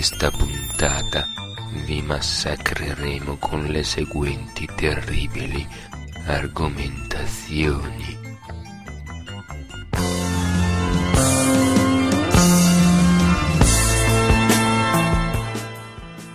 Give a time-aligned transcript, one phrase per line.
[0.00, 1.26] questa puntata
[1.84, 5.68] vi massacreremo con le seguenti terribili
[6.24, 8.18] argomentazioni.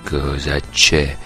[0.03, 1.17] Cosa c'è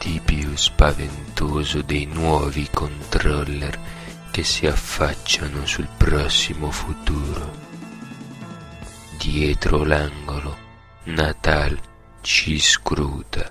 [0.00, 3.78] di più spaventoso dei nuovi controller
[4.32, 7.66] che si affacciano sul prossimo futuro?
[9.16, 10.47] Dietro l'angolo,
[11.08, 11.74] Natal
[12.20, 13.50] ci scruta,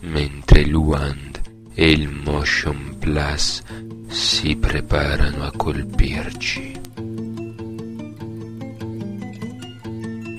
[0.00, 1.40] mentre Luand
[1.72, 3.62] e il Motion Plus
[4.08, 6.80] si preparano a colpirci.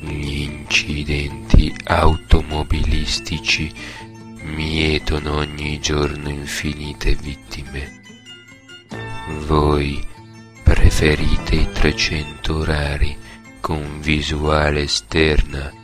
[0.02, 3.72] Gli incidenti automobilistici
[4.44, 8.02] mietono ogni giorno infinite vittime.
[9.48, 10.06] Voi
[10.62, 13.18] preferite i 300 orari
[13.62, 15.79] con visuale esterna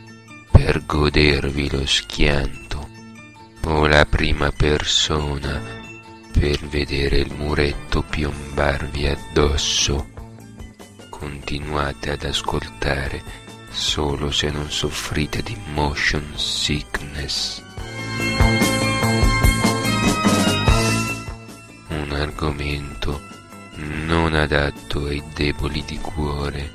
[0.66, 2.88] per godervi lo schianto
[3.66, 5.62] o la prima persona
[6.32, 10.08] per vedere il muretto piombarvi addosso.
[11.08, 13.22] Continuate ad ascoltare
[13.70, 17.62] solo se non soffrite di motion sickness.
[21.90, 23.22] Un argomento
[23.76, 26.72] non adatto ai deboli di cuore.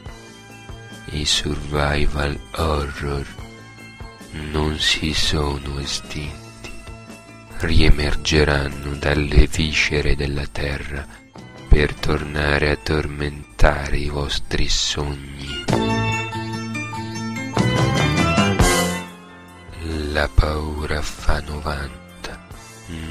[1.07, 3.40] I survival horror
[4.31, 6.71] non si sono estinti.
[7.57, 11.05] Riemergeranno dalle viscere della terra
[11.67, 15.65] per tornare a tormentare i vostri sogni.
[20.11, 22.47] La paura fa 90,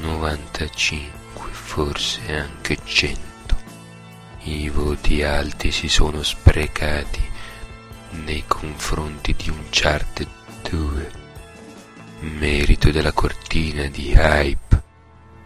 [0.01, 3.29] 95, forse anche 100.
[4.43, 7.21] I voti alti si sono sprecati
[8.25, 10.27] nei confronti di Uncharted
[10.69, 11.11] 2,
[12.21, 14.81] merito della cortina di hype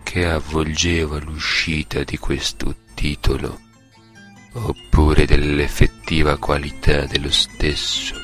[0.04, 3.60] che avvolgeva l'uscita di questo titolo,
[4.54, 8.16] oppure dell'effettiva qualità dello stesso.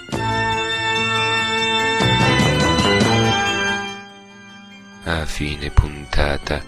[5.03, 6.63] A fine puntata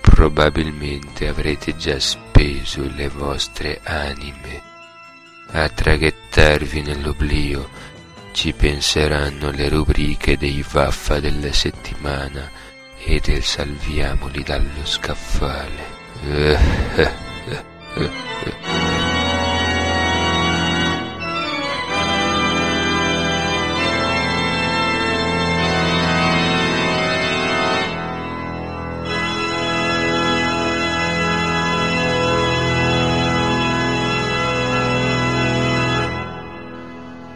[0.00, 4.70] probabilmente avrete già speso le vostre anime
[5.52, 7.68] a traghettarvi nell'oblio.
[8.32, 12.50] Ci penseranno le rubriche dei vaffa della settimana
[13.04, 16.00] e del salviamoli dallo scaffale.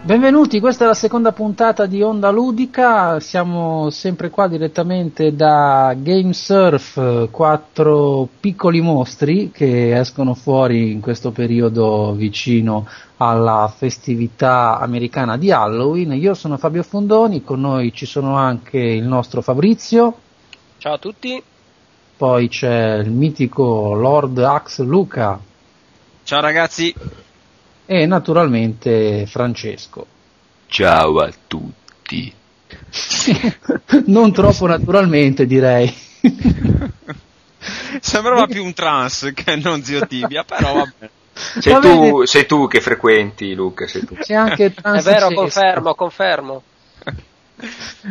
[0.07, 7.29] Benvenuti, questa è la seconda puntata di Onda Ludica, siamo sempre qua direttamente da GameSurf,
[7.33, 12.87] quattro piccoli mostri che escono fuori in questo periodo vicino
[13.17, 16.13] alla festività americana di Halloween.
[16.13, 20.15] Io sono Fabio Fondoni, con noi ci sono anche il nostro Fabrizio.
[20.79, 21.43] Ciao a tutti.
[22.17, 25.37] Poi c'è il mitico Lord Ax Luca.
[26.23, 26.95] Ciao ragazzi
[27.87, 30.07] e naturalmente Francesco.
[30.67, 32.33] Ciao a tutti.
[34.07, 35.95] non troppo naturalmente direi.
[38.01, 41.11] Sembrava più un trans che non zio Tibia, però vabbè.
[41.33, 43.87] Sei tu, sei tu, che frequenti, Luca.
[43.87, 44.15] Sei tu.
[44.15, 46.63] C'è anche trans È vero, confermo, confermo.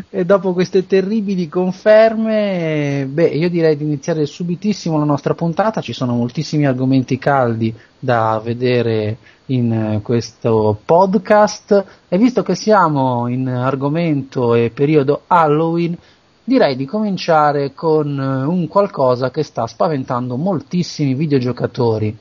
[0.10, 5.82] E dopo queste terribili conferme, beh, io direi di iniziare subitissimo la nostra puntata.
[5.82, 11.86] Ci sono moltissimi argomenti caldi da vedere in questo podcast.
[12.08, 15.98] E visto che siamo in argomento e periodo Halloween,
[16.44, 22.18] direi di cominciare con un qualcosa che sta spaventando moltissimi videogiocatori.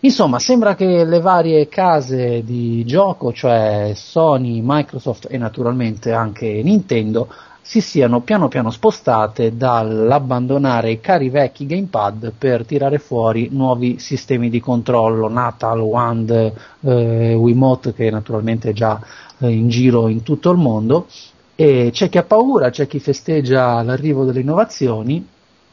[0.00, 7.28] Insomma, sembra che le varie case di gioco, cioè Sony, Microsoft e naturalmente anche Nintendo,
[7.68, 14.48] si siano piano piano spostate dall'abbandonare i cari vecchi gamepad per tirare fuori nuovi sistemi
[14.48, 18.98] di controllo, Natal, Wand, eh, Wiimote che naturalmente è già
[19.40, 21.08] eh, in giro in tutto il mondo.
[21.54, 25.26] E c'è chi ha paura, c'è chi festeggia l'arrivo delle innovazioni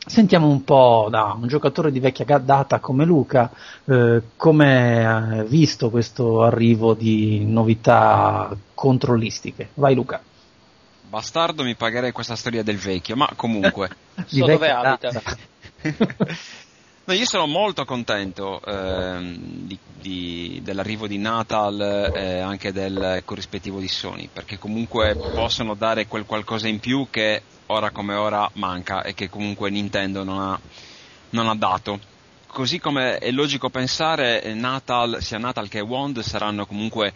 [0.06, 3.50] Sentiamo un po' da un giocatore di vecchia data come Luca
[3.86, 9.70] eh, come ha visto questo arrivo di novità controllistiche.
[9.76, 10.22] Vai Luca.
[11.16, 13.88] Bastardo mi pagherei questa storia del vecchio, ma comunque.
[14.28, 15.24] so dove abita.
[17.06, 23.80] No, io sono molto contento ehm, di, di, dell'arrivo di Natal e anche del corrispettivo
[23.80, 29.02] di Sony, perché comunque possono dare quel qualcosa in più che ora come ora manca
[29.02, 30.60] e che comunque Nintendo non ha,
[31.30, 31.98] non ha dato.
[32.46, 37.14] Così come è logico pensare, Natal, sia Natal che Wand saranno comunque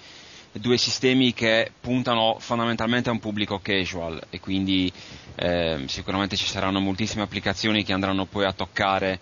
[0.51, 4.92] due sistemi che puntano fondamentalmente a un pubblico casual e quindi
[5.36, 9.19] eh, sicuramente ci saranno moltissime applicazioni che andranno poi a toccare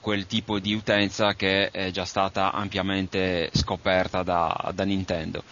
[0.00, 5.42] quel tipo di utenza che è già stata ampiamente scoperta da, da Nintendo,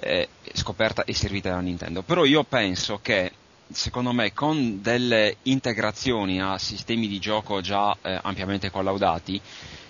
[0.00, 2.02] eh, scoperta e servita da Nintendo.
[2.02, 3.32] Però io penso che
[3.70, 9.40] secondo me con delle integrazioni a sistemi di gioco già eh, ampiamente collaudati,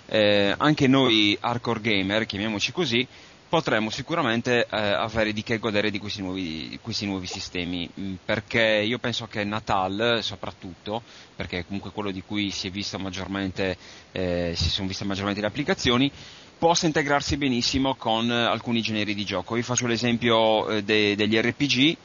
[0.07, 3.05] eh, anche noi hardcore gamer, chiamiamoci così,
[3.55, 8.15] potremmo sicuramente eh, avere di che godere di questi nuovi, di questi nuovi sistemi, mm,
[8.25, 11.01] perché io penso che Natal soprattutto,
[11.37, 16.11] perché è comunque quello di cui si, eh, si sono viste maggiormente le applicazioni,
[16.57, 19.55] possa integrarsi benissimo con eh, alcuni generi di gioco.
[19.55, 21.95] Io faccio l'esempio eh, de, degli RPG,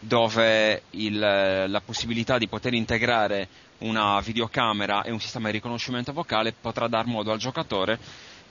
[0.00, 6.52] dove il, la possibilità di poter integrare una videocamera e un sistema di riconoscimento vocale
[6.52, 7.98] potrà dar modo al giocatore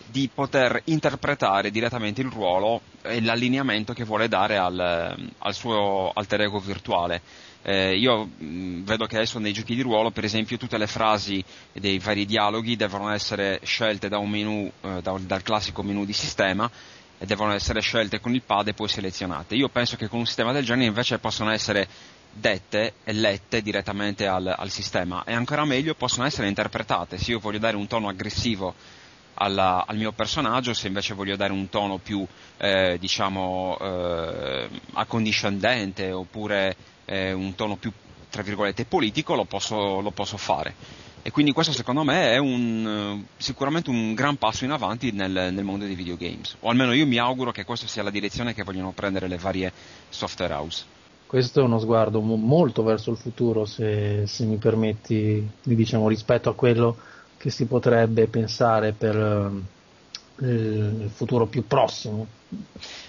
[0.09, 6.41] di poter interpretare direttamente il ruolo e l'allineamento che vuole dare al, al suo alter
[6.41, 7.21] ego virtuale.
[7.63, 11.43] Eh, io mh, vedo che adesso nei giochi di ruolo, per esempio, tutte le frasi
[11.73, 16.69] dei vari dialoghi devono essere scelte da menu, eh, da, dal classico menu di sistema
[17.17, 19.55] e devono essere scelte con il pad e poi selezionate.
[19.55, 21.87] Io penso che con un sistema del genere invece possono essere
[22.31, 27.17] dette e lette direttamente al, al sistema e ancora meglio possono essere interpretate.
[27.17, 28.75] Se io voglio dare un tono aggressivo
[29.37, 32.25] alla, al mio personaggio, se invece voglio dare un tono più
[32.57, 36.75] eh, diciamo eh, accondiscendente oppure
[37.05, 37.91] eh, un tono più
[38.29, 40.73] tra virgolette politico lo posso, lo posso, fare.
[41.21, 45.63] E quindi questo secondo me è un, sicuramente un gran passo in avanti nel, nel,
[45.63, 48.91] mondo dei videogames, o almeno io mi auguro che questa sia la direzione che vogliono
[48.91, 49.71] prendere le varie
[50.09, 50.85] software house.
[51.25, 56.55] Questo è uno sguardo molto verso il futuro, se, se mi permetti, diciamo, rispetto a
[56.55, 56.95] quello
[57.37, 62.27] che si potrebbe pensare per eh, il futuro più prossimo?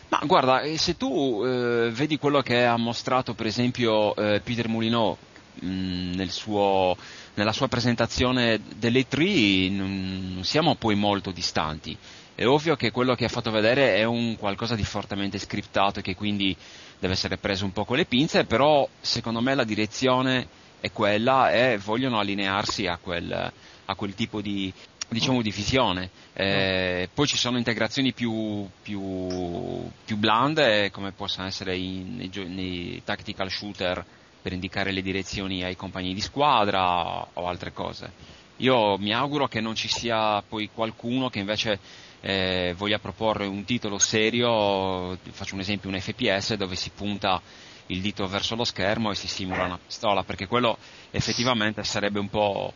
[0.08, 4.68] Ma guarda, eh, se tu eh, vedi quello che ha mostrato per esempio eh, Peter
[4.68, 5.16] Moulinot
[5.60, 6.96] mh, nel suo,
[7.34, 11.96] nella sua presentazione delle 3 non, non siamo poi molto distanti.
[12.34, 16.02] È ovvio che quello che ha fatto vedere è un qualcosa di fortemente scriptato e
[16.02, 16.56] che quindi
[16.98, 20.46] deve essere preso un po' con le pinze, però secondo me la direzione
[20.80, 23.52] è quella e vogliono allinearsi a quel,
[23.90, 24.72] a quel tipo di,
[25.08, 26.10] diciamo, di visione.
[26.34, 33.02] Eh, poi ci sono integrazioni più, più, più blande, come possono essere in, nei, nei,
[33.04, 34.04] tactical shooter
[34.40, 38.36] per indicare le direzioni ai compagni di squadra o altre cose.
[38.58, 41.78] Io mi auguro che non ci sia poi qualcuno che invece
[42.20, 47.40] eh, voglia proporre un titolo serio, faccio un esempio, un FPS dove si punta
[47.86, 50.76] il dito verso lo schermo e si simula una pistola, perché quello
[51.10, 52.72] effettivamente sarebbe un po'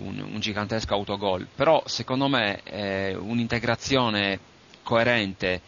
[0.00, 4.38] un, un gigantesco autogol, però secondo me eh, un'integrazione
[4.82, 5.60] coerente,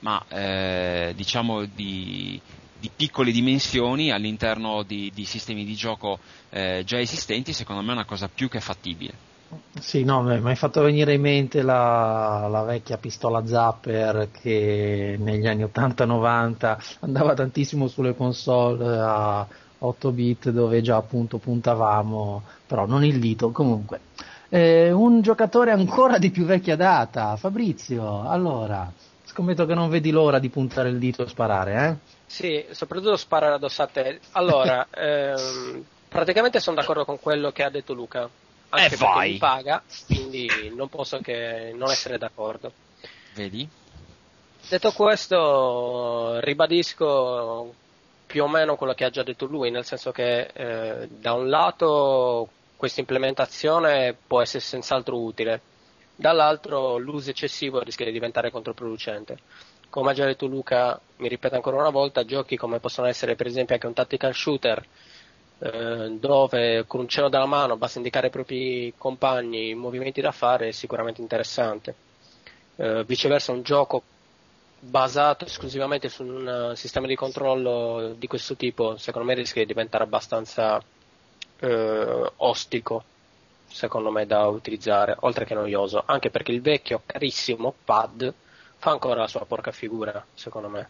[0.00, 2.40] ma eh, diciamo di,
[2.78, 6.18] di, piccole dimensioni all'interno di, di sistemi di gioco
[6.50, 9.28] eh, già esistenti, secondo me è una cosa più che fattibile.
[9.80, 15.46] Sì, no, mi hai fatto venire in mente la, la, vecchia pistola Zapper che negli
[15.48, 19.46] anni 80-90 andava tantissimo sulle console a
[19.82, 24.00] 8 bit dove già appunto puntavamo, però non il dito, comunque.
[24.48, 28.90] Eh, un giocatore ancora di più vecchia data, Fabrizio, allora,
[29.24, 32.18] scommetto che non vedi l'ora di puntare il dito e sparare, eh?
[32.26, 34.20] Sì, soprattutto sparare addosso a te.
[34.32, 38.28] Allora, ehm, praticamente sono d'accordo con quello che ha detto Luca.
[38.72, 39.32] Anche eh vai.
[39.32, 42.72] mi paga, quindi non posso che non essere d'accordo.
[43.34, 43.68] Vedi?
[44.68, 47.74] Detto questo, ribadisco
[48.30, 51.48] più o meno quello che ha già detto lui, nel senso che eh, da un
[51.48, 55.60] lato questa implementazione può essere senz'altro utile,
[56.14, 59.36] dall'altro l'uso eccessivo rischia di diventare controproducente.
[59.90, 63.48] Come ha già detto Luca, mi ripeto ancora una volta, giochi come possono essere per
[63.48, 64.86] esempio anche un tactical shooter,
[65.58, 70.30] eh, dove con un cenno della mano basta indicare ai propri compagni i movimenti da
[70.30, 71.94] fare, è sicuramente interessante.
[72.76, 74.04] Eh, viceversa un gioco
[74.80, 80.04] basato esclusivamente su un sistema di controllo di questo tipo, secondo me rischia di diventare
[80.04, 80.82] abbastanza
[81.60, 83.04] eh, ostico,
[83.68, 88.32] secondo me, da utilizzare, oltre che noioso, anche perché il vecchio carissimo pad
[88.76, 90.88] fa ancora la sua porca figura, secondo me.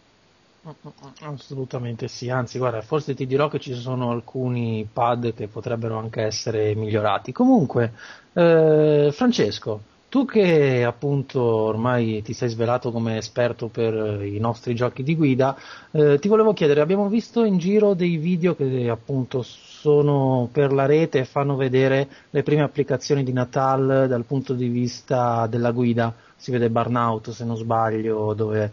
[1.21, 6.23] Assolutamente sì, anzi guarda, forse ti dirò che ci sono alcuni pad che potrebbero anche
[6.23, 7.33] essere migliorati.
[7.33, 7.95] Comunque,
[8.35, 15.05] eh, Francesco, Tu che appunto ormai ti sei svelato come esperto per i nostri giochi
[15.05, 15.57] di guida,
[15.93, 20.87] eh, ti volevo chiedere, abbiamo visto in giro dei video che appunto sono per la
[20.87, 26.13] rete e fanno vedere le prime applicazioni di Natal dal punto di vista della guida.
[26.35, 28.73] Si vede Burnout se non sbaglio, dove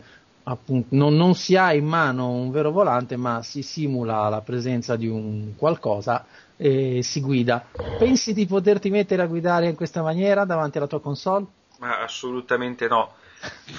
[0.50, 4.96] appunto non, non si ha in mano un vero volante, ma si simula la presenza
[4.96, 6.26] di un qualcosa
[6.56, 7.66] e si guida.
[7.98, 11.46] Pensi di poterti mettere a guidare in questa maniera davanti alla tua console?
[11.80, 13.14] Ma assolutamente no,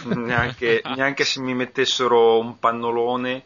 [0.14, 3.44] neanche, neanche, se mi mettessero un pannolone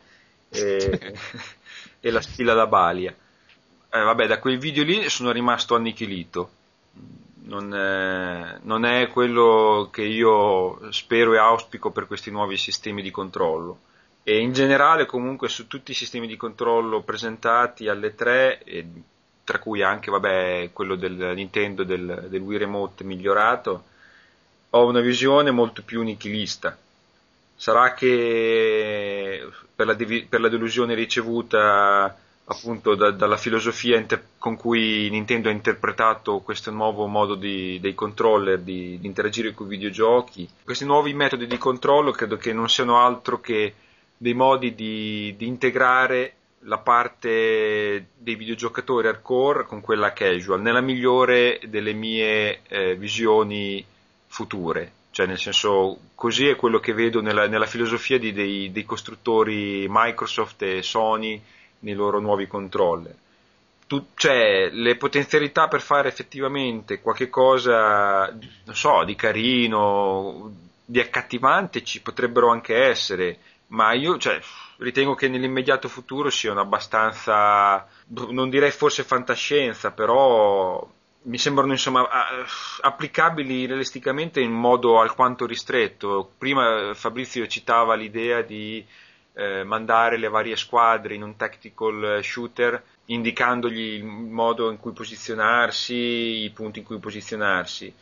[0.51, 1.15] e,
[2.01, 3.15] e la stila da balia.
[3.95, 6.51] Eh, vabbè, da quel video lì sono rimasto annichilito.
[7.45, 13.11] Non è, non è quello che io spero e auspico per questi nuovi sistemi di
[13.11, 13.79] controllo
[14.25, 18.87] e in generale comunque su tutti i sistemi di controllo presentati alle 3 e
[19.45, 23.85] tra cui anche vabbè, quello del Nintendo del, del Wii Remote migliorato,
[24.71, 26.79] ho una visione molto più nichilista.
[27.57, 29.97] Sarà che per la,
[30.29, 32.17] per la delusione ricevuta
[32.53, 37.95] appunto da, dalla filosofia inter- con cui Nintendo ha interpretato questo nuovo modo di, dei
[37.95, 40.49] controller di, di, interagire con i videogiochi.
[40.65, 43.75] Questi nuovi metodi di controllo credo che non siano altro che
[44.17, 46.35] dei modi di, di integrare
[46.67, 53.85] la parte dei videogiocatori hardcore con quella casual, nella migliore delle mie eh, visioni
[54.27, 54.93] future.
[55.11, 59.87] Cioè, nel senso, così è quello che vedo nella, nella filosofia di, dei, dei, costruttori
[59.89, 61.41] Microsoft e Sony
[61.83, 63.15] nei loro nuovi controller.
[63.87, 68.35] Tu, cioè, le potenzialità per fare effettivamente qualche cosa,
[68.71, 70.51] so, di carino,
[70.85, 74.41] di accattivante ci potrebbero anche essere, ma io, cioè,
[74.79, 77.87] ritengo che nell'immediato futuro siano abbastanza,
[78.31, 80.87] non direi forse fantascienza, però
[81.25, 82.09] mi sembrano insomma
[82.81, 86.33] applicabili realisticamente in modo alquanto ristretto.
[86.37, 88.85] Prima Fabrizio citava l'idea di
[89.35, 95.95] eh, mandare le varie squadre in un tactical shooter indicandogli il modo in cui posizionarsi,
[95.95, 97.93] i punti in cui posizionarsi.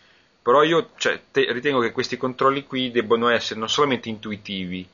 [0.43, 4.87] Però io cioè, te, ritengo che questi controlli qui debbano essere non solamente intuitivi,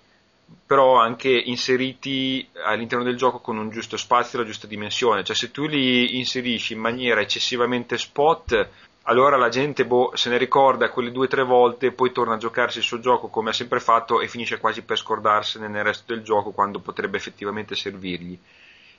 [0.67, 5.25] però anche inseriti all'interno del gioco con un giusto spazio e la giusta dimensione.
[5.25, 8.69] Cioè, se tu li inserisci in maniera eccessivamente spot,
[9.09, 12.39] allora la gente boh, se ne ricorda quelle due o tre volte, poi torna a
[12.39, 16.13] giocarsi il suo gioco come ha sempre fatto e finisce quasi per scordarsene nel resto
[16.13, 18.39] del gioco quando potrebbe effettivamente servirgli.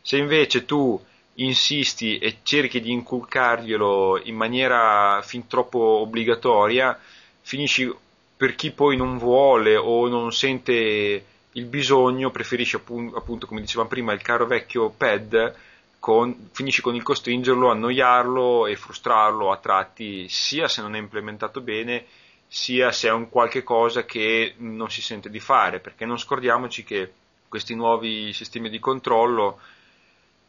[0.01, 0.99] Se invece tu
[1.35, 6.97] insisti e cerchi di inculcarglielo in maniera fin troppo obbligatoria,
[7.41, 7.93] finisci
[8.37, 14.13] per chi poi non vuole o non sente il bisogno, preferisce appunto, come dicevamo prima,
[14.13, 15.55] il caro vecchio pad,
[15.99, 21.61] con, finisci con il costringerlo, annoiarlo e frustrarlo a tratti, sia se non è implementato
[21.61, 22.05] bene,
[22.47, 26.83] sia se è un qualche cosa che non si sente di fare, perché non scordiamoci
[26.83, 27.11] che
[27.47, 29.59] questi nuovi sistemi di controllo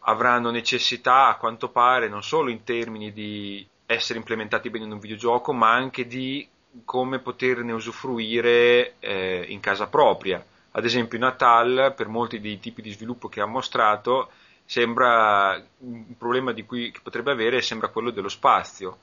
[0.01, 4.99] avranno necessità, a quanto pare, non solo in termini di essere implementati bene in un
[4.99, 6.47] videogioco, ma anche di
[6.85, 10.45] come poterne usufruire eh, in casa propria.
[10.73, 14.31] Ad esempio Natal, per molti dei tipi di sviluppo che ha mostrato,
[14.69, 18.99] sembra un problema di cui che potrebbe avere sembra quello dello spazio.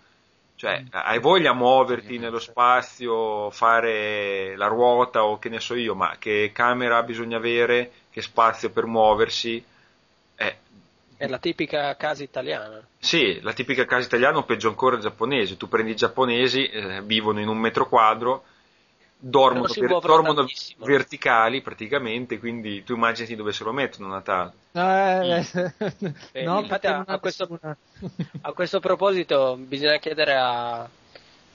[0.56, 0.88] Cioè, mm.
[0.92, 6.18] hai voglia di muoverti nello spazio, fare la ruota o che ne so io, ma
[6.20, 9.64] che camera bisogna avere, che spazio per muoversi?
[10.36, 10.58] Eh,
[11.18, 12.86] è la tipica casa italiana.
[13.00, 15.58] Sì, la tipica casa italiana o peggio ancora giapponese.
[15.58, 18.44] Tu prendi i giapponesi, eh, vivono in un metro quadro,
[19.18, 20.46] dormono, ver- dormono
[20.78, 24.54] verticali praticamente, quindi tu immagini dove se lo mettono Natale.
[24.72, 25.66] Eh, mm.
[26.32, 27.60] eh, no, infatti a, questo,
[28.42, 30.88] a, questo, proposito bisogna chiedere a,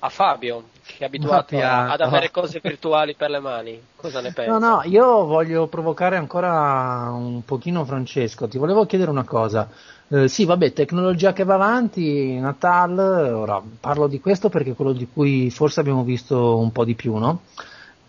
[0.00, 4.32] a Fabio, che è abituato a, ad avere cose virtuali per le mani, cosa ne
[4.32, 4.50] pensi?
[4.50, 9.68] No, no, io voglio provocare ancora un pochino Francesco, ti volevo chiedere una cosa.
[10.08, 14.92] Eh, sì, vabbè, tecnologia che va avanti, Natal, ora parlo di questo perché è quello
[14.92, 17.42] di cui forse abbiamo visto un po' di più, no?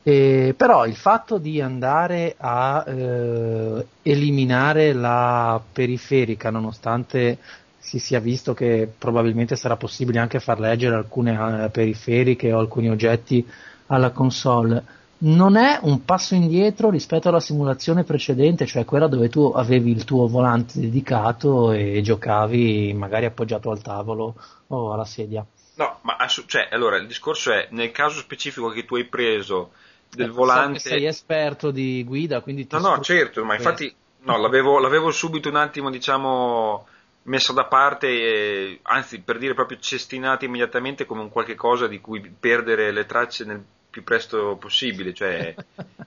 [0.03, 7.37] Eh, però il fatto di andare a eh, eliminare la periferica, nonostante
[7.81, 12.89] si sia visto che probabilmente sarà possibile anche far leggere alcune eh, periferiche o alcuni
[12.89, 13.45] oggetti
[13.87, 14.83] alla console,
[15.23, 20.03] non è un passo indietro rispetto alla simulazione precedente, cioè quella dove tu avevi il
[20.03, 24.35] tuo volante dedicato e giocavi magari appoggiato al tavolo
[24.67, 25.45] o alla sedia.
[25.75, 29.71] No, ma cioè, allora il discorso è nel caso specifico che tu hai preso
[30.09, 30.79] del eh, volante.
[30.79, 35.11] So sei esperto di guida, quindi ti No, no, certo, ma infatti no, l'avevo, l'avevo
[35.11, 36.85] subito un attimo, diciamo,
[37.23, 41.99] messa da parte, eh, anzi per dire proprio cestinata immediatamente come un qualche cosa di
[41.99, 45.53] cui perdere le tracce nel più presto possibile, cioè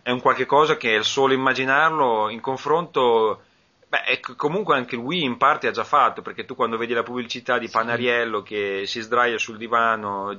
[0.02, 3.42] è un qualche cosa che è solo immaginarlo in confronto.
[3.86, 7.04] Beh, comunque anche il Wii in parte ha già fatto, perché tu quando vedi la
[7.04, 10.36] pubblicità di Panariello che si sdraia sul divano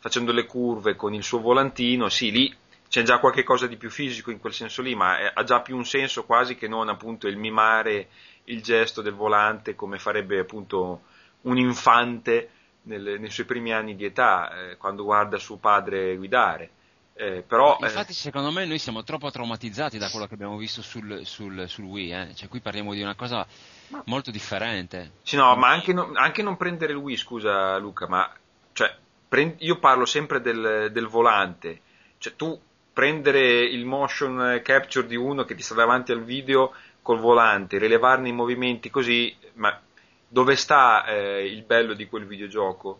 [0.00, 2.56] facendo le curve con il suo volantino, sì, lì
[2.88, 5.76] c'è già qualche cosa di più fisico in quel senso lì, ma ha già più
[5.76, 8.08] un senso quasi che non appunto il mimare
[8.48, 11.02] il gesto del volante come farebbe appunto
[11.42, 12.50] un infante
[12.82, 16.70] nel, nei suoi primi anni di età, eh, quando guarda suo padre guidare.
[17.14, 18.14] Eh, però, Infatti, eh...
[18.14, 22.12] secondo me, noi siamo troppo traumatizzati da quello che abbiamo visto sul, sul, sul Wii.
[22.12, 22.34] Eh?
[22.34, 23.44] Cioè, qui parliamo di una cosa
[24.04, 25.14] molto differente.
[25.22, 28.30] Sì, no, ma anche, no, anche, non prendere il Wii, scusa Luca, ma
[28.72, 28.94] cioè,
[29.26, 29.56] prend...
[29.58, 31.80] io parlo sempre del, del, volante.
[32.18, 32.56] Cioè, tu
[32.92, 36.72] prendere il motion capture di uno che ti sta davanti al video
[37.08, 39.80] col volante, rilevarne i movimenti così, ma
[40.28, 42.98] dove sta eh, il bello di quel videogioco?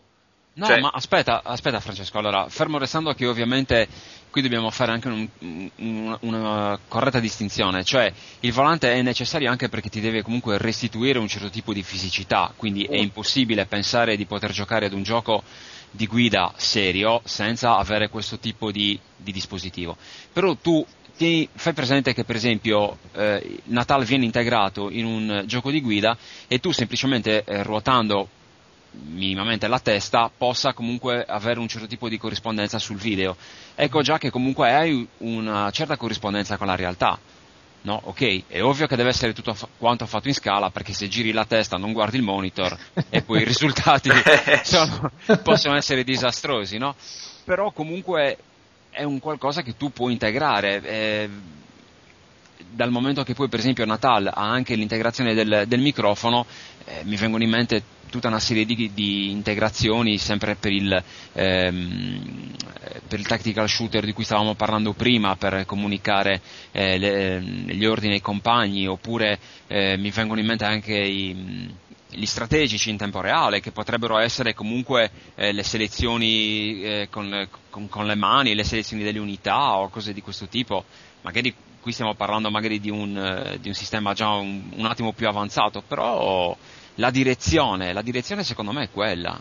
[0.53, 0.79] No, cioè...
[0.79, 3.87] ma aspetta, aspetta Francesco, allora, fermo restando che ovviamente
[4.31, 5.29] qui dobbiamo fare anche un,
[5.75, 11.19] un, una corretta distinzione, cioè il volante è necessario anche perché ti deve comunque restituire
[11.19, 15.43] un certo tipo di fisicità, quindi è impossibile pensare di poter giocare ad un gioco
[15.91, 19.95] di guida serio senza avere questo tipo di, di dispositivo.
[20.33, 20.83] Però tu
[21.19, 26.17] ti fai presente che per esempio eh, Natal viene integrato in un gioco di guida
[26.47, 28.29] e tu semplicemente eh, ruotando
[28.91, 33.35] minimamente la testa possa comunque avere un certo tipo di corrispondenza sul video.
[33.75, 37.19] Ecco già che comunque hai una certa corrispondenza con la realtà.
[37.81, 41.33] No, ok, è ovvio che deve essere tutto quanto fatto in scala perché se giri
[41.33, 42.77] la testa non guardi il monitor
[43.09, 44.09] e poi i risultati
[44.63, 45.11] sono,
[45.43, 46.95] possono essere disastrosi, no?
[47.43, 48.37] Però comunque
[48.89, 50.81] è un qualcosa che tu puoi integrare.
[50.83, 51.29] Eh,
[52.71, 56.45] dal momento che poi per esempio Natal ha anche l'integrazione del, del microfono,
[56.85, 62.51] eh, mi vengono in mente tutta una serie di, di integrazioni sempre per il, ehm,
[63.07, 68.13] per il, tactical shooter di cui stavamo parlando prima per comunicare eh, le, gli ordini
[68.13, 71.69] ai compagni oppure eh, mi vengono in mente anche i,
[72.09, 77.87] gli strategici in tempo reale che potrebbero essere comunque eh, le selezioni eh, con, con,
[77.87, 80.85] con, le mani, le selezioni delle unità o cose di questo tipo
[81.21, 85.13] magari qui stiamo parlando magari di un, eh, di un sistema già un, un attimo
[85.13, 86.57] più avanzato però
[86.99, 89.39] la direzione, la direzione secondo me è quella.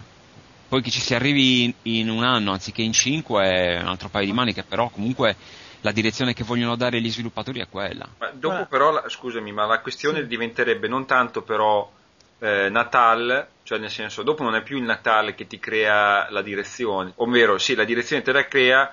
[0.68, 4.08] Poi che ci si arrivi in, in un anno anziché in cinque è un altro
[4.08, 5.36] paio di maniche, però comunque
[5.80, 8.08] la direzione che vogliono dare gli sviluppatori è quella.
[8.18, 10.26] Ma dopo però, la, scusami, ma la questione sì.
[10.26, 11.90] diventerebbe non tanto però
[12.40, 16.42] eh, Natal, cioè nel senso, dopo non è più il Natal che ti crea la
[16.42, 18.90] direzione, ovvero sì, la direzione te la crea,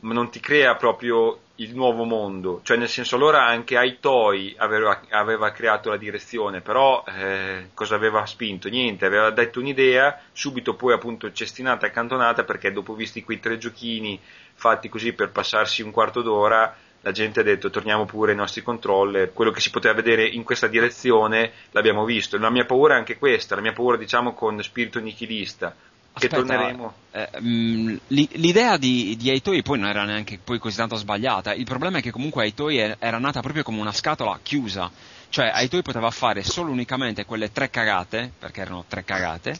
[0.00, 5.00] ma non ti crea proprio il nuovo mondo, cioè nel senso allora anche Aitoi aveva,
[5.10, 8.68] aveva creato la direzione, però eh, cosa aveva spinto?
[8.68, 13.58] Niente, aveva detto un'idea, subito poi appunto cestinata e accantonata perché dopo visti quei tre
[13.58, 14.20] giochini
[14.54, 18.62] fatti così per passarsi un quarto d'ora, la gente ha detto torniamo pure ai nostri
[18.62, 22.98] controller, quello che si poteva vedere in questa direzione l'abbiamo visto, la mia paura è
[22.98, 25.74] anche questa, la mia paura diciamo con spirito nichilista,
[26.14, 26.94] che Aspetta, torneremo.
[27.10, 31.54] Eh, mh, l'idea di, di Aitoi poi non era neanche poi così tanto sbagliata.
[31.54, 34.90] Il problema è che comunque Aitoi era nata proprio come una scatola chiusa.
[35.30, 39.58] Cioè Aitoi poteva fare solo unicamente quelle tre cagate, perché erano tre cagate,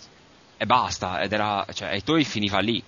[0.59, 1.23] e basta.
[1.23, 2.83] Ed era, cioè Aitoi finiva lì.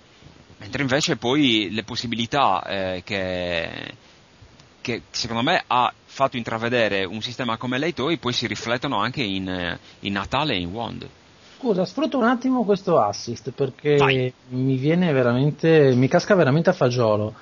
[0.57, 3.95] Mentre invece poi le possibilità eh, che,
[4.85, 9.75] che secondo me ha fatto intravedere un sistema come l'Aitoi poi si riflettono anche in,
[10.01, 11.09] in Natale e in Wand.
[11.57, 14.31] Scusa, sfrutto un attimo questo assist perché Vai.
[14.49, 17.33] mi viene veramente, mi casca veramente a fagiolo.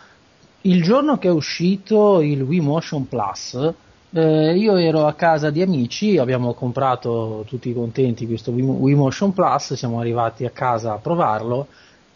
[0.61, 3.73] Il giorno che è uscito il Wii Motion Plus,
[4.11, 9.73] eh, io ero a casa di amici, abbiamo comprato tutti contenti questo Wii Motion Plus,
[9.73, 11.67] siamo arrivati a casa a provarlo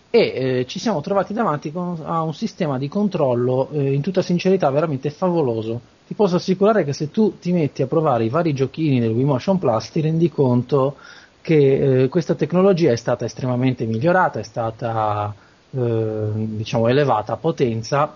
[0.10, 4.22] e eh, ci siamo trovati davanti con, a un sistema di controllo eh, in tutta
[4.22, 5.82] sincerità veramente favoloso.
[6.08, 9.26] Ti posso assicurare che se tu ti metti a provare i vari giochini del Wii
[9.26, 10.96] Motion Plus ti rendi conto
[11.41, 15.34] che eh, questa tecnologia è stata estremamente migliorata, è stata
[15.72, 18.15] eh, diciamo elevata a potenza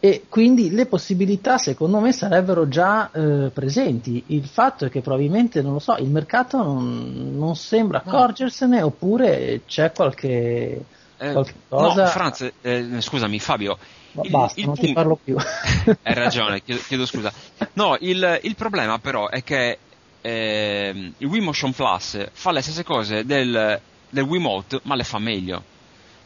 [0.00, 4.22] e quindi le possibilità secondo me sarebbero già eh, presenti.
[4.28, 9.62] Il fatto è che probabilmente, non lo so, il mercato non, non sembra accorgersene oppure
[9.66, 10.84] c'è qualche,
[11.16, 12.02] eh, qualche cosa...
[12.02, 13.76] No, Franz, eh, scusami Fabio.
[14.22, 14.88] Il, basta, il non punto...
[14.88, 15.36] ti parlo più.
[16.02, 17.32] Hai ragione, chiedo, chiedo scusa.
[17.72, 19.78] No, il, il problema però è che
[20.20, 23.80] eh, il Wii Motion Plus fa le stesse cose del,
[24.10, 25.62] del Wiimote, ma le fa meglio.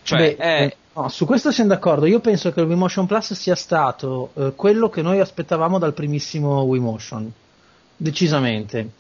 [0.03, 0.77] Cioè, Beh, è...
[0.95, 2.07] no, su questo siamo d'accordo.
[2.07, 5.95] Io penso che il Wii Motion Plus sia stato eh, quello che noi aspettavamo dal
[5.95, 7.33] primissimo Wii Motion.
[7.97, 8.91] Decisamente.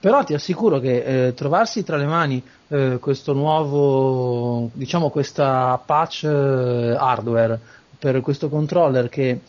[0.00, 6.24] però ti assicuro che eh, trovarsi tra le mani eh, questo nuovo, diciamo questa patch
[6.24, 7.60] eh, hardware
[7.98, 9.40] per questo controller che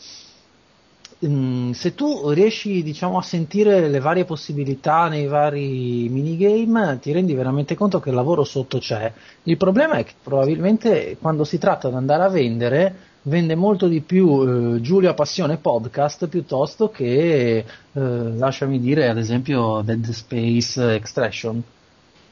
[1.72, 7.76] se tu riesci diciamo, a sentire le varie possibilità nei vari minigame ti rendi veramente
[7.76, 9.12] conto che il lavoro sotto c'è.
[9.44, 14.00] Il problema è che probabilmente quando si tratta di andare a vendere vende molto di
[14.00, 21.62] più eh, Giulia Passione Podcast piuttosto che, eh, lasciami dire, ad esempio Dead Space Extraction.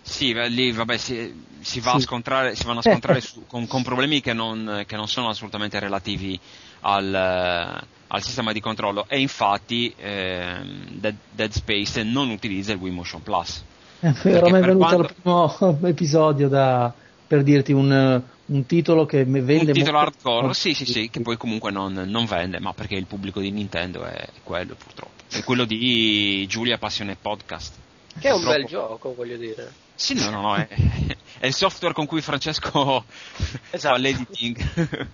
[0.03, 2.01] Sì, lì vabbè, si, si, va sì.
[2.01, 5.79] scontrare, si, vanno a scontrare su, con, con, problemi che non, che non, sono assolutamente
[5.79, 6.37] relativi
[6.81, 10.61] al, al, sistema di controllo e infatti eh,
[10.93, 13.63] Dead, Dead, Space non utilizza il Wii Motion Plus.
[14.01, 15.03] È vero, mi è venuto quando...
[15.03, 16.93] il primo episodio da,
[17.27, 21.37] per dirti un, un titolo che vende un titolo hardcore, sì, sì, sì, che poi
[21.37, 25.23] comunque non, non, vende, ma perché il pubblico di Nintendo è quello purtroppo.
[25.31, 27.75] È quello di Giulia Passione Podcast.
[28.19, 29.73] Che è un bel gioco, voglio dire.
[29.95, 30.67] Sì, no, no, no, è,
[31.39, 33.05] è il software con cui Francesco
[33.71, 33.95] esatto.
[33.95, 35.09] fa l'editing.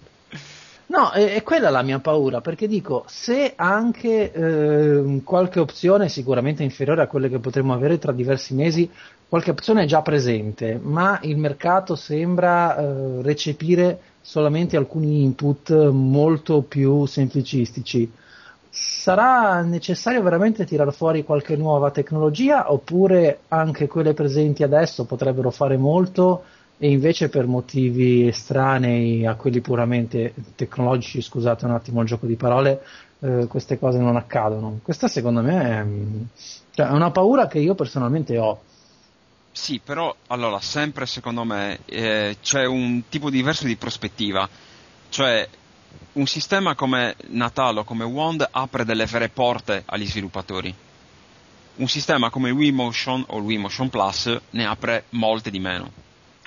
[0.88, 6.62] No, è, è, quella la mia paura, perché dico, se anche eh, qualche opzione sicuramente
[6.62, 8.88] inferiore a quelle che potremmo avere tra diversi mesi
[9.28, 16.62] qualche opzione è già presente, ma il mercato sembra eh, recepire solamente alcuni input molto
[16.62, 18.10] più semplicistici.
[18.70, 25.76] Sarà necessario veramente tirare fuori qualche nuova tecnologia oppure anche quelle presenti adesso potrebbero fare
[25.76, 26.44] molto
[26.78, 32.36] e invece per motivi estranei a quelli puramente tecnologici, scusate un attimo il gioco di
[32.36, 32.82] parole,
[33.20, 34.80] eh, queste cose non accadono.
[34.82, 35.86] Questa secondo me è,
[36.74, 38.60] cioè, è una paura che io personalmente ho.
[39.52, 44.46] Sì, però allora, sempre secondo me eh, c'è un tipo diverso di prospettiva,
[45.08, 45.48] cioè
[46.12, 50.74] un sistema come Natal o come Wand apre delle vere porte agli sviluppatori.
[51.76, 55.90] Un sistema come Wii Motion o Wii Motion Plus ne apre molte di meno,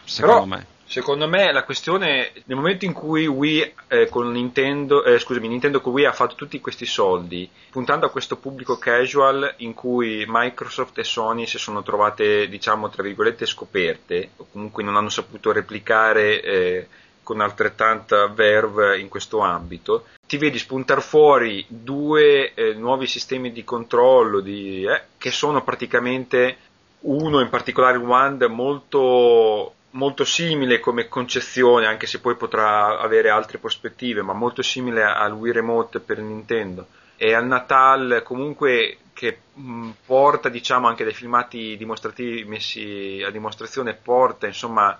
[0.10, 0.78] secondo però, me.
[0.90, 5.82] Secondo me la questione, nel momento in cui Wii eh, con Nintendo, eh, scusami, Nintendo
[5.82, 10.98] con Wii ha fatto tutti questi soldi, puntando a questo pubblico casual in cui Microsoft
[10.98, 16.42] e Sony si sono trovate, diciamo, tra virgolette scoperte, o comunque non hanno saputo replicare
[16.42, 16.88] eh,
[17.22, 23.64] con altrettanta verve in questo ambito, ti vedi spuntare fuori due eh, nuovi sistemi di
[23.64, 26.58] controllo di, eh, che sono praticamente
[27.02, 33.58] uno in particolare Wand molto molto simile come concezione, anche se poi potrà avere altre
[33.58, 36.88] prospettive, ma molto simile al Wii Remote per Nintendo.
[37.18, 43.94] E al Natal comunque che mh, porta, diciamo, anche dai filmati dimostrativi messi a dimostrazione,
[43.94, 44.98] porta insomma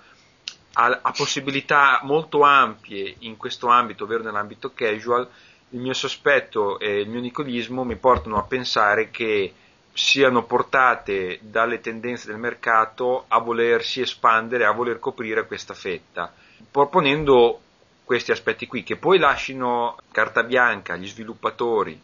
[0.74, 5.28] a, a possibilità molto ampie in questo ambito, ovvero nell'ambito casual.
[5.70, 9.54] Il mio sospetto e il mio nicolismo mi portano a pensare che
[9.94, 16.34] siano portate dalle tendenze del mercato a volersi espandere, a voler coprire questa fetta,
[16.72, 17.60] proponendo
[18.04, 22.02] questi aspetti qui, che poi lasciano carta bianca agli sviluppatori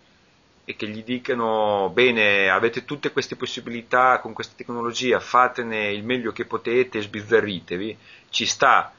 [0.64, 6.32] e che gli dicano bene, avete tutte queste possibilità con questa tecnologia, fatene il meglio
[6.32, 7.98] che potete, sbizzarritevi,
[8.30, 8.92] ci sta,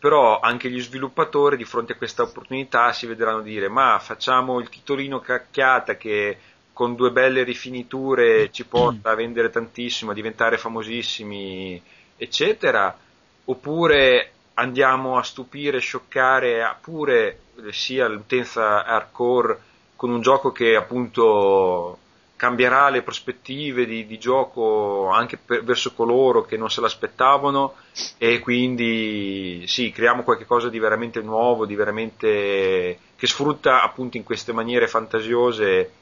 [0.00, 4.70] però anche gli sviluppatori di fronte a questa opportunità si vedranno dire ma facciamo il
[4.70, 6.38] titolino cacchiata che
[6.80, 11.78] con due belle rifiniture ci porta a vendere tantissimo, a diventare famosissimi,
[12.16, 12.96] eccetera,
[13.44, 19.60] oppure andiamo a stupire, scioccare pure sia l'utenza hardcore
[19.94, 21.98] con un gioco che appunto
[22.36, 27.74] cambierà le prospettive di, di gioco anche per, verso coloro che non se l'aspettavano.
[28.16, 34.54] E quindi sì, creiamo qualcosa di veramente nuovo, di veramente che sfrutta appunto in queste
[34.54, 35.92] maniere fantasiose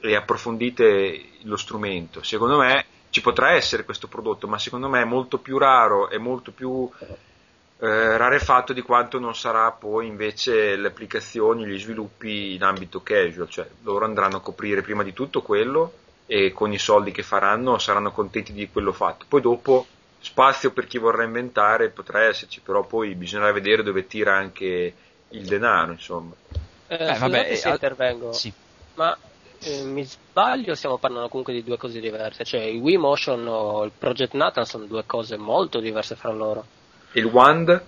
[0.00, 2.22] e approfondite lo strumento.
[2.22, 6.18] Secondo me ci potrà essere questo prodotto, ma secondo me è molto più raro e
[6.18, 6.88] molto più
[7.80, 13.48] eh, rarefatto di quanto non sarà poi invece le applicazioni, gli sviluppi in ambito casual,
[13.48, 15.92] cioè loro andranno a coprire prima di tutto quello
[16.26, 19.24] e con i soldi che faranno saranno contenti di quello fatto.
[19.28, 19.86] Poi dopo
[20.20, 24.94] spazio per chi vorrà inventare potrà esserci, però poi bisognerà vedere dove tira anche
[25.28, 26.34] il denaro, insomma.
[26.88, 28.32] Eh, eh vabbè, se intervengo.
[28.32, 28.52] Sì.
[28.94, 29.16] Ma
[29.60, 32.44] eh, mi sbaglio, stiamo parlando comunque di due cose diverse.
[32.44, 36.64] Cioè, il Wii Motion o il Project Nathan sono due cose molto diverse fra loro.
[37.12, 37.82] Il Wand?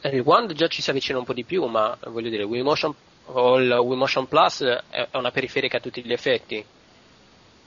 [0.00, 2.62] Eh, il Wand già ci si avvicina un po' di più, ma voglio dire, Wii
[2.62, 2.94] Motion
[3.26, 6.64] o il Wii Motion Plus è una periferica a tutti gli effetti,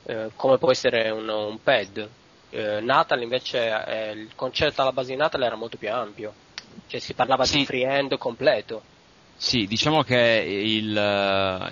[0.05, 2.09] eh, come può essere un, un pad.
[2.49, 6.33] Eh, Natal invece, eh, il concetto alla base di Natal era molto più ampio,
[6.87, 7.57] cioè si parlava sì.
[7.57, 8.91] di free-end completo
[9.43, 10.95] Sì, diciamo che il,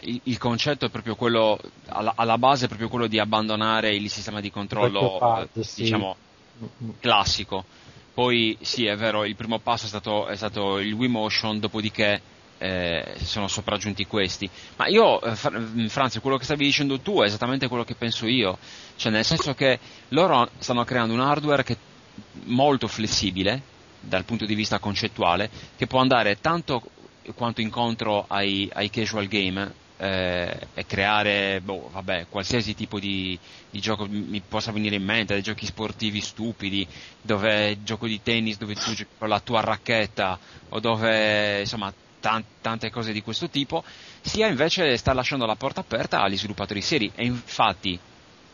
[0.02, 1.58] il, il, concetto è proprio quello,
[1.88, 6.18] alla, alla, base è proprio quello di abbandonare il sistema di controllo, parte, diciamo,
[6.60, 6.94] sì.
[7.00, 7.64] classico.
[8.14, 12.22] Poi sì, è vero, il primo passo è stato, è stato il Wii Motion, dopodiché
[12.58, 14.50] eh, sono sopraggiunti questi.
[14.76, 15.34] Ma io, eh,
[15.88, 18.58] Franz, quello che stavi dicendo tu è esattamente quello che penso io,
[18.98, 19.80] cioè nel senso che
[20.10, 21.78] loro stanno creando un hardware che è
[22.48, 23.62] molto flessibile
[24.02, 26.84] dal punto di vista concettuale, che può andare tanto
[27.34, 33.38] quanto incontro ai, ai casual game eh, e creare boh, vabbè, qualsiasi tipo di,
[33.70, 36.88] di, gioco mi possa venire in mente, dei giochi sportivi stupidi,
[37.22, 40.40] dove gioco di tennis dove tu giochi con la tua racchetta
[40.70, 43.84] o dove insomma tan- tante cose di questo tipo,
[44.22, 47.12] sia invece sta lasciando la porta aperta agli sviluppatori seri.
[47.16, 48.00] E infatti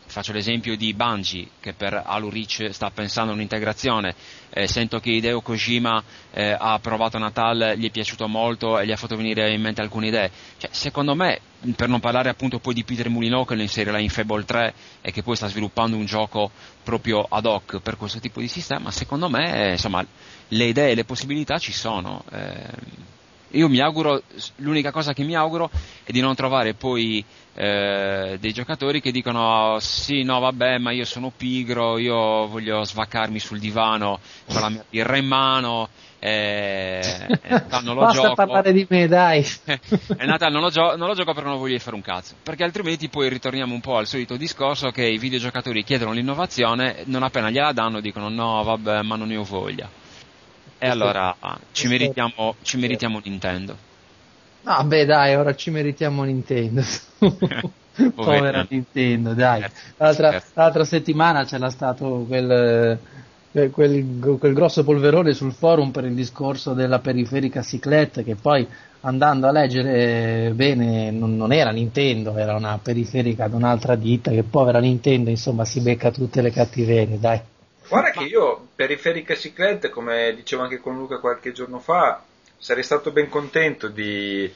[0.08, 4.14] Faccio l'esempio di Bungie che per Halo Reach sta pensando a un'integrazione,
[4.50, 8.90] eh, sento che Hideo Kojima eh, ha provato Natal, gli è piaciuto molto e gli
[8.90, 10.30] ha fatto venire in mente alcune idee.
[10.56, 11.40] Cioè, secondo me,
[11.76, 15.12] per non parlare appunto poi di Peter Mulino che lo inserirà in Fable 3 e
[15.12, 16.50] che poi sta sviluppando un gioco
[16.82, 20.04] proprio ad hoc per questo tipo di sistema, secondo me insomma,
[20.48, 22.24] le idee e le possibilità ci sono.
[22.32, 23.16] Eh,
[23.50, 24.22] io mi auguro,
[24.56, 25.70] l'unica cosa che mi auguro
[26.04, 31.04] è di non trovare poi eh, dei giocatori che dicono sì, no, vabbè, ma io
[31.04, 35.88] sono pigro, io voglio svaccarmi sul divano con la mia birra in mano.
[36.20, 37.00] E,
[37.42, 38.34] e non lo Basta gioco.
[38.34, 39.46] parlare di me, dai.
[39.64, 42.34] e Natale non lo, gio- non lo gioco perché non voglio fare un cazzo.
[42.42, 47.22] Perché altrimenti poi ritorniamo un po' al solito discorso che i videogiocatori chiedono l'innovazione, non
[47.22, 49.88] appena gliela danno dicono no, vabbè, ma non ne ho voglia.
[50.78, 51.36] E allora
[51.72, 53.76] ci, meritiamo, ci meritiamo Nintendo.
[54.64, 56.82] Ah beh dai, ora ci meritiamo Nintendo.
[58.14, 59.64] Povera Nintendo, dai.
[59.96, 62.98] L'altra, l'altra, settimana c'era stato quel,
[63.50, 68.66] quel, quel, grosso polverone sul forum per il discorso della periferica Cyclette che poi
[69.00, 74.44] andando a leggere bene non, non era Nintendo, era una periferica di un'altra ditta che
[74.44, 77.40] povera Nintendo insomma si becca tutte le cattiverie, dai.
[77.88, 82.22] Guarda che io, periferica ciclette, come dicevo anche con Luca qualche giorno fa,
[82.58, 84.52] sarei stato ben contento di...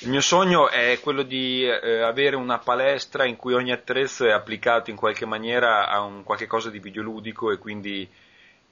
[0.00, 4.30] Il mio sogno è quello di eh, avere una palestra in cui ogni attrezzo è
[4.30, 8.08] applicato in qualche maniera a un qualche cosa di videoludico e quindi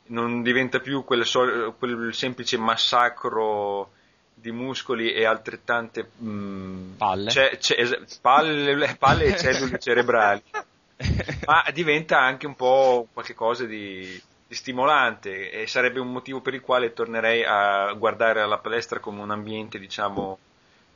[0.09, 3.91] non diventa più quel, so- quel semplice massacro
[4.35, 7.31] di muscoli e altrettante mh, mm, palle.
[7.31, 10.43] Ce- ce- palle, palle e cellule cerebrali.
[11.47, 16.61] ma diventa anche un po' qualcosa di, di, stimolante e sarebbe un motivo per il
[16.61, 20.39] quale tornerei a guardare la palestra come un ambiente, diciamo,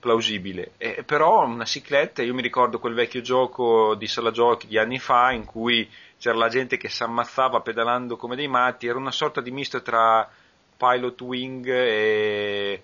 [0.01, 0.73] plausibile.
[0.79, 4.99] E, però una cicletta, io mi ricordo quel vecchio gioco di sala giochi di anni
[4.99, 9.13] fa in cui c'era la gente che si ammazzava pedalando come dei matti, era una
[9.13, 10.29] sorta di misto tra
[10.77, 12.83] Pilot Wing e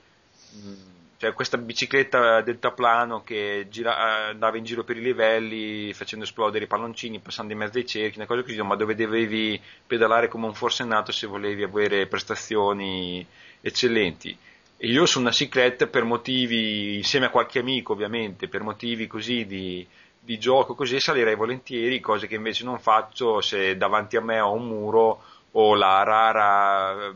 [0.54, 6.64] mm, cioè questa bicicletta deltaplano che gira, andava in giro per i livelli facendo esplodere
[6.64, 10.46] i palloncini, passando in mezzo ai cerchi, una cosa così, ma dove dovevi pedalare come
[10.46, 13.26] un forsennato se volevi avere prestazioni
[13.62, 14.36] eccellenti.
[14.76, 19.46] E io su una cicletta per motivi, insieme a qualche amico ovviamente, per motivi così
[19.46, 19.86] di,
[20.20, 24.52] di gioco così salirei volentieri, cose che invece non faccio se davanti a me ho
[24.52, 27.14] un muro o la rara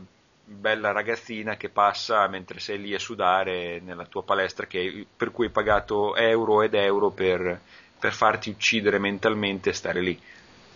[0.51, 5.45] bella ragazzina che passa mentre sei lì a sudare nella tua palestra che, per cui
[5.45, 7.59] hai pagato euro ed euro per,
[7.99, 10.19] per farti uccidere mentalmente e stare lì.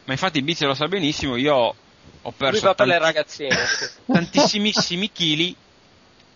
[0.06, 1.76] Ma infatti Bizio lo sa benissimo, io
[2.22, 3.56] ho perso tanti, le ragazzine.
[4.12, 5.56] tantissimissimi chili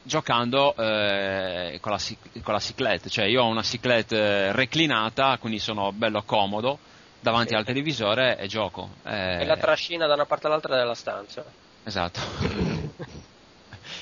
[0.02, 2.00] giocando eh, con, la,
[2.42, 6.80] con la ciclette, cioè io ho una ciclette eh, reclinata, quindi sono bello comodo
[7.20, 7.56] davanti sì.
[7.56, 8.90] al televisore e gioco.
[9.06, 9.42] Eh...
[9.42, 11.44] E la trascina da una parte all'altra della stanza.
[11.84, 12.20] Esatto.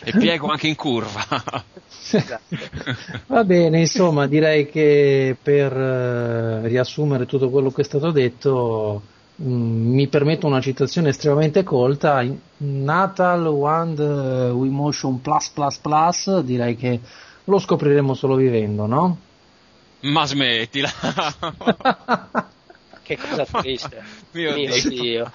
[0.04, 1.26] E piego anche in curva.
[3.28, 9.02] Va bene, insomma, direi che per uh, riassumere tutto quello che è stato detto,
[9.36, 12.24] um, mi permetto una citazione estremamente colta.
[12.58, 17.00] Natal Wand uh, Wii Motion Plus Plus Plus, direi che
[17.44, 19.18] lo scopriremo solo vivendo, no?
[20.02, 20.90] Ma smettila!
[23.04, 24.04] che cosa triste.
[24.32, 24.90] Mio, Mio Dio.
[24.90, 25.32] Dio.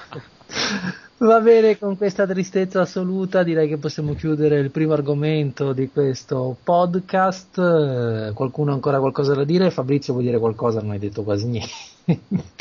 [1.23, 6.57] Va bene, con questa tristezza assoluta direi che possiamo chiudere il primo argomento di questo
[6.65, 7.59] podcast.
[7.59, 9.71] Eh, qualcuno ha ancora qualcosa da dire?
[9.71, 10.81] Fabrizio vuoi dire qualcosa?
[10.81, 11.73] Non hai detto quasi niente.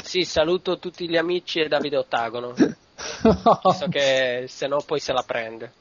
[0.03, 2.53] Sì, saluto tutti gli amici e Davide Ottagono.
[2.53, 5.71] Visto che se no poi se la prende.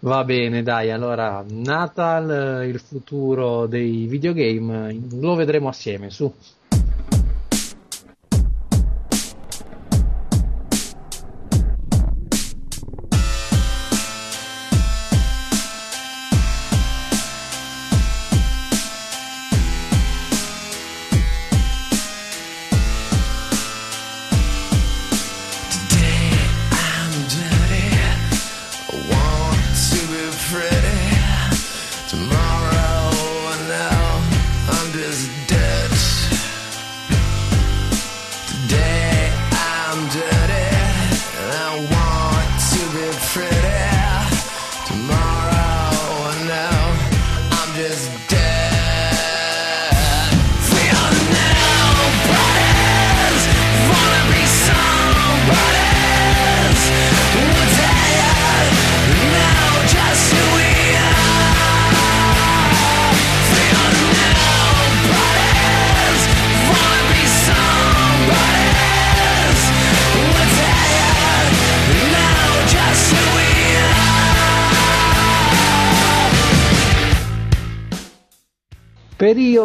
[0.00, 6.32] Va bene, dai, allora Natal, il futuro dei videogame, lo vedremo assieme, su.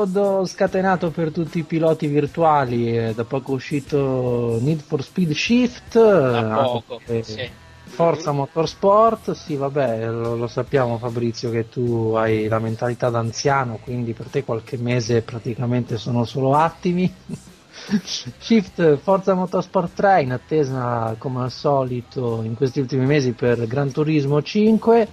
[0.02, 5.94] Periodo scatenato per tutti i piloti virtuali, eh, da poco uscito Need for Speed Shift,
[5.94, 7.50] Da poco, eh, sì.
[7.84, 14.14] Forza Motorsport, sì vabbè lo, lo sappiamo Fabrizio che tu hai la mentalità d'anziano, quindi
[14.14, 17.14] per te qualche mese praticamente sono solo attimi.
[18.40, 23.92] Shift Forza Motorsport 3 in attesa come al solito in questi ultimi mesi per Gran
[23.92, 25.08] Turismo 5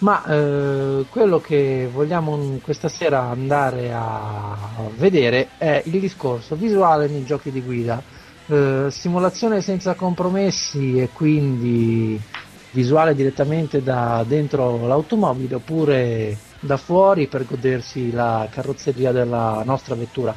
[0.00, 4.56] ma eh, quello che vogliamo questa sera andare a
[4.96, 8.02] vedere è il discorso visuale nei giochi di guida.
[8.46, 12.20] Eh, simulazione senza compromessi e quindi
[12.72, 20.34] visuale direttamente da dentro l'automobile oppure da fuori per godersi la carrozzeria della nostra vettura.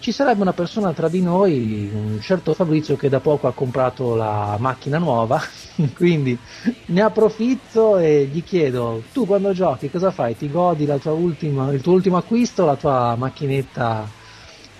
[0.00, 4.14] Ci sarebbe una persona tra di noi, un certo Fabrizio che da poco ha comprato
[4.14, 5.40] la macchina nuova,
[5.94, 6.38] quindi
[6.86, 10.36] ne approfitto e gli chiedo, tu quando giochi cosa fai?
[10.36, 14.08] Ti godi la tua ultima, il tuo ultimo acquisto, la tua macchinetta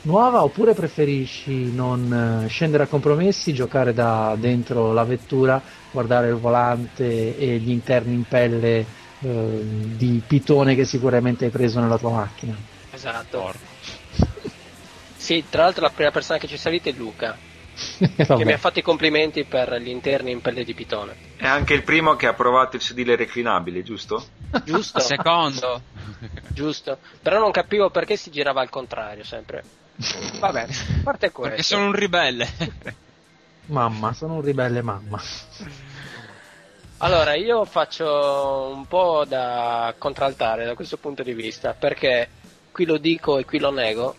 [0.03, 6.37] nuova oppure preferisci non eh, scendere a compromessi, giocare da dentro la vettura, guardare il
[6.37, 8.87] volante e gli interni in pelle
[9.21, 12.57] eh, di pitone che sicuramente hai preso nella tua macchina?
[12.91, 13.53] Esatto.
[15.29, 17.37] Sì, tra l'altro la prima persona che ci è salita è Luca,
[17.99, 21.15] che mi ha fatto i complimenti per gli interni in pelle di pitone.
[21.37, 24.25] È anche il primo che ha provato il sedile reclinabile, giusto?
[24.65, 25.01] Giusto?
[25.05, 25.83] Secondo.
[26.49, 26.97] Giusto.
[27.21, 29.63] Però non capivo perché si girava al contrario sempre.
[30.39, 31.57] Vabbè, a parte questo.
[31.57, 32.49] Perché sono un ribelle.
[33.67, 35.21] Mamma, sono un ribelle mamma.
[36.97, 42.31] Allora, io faccio un po' da contraltare da questo punto di vista, perché
[42.73, 44.17] qui lo dico e qui lo nego,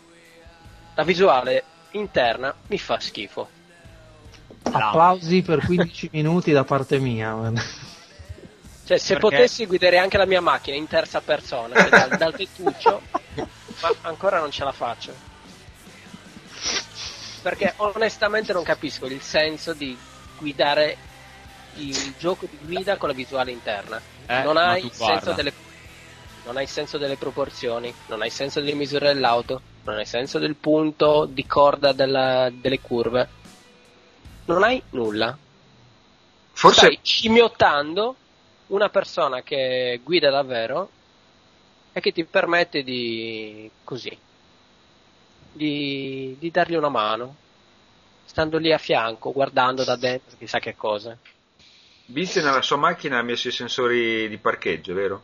[1.00, 3.48] la visuale interna mi fa schifo.
[4.64, 7.34] Applausi per 15 minuti da parte mia.
[8.84, 9.20] Cioè, se Perché?
[9.20, 13.02] potessi guidare anche la mia macchina in terza persona, cioè dal, dal tettuccio,
[13.82, 15.14] ma ancora non ce la faccio.
[17.44, 19.98] Perché onestamente non capisco il senso di
[20.38, 20.98] guidare
[21.76, 24.02] il gioco di guida con la visuale interna.
[24.26, 24.92] Eh, non hai
[25.34, 25.54] delle
[26.44, 30.56] non hai senso delle proporzioni, non hai senso delle misure dell'auto, non hai senso del
[30.56, 33.28] punto di corda della- delle curve.
[34.46, 35.38] Non hai nulla.
[36.52, 38.16] Forse Stai scimmiottando
[38.68, 40.90] una persona che guida davvero
[41.92, 44.16] e che ti permette di così
[45.52, 47.36] di, di dargli una mano
[48.26, 51.18] stando lì a fianco guardando da dentro chissà che cosa
[52.12, 55.22] Vince nella sua macchina ha messo i sensori di parcheggio, vero?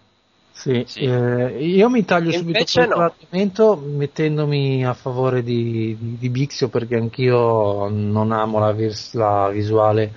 [0.55, 1.01] Sì, Sì.
[1.01, 3.03] eh, io mi taglio Invece subito questo no.
[3.03, 9.49] argomento mettendomi a favore di, di, di Bixio perché anch'io non amo la, vis- la
[9.49, 10.13] visuale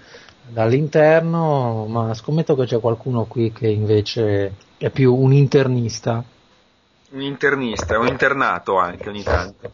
[0.48, 6.24] dall'interno, ma scommetto che c'è qualcuno qui che invece è più un internista.
[7.10, 9.72] Un internista, un internato anche ogni tanto.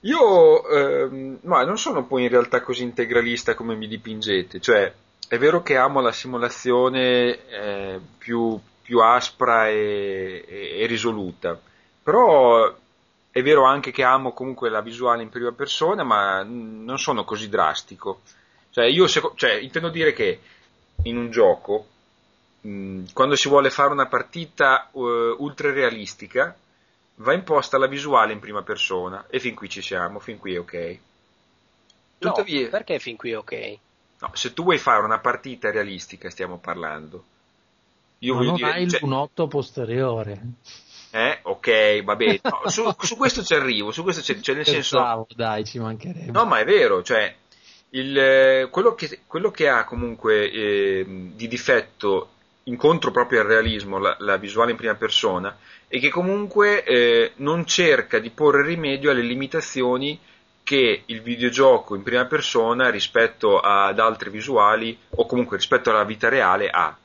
[0.00, 4.92] Io ehm, no, non sono poi in realtà così integralista come mi dipingete, cioè
[5.28, 11.60] è vero che amo la simulazione eh, più, più aspra e, e- e risoluta,
[12.02, 12.74] però
[13.30, 17.48] è vero anche che amo comunque la visuale in prima persona, ma non sono così
[17.48, 18.22] drastico.
[18.70, 20.40] Cioè, io seco- cioè, intendo dire che
[21.02, 21.86] in un gioco,
[22.62, 26.56] mh, quando si vuole fare una partita eh, ultra realistica,
[27.16, 30.58] va imposta la visuale in prima persona e fin qui ci siamo, fin qui è
[30.60, 30.98] ok.
[32.20, 33.78] no, Tuttavia, perché fin qui ok
[34.20, 37.24] no, se tu vuoi fare una partita realistica, stiamo parlando.
[38.20, 40.40] Io Ma voglio non dire, hai il cioè, lunotto posteriore.
[41.10, 44.64] eh, ok, va bene, no, su, su questo ci arrivo, su questo c'è, cioè nel
[44.64, 46.30] senso, Pensavo, dai, ci mancherebbe.
[46.30, 47.34] No, ma è vero, cioè,
[47.90, 51.04] il, eh, quello, che, quello che ha comunque eh,
[51.34, 52.30] di difetto
[52.64, 55.56] incontro proprio al realismo, la, la visuale in prima persona,
[55.88, 60.18] è che comunque eh, non cerca di porre rimedio alle limitazioni
[60.64, 66.28] che il videogioco in prima persona rispetto ad altre visuali o comunque rispetto alla vita
[66.28, 66.96] reale ha.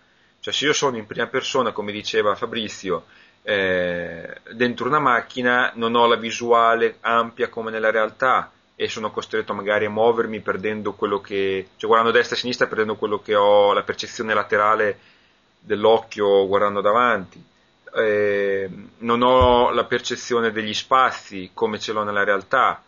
[0.42, 3.06] Cioè se io sono in prima persona, come diceva Fabrizio,
[3.44, 9.54] eh, dentro una macchina non ho la visuale ampia come nella realtà e sono costretto
[9.54, 13.74] magari a muovermi perdendo quello che, cioè guardando destra e sinistra perdendo quello che ho,
[13.74, 15.00] la percezione laterale
[15.60, 17.44] dell'occhio guardando davanti.
[17.94, 18.70] eh,
[19.00, 22.82] non ho la percezione degli spazi come ce l'ho nella realtà,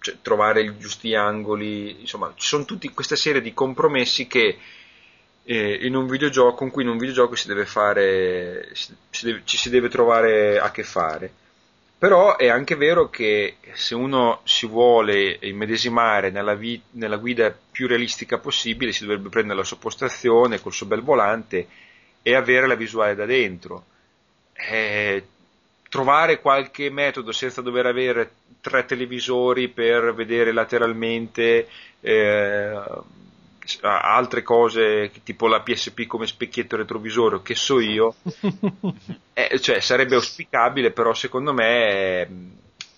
[0.00, 4.58] cioè trovare i giusti angoli, insomma, ci sono tutte questa serie di compromessi che
[5.46, 9.70] in un videogioco, con cui in un videogioco si deve fare, si, deve, ci si
[9.70, 11.32] deve trovare a che fare.
[11.98, 17.86] Però è anche vero che se uno si vuole immedesimare nella, vi- nella guida più
[17.86, 21.66] realistica possibile, si dovrebbe prendere la sua postazione col suo bel volante
[22.22, 23.84] e avere la visuale da dentro.
[24.52, 25.24] Eh,
[25.88, 31.68] trovare qualche metodo senza dover avere tre televisori per vedere lateralmente
[32.00, 32.80] eh,
[33.80, 38.14] altre cose tipo la PSP come specchietto retrovisore che so io
[39.32, 42.28] eh, cioè, sarebbe auspicabile però secondo me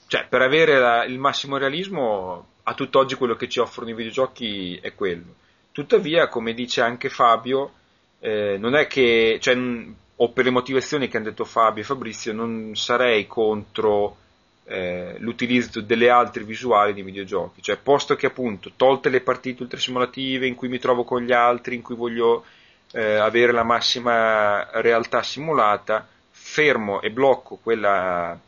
[0.09, 4.77] cioè, per avere la, il massimo realismo a tutt'oggi quello che ci offrono i videogiochi
[4.77, 5.35] è quello.
[5.73, 7.73] Tuttavia come dice anche Fabio
[8.21, 9.57] eh, non è che cioè,
[10.17, 14.17] o per le motivazioni che hanno detto Fabio e Fabrizio non sarei contro
[14.69, 20.47] eh, l'utilizzo delle altre visuali di videogiochi, cioè posto che appunto tolte le partite ultrasimulative
[20.47, 22.45] in cui mi trovo con gli altri, in cui voglio
[22.93, 28.39] eh, avere la massima realtà simulata, fermo e blocco quella,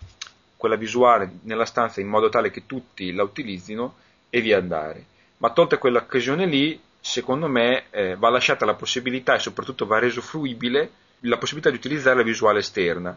[0.56, 3.94] quella visuale nella stanza in modo tale che tutti la utilizzino
[4.28, 5.04] e via andare.
[5.38, 10.20] Ma tolta quell'occasione lì, secondo me eh, va lasciata la possibilità e soprattutto va reso
[10.20, 10.90] fruibile
[11.20, 13.16] la possibilità di utilizzare la visuale esterna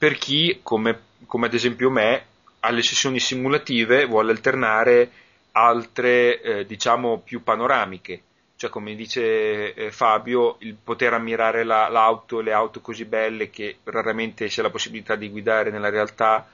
[0.00, 2.24] per chi, come, come ad esempio me,
[2.60, 5.10] alle sessioni simulative vuole alternare
[5.52, 8.22] altre, eh, diciamo, più panoramiche.
[8.56, 13.76] Cioè, come dice eh, Fabio, il poter ammirare la, l'auto, le auto così belle che
[13.84, 16.48] raramente c'è la possibilità di guidare nella realtà,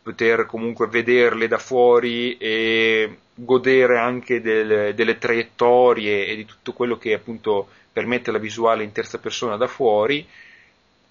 [0.00, 6.98] poter comunque vederle da fuori e godere anche del, delle traiettorie e di tutto quello
[6.98, 10.24] che appunto permette la visuale in terza persona da fuori,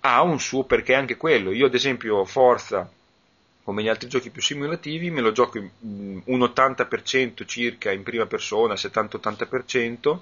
[0.01, 1.51] ha un suo perché anche quello.
[1.51, 2.89] Io ad esempio Forza,
[3.63, 8.73] come gli altri giochi più simulativi, me lo gioco un 80% circa in prima persona,
[8.73, 10.19] 70-80%,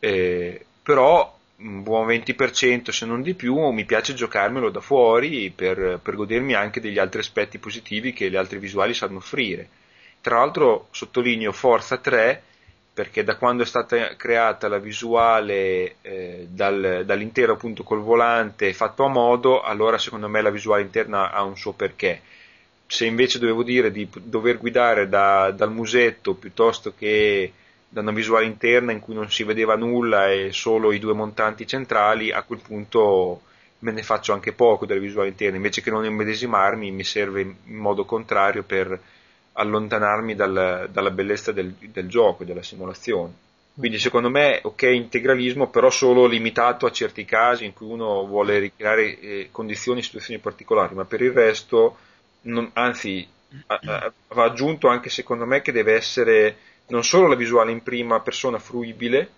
[0.00, 5.98] eh, però un buon 20% se non di più mi piace giocarmelo da fuori per,
[6.00, 9.68] per godermi anche degli altri aspetti positivi che le altre visuali sanno offrire.
[10.20, 12.42] Tra l'altro sottolineo Forza 3
[12.98, 19.04] perché da quando è stata creata la visuale eh, dal, dall'intero appunto col volante fatto
[19.04, 22.22] a modo, allora secondo me la visuale interna ha un suo perché.
[22.88, 27.52] Se invece dovevo dire di dover guidare da, dal musetto piuttosto che
[27.88, 31.68] da una visuale interna in cui non si vedeva nulla e solo i due montanti
[31.68, 33.42] centrali, a quel punto
[33.78, 37.54] me ne faccio anche poco delle visuali interne, invece che non immedesimarmi mi serve in
[37.76, 39.00] modo contrario per
[39.58, 43.46] allontanarmi dal, dalla bellezza del, del, gioco, della simulazione.
[43.76, 48.58] Quindi secondo me ok integralismo, però solo limitato a certi casi in cui uno vuole
[48.58, 51.96] ricreare eh, condizioni e situazioni particolari, ma per il resto,
[52.42, 53.26] non, anzi,
[53.66, 56.56] a, a, va aggiunto anche secondo me che deve essere
[56.88, 59.28] non solo la visuale in prima persona fruibile,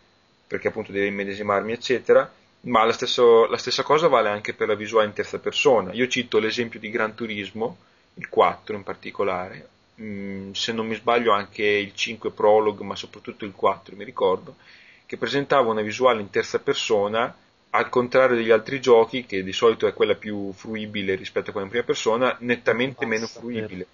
[0.47, 2.31] perché appunto deve immedesimarmi, eccetera,
[2.63, 5.93] ma la, stesso, la stessa cosa vale anche per la visuale in terza persona.
[5.93, 7.77] Io cito l'esempio di Gran Turismo,
[8.15, 9.69] il 4 in particolare,
[10.01, 14.57] Mm, se non mi sbaglio anche il 5 Prologue, ma soprattutto il 4 mi ricordo,
[15.05, 17.35] che presentava una visuale in terza persona,
[17.71, 21.67] al contrario degli altri giochi, che di solito è quella più fruibile rispetto a quella
[21.67, 23.87] in prima persona, nettamente meno fruibile.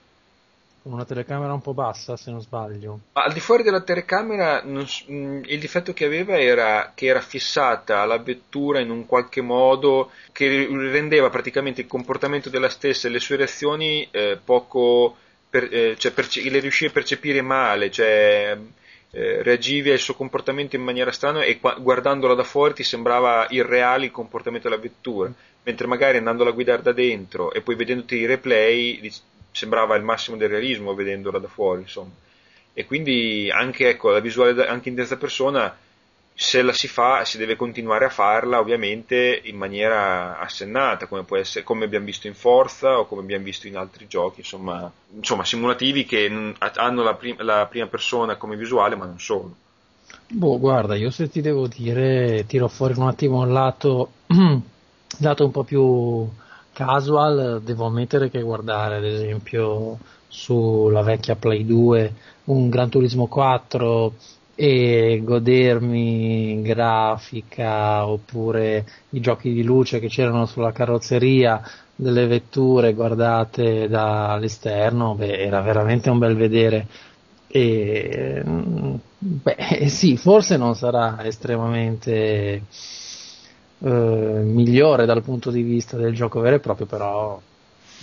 [0.82, 3.00] Con una telecamera un po' bassa, se non sbaglio.
[3.14, 7.20] Ma al di fuori della telecamera, non, mm, il difetto che aveva era che era
[7.20, 13.10] fissata la vettura in un qualche modo che rendeva praticamente il comportamento della stessa e
[13.10, 15.16] le sue reazioni eh, poco
[15.48, 18.56] per, eh, cioè perce- le riuscivi a percepire male, cioè
[19.12, 23.46] eh, reagivi al suo comportamento in maniera strana e qua- guardandola da fuori ti sembrava
[23.50, 25.32] irreale il comportamento della vettura,
[25.62, 29.10] mentre magari andandola a guidare da dentro e poi vedendoti i replay
[29.52, 32.10] sembrava il massimo del realismo vedendola da fuori, insomma.
[32.74, 35.74] E quindi anche ecco, la visuale da- anche in terza persona
[36.38, 41.64] se la si fa si deve continuare a farla ovviamente in maniera assennata come, essere,
[41.64, 46.04] come abbiamo visto in Forza o come abbiamo visto in altri giochi insomma, insomma simulativi
[46.04, 49.54] che hanno la, prim- la, prima persona come visuale ma non solo
[50.28, 54.10] boh guarda io se ti devo dire tiro fuori un attimo il lato,
[55.20, 56.28] lato un po' più
[56.74, 62.14] casual devo ammettere che guardare ad esempio sulla vecchia Play 2
[62.44, 64.12] un Gran Turismo 4
[64.58, 71.62] e godermi grafica oppure i giochi di luce che c'erano sulla carrozzeria
[71.94, 76.86] delle vetture guardate dall'esterno, beh, era veramente un bel vedere.
[77.48, 78.42] E,
[79.18, 82.62] beh, sì, forse non sarà estremamente
[83.78, 83.88] eh,
[84.42, 87.40] migliore dal punto di vista del gioco vero e proprio, però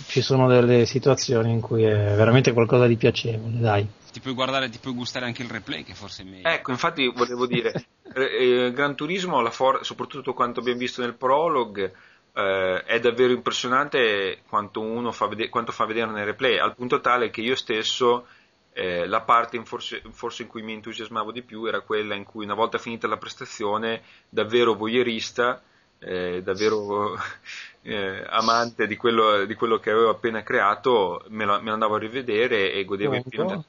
[0.06, 3.86] ci sono delle situazioni in cui è veramente qualcosa di piacevole, dai.
[4.12, 6.48] Ti puoi guardare, ti puoi gustare anche il replay, che forse è meglio.
[6.48, 7.72] Ecco, infatti volevo dire,
[8.14, 11.92] eh, eh, Gran Turismo, la for- soprattutto quanto abbiamo visto nel prologue,
[12.32, 17.00] eh, è davvero impressionante quanto, uno fa vede- quanto fa vedere nel replay, al punto
[17.00, 18.26] tale che io stesso
[18.72, 22.24] eh, la parte in forse, forse, in cui mi entusiasmavo di più era quella in
[22.24, 25.62] cui una volta finita la prestazione, davvero voyeurista,
[25.98, 27.16] eh, davvero
[27.82, 31.94] eh, amante di quello, di quello, che avevo appena creato, me lo, me lo andavo
[31.96, 33.64] a rivedere e godevo in pieno.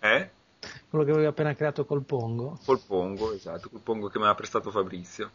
[0.00, 0.30] Eh?
[0.88, 2.58] Quello che avevi appena creato col Pongo?
[2.64, 5.30] Col Pongo, esatto, col Pongo che mi aveva prestato Fabrizio.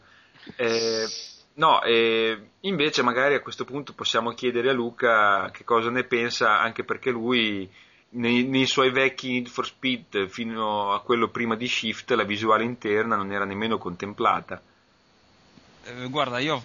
[0.56, 1.06] Eh,
[1.54, 6.60] no, eh, invece magari a questo punto possiamo chiedere a Luca che cosa ne pensa,
[6.60, 7.70] anche perché lui
[8.10, 12.64] nei, nei, suoi vecchi Need for Speed fino a quello prima di Shift la visuale
[12.64, 14.60] interna non era nemmeno contemplata.
[15.84, 16.62] Eh, guarda, io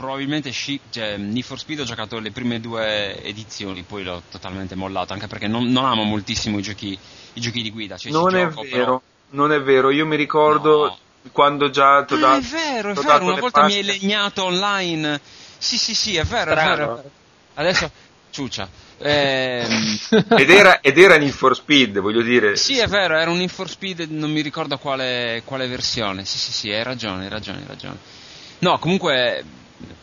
[0.00, 4.74] probabilmente Shift, cioè, Need for Speed ho giocato le prime due edizioni, poi l'ho totalmente
[4.74, 6.98] mollato, anche perché non, non amo moltissimo i giochi,
[7.34, 7.98] i giochi di guida.
[7.98, 9.02] Cioè, non è gioco, vero, però...
[9.30, 10.98] non è vero, io mi ricordo no.
[11.32, 12.38] quando già ti ho dato...
[12.38, 13.66] è vero, è vero, una volta pasta.
[13.66, 15.20] mi hai legnato online.
[15.58, 16.72] Sì, sì, sì, è vero, Strano.
[16.72, 17.10] è vero.
[17.54, 17.90] Adesso,
[18.30, 18.68] ciuccia.
[19.02, 19.98] Ehm...
[20.38, 22.56] ed, era, ed era Need for Speed, voglio dire.
[22.56, 26.24] Sì, è vero, era un Need for Speed, non mi ricordo quale, quale versione.
[26.24, 28.18] Sì, sì, sì, hai ragione, hai ragione, hai ragione.
[28.60, 29.44] No, comunque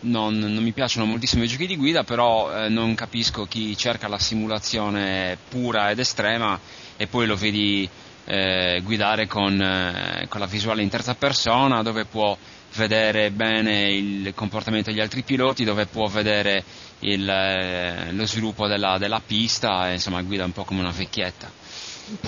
[0.01, 4.07] non, non, mi piacciono moltissimo i giochi di guida, però eh, non capisco chi cerca
[4.07, 6.59] la simulazione pura ed estrema
[6.95, 7.87] e poi lo vedi
[8.25, 12.35] eh, guidare con, eh, con, la visuale in terza persona, dove può
[12.75, 16.63] vedere bene il comportamento degli altri piloti, dove può vedere
[16.99, 21.49] il, eh, lo sviluppo della, della pista, e, insomma guida un po' come una vecchietta.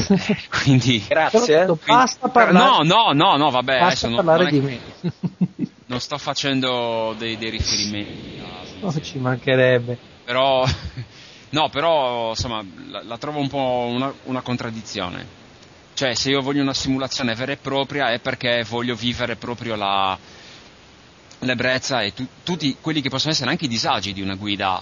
[0.10, 4.52] Eh, quindi grazie quindi, basta parlare no no no no vabbè basta adesso parlare non,
[4.52, 4.80] di me
[5.90, 8.42] non sto facendo dei, dei riferimenti.
[8.80, 9.98] No, ci mancherebbe.
[10.24, 10.66] Però
[11.50, 15.38] no però insomma la, la trovo un po' una, una contraddizione.
[15.94, 20.18] Cioè se io voglio una simulazione vera e propria è perché voglio vivere proprio la,
[21.40, 24.82] l'ebbrezza e tu, tutti quelli che possono essere anche i disagi di una guida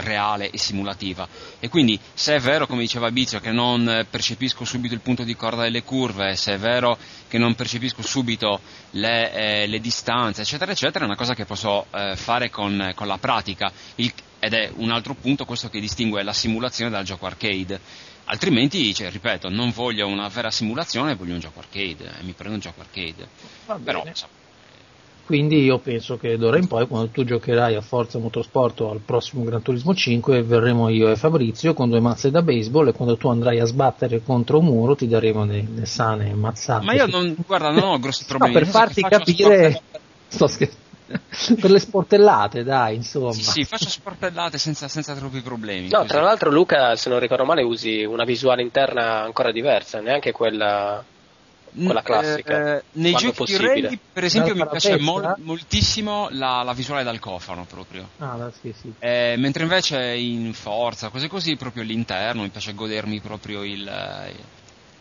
[0.00, 1.26] reale e simulativa.
[1.60, 5.34] E quindi se è vero, come diceva Bizio, che non percepisco subito il punto di
[5.34, 8.60] corda delle curve, se è vero che non percepisco subito
[8.92, 13.06] le, eh, le distanze, eccetera, eccetera, è una cosa che posso eh, fare con, con,
[13.06, 13.70] la pratica.
[13.96, 17.80] Il, ed è un altro punto questo che distingue la simulazione dal gioco arcade.
[18.30, 22.54] Altrimenti, cioè, ripeto, non voglio una vera simulazione, voglio un gioco arcade, e mi prendo
[22.54, 23.26] un gioco arcade.
[23.82, 24.32] Però, insomma,
[25.28, 29.44] quindi io penso che d'ora in poi, quando tu giocherai a Forza Motorsport al prossimo
[29.44, 33.28] Gran Turismo 5, verremo io e Fabrizio con due mazze da baseball e quando tu
[33.28, 36.82] andrai a sbattere contro un muro ti daremo delle sane mazzate.
[36.86, 38.54] Ma io non, guarda, non ho grossi problemi.
[38.54, 39.82] no, per farti capire...
[40.28, 40.86] Sto scherzando.
[41.60, 43.32] per le sportellate, dai, insomma.
[43.32, 45.90] Sì, sì, faccio sportellate senza, senza troppi problemi.
[45.90, 46.08] No, così.
[46.08, 51.04] tra l'altro, Luca, se non ricordo male, usi una visuale interna ancora diversa, neanche quella
[51.74, 52.76] quella classica.
[52.76, 57.18] Eh, nei giochi di rally, per esempio, mi piace mol- moltissimo la, la, visuale dal
[57.18, 58.08] cofano proprio.
[58.18, 58.92] Ah, sì, sì.
[58.98, 63.90] Eh, mentre invece in Forza, cose così, proprio l'interno, mi piace godermi proprio il,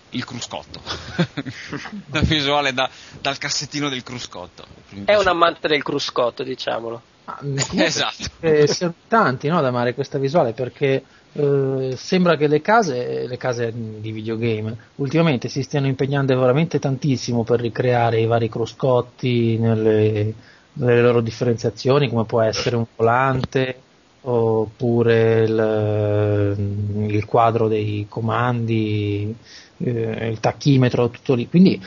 [0.09, 0.82] il cruscotto.
[2.11, 2.89] la visuale da,
[3.22, 4.65] dal cassettino del cruscotto.
[5.05, 7.01] È un amante del cruscotto, diciamolo.
[7.26, 7.39] Ah,
[7.76, 8.30] esatto.
[8.39, 11.03] Eh, siamo tanti no, ad amare questa visuale perché
[11.34, 17.43] eh, sembra che le case, le case di videogame ultimamente si stiano impegnando veramente tantissimo
[17.43, 20.34] per ricreare i vari cruscotti nelle,
[20.73, 23.82] nelle loro differenziazioni, come può essere un volante
[24.21, 29.34] oppure il, il quadro dei comandi,
[29.78, 31.47] eh, il tachimetro, tutto lì.
[31.47, 31.82] Quindi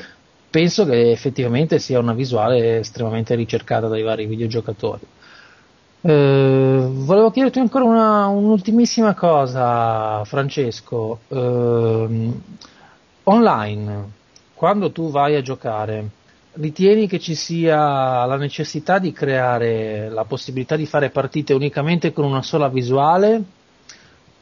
[0.49, 5.03] penso che effettivamente sia una visuale estremamente ricercata dai vari videogiocatori.
[6.03, 11.21] Eh, volevo chiederti ancora una, un'ultimissima cosa, Francesco.
[11.29, 12.33] Eh,
[13.25, 14.11] online,
[14.55, 16.09] quando tu vai a giocare,
[16.55, 22.25] ritieni che ci sia la necessità di creare la possibilità di fare partite unicamente con
[22.25, 23.43] una sola visuale?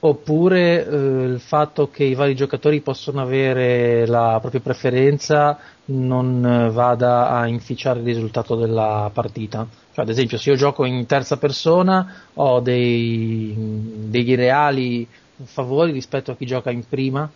[0.00, 7.30] Oppure eh, il fatto che i vari giocatori possono avere la propria preferenza non vada
[7.30, 9.66] a inficiare il risultato della partita?
[9.92, 15.08] Cioè, ad esempio, se io gioco in terza persona ho dei, dei reali
[15.44, 17.28] favori rispetto a chi gioca in prima?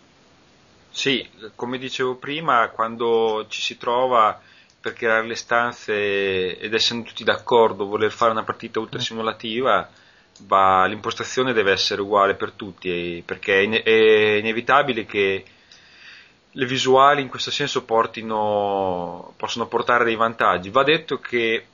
[0.89, 4.39] Sì, come dicevo prima, quando ci si trova
[4.79, 9.89] per creare le stanze ed essendo tutti d'accordo voler fare una partita ultra simulativa,
[10.41, 15.45] va, l'impostazione deve essere uguale per tutti, perché è, in, è inevitabile che
[16.55, 20.69] le visuali in questo senso portino, possono portare dei vantaggi.
[20.69, 21.65] Va detto che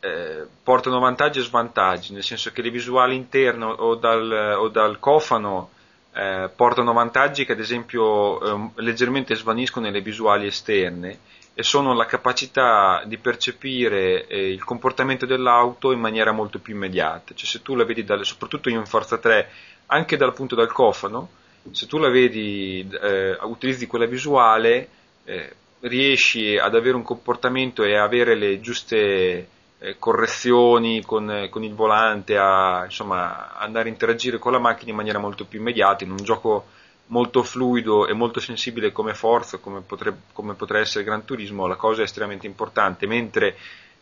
[0.00, 4.98] eh, portano vantaggi e svantaggi, nel senso che le visuali interne o dal, o dal
[4.98, 5.70] cofano
[6.12, 11.18] eh, portano vantaggi che ad esempio eh, leggermente svaniscono nelle visuali esterne
[11.62, 17.34] sono la capacità di percepire eh, il comportamento dell'auto in maniera molto più immediata.
[17.34, 19.50] Cioè se tu la vedi, dalle, soprattutto in Forza 3,
[19.86, 21.28] anche dal punto del cofano,
[21.72, 24.88] se tu la vedi, eh, utilizzi quella visuale,
[25.24, 29.48] eh, riesci ad avere un comportamento e avere le giuste
[29.78, 34.96] eh, correzioni con, con, il volante, a insomma, andare a interagire con la macchina in
[34.96, 36.66] maniera molto più immediata, in un gioco
[37.10, 41.76] molto fluido e molto sensibile come Forza, come, potrebbe, come potrà essere Gran Turismo, la
[41.76, 43.56] cosa è estremamente importante, mentre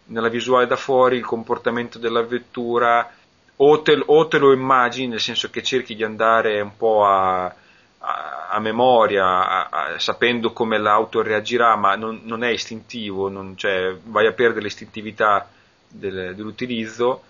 [0.07, 3.11] nella visuale da fuori il comportamento della vettura
[3.57, 7.45] o te, o te lo immagini, nel senso che cerchi di andare un po' a,
[7.45, 13.97] a, a memoria, a, sapendo come l'auto reagirà, ma non, non è istintivo, non, cioè,
[14.05, 15.49] vai a perdere l'istintività
[15.89, 17.23] del, dell'utilizzo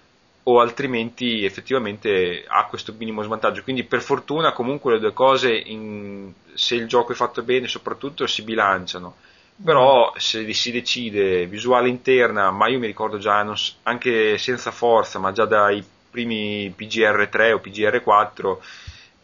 [0.48, 3.62] o altrimenti effettivamente ha questo minimo svantaggio.
[3.62, 8.26] Quindi per fortuna comunque le due cose, in, se il gioco è fatto bene soprattutto,
[8.26, 9.16] si bilanciano.
[9.62, 13.44] Però se si decide visuale interna, ma io mi ricordo già
[13.82, 18.56] anche senza forza, ma già dai primi PGR3 o PGR4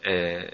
[0.01, 0.53] eh,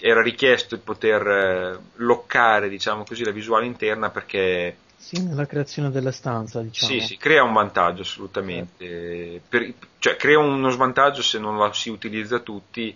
[0.00, 5.90] era richiesto di poter eh, loccare diciamo così, la visuale interna perché sì, nella creazione
[5.90, 6.92] della stanza, diciamo.
[6.92, 9.40] Sì, sì, crea un vantaggio assolutamente.
[9.48, 12.94] Per, cioè, crea uno svantaggio se non la si utilizza tutti.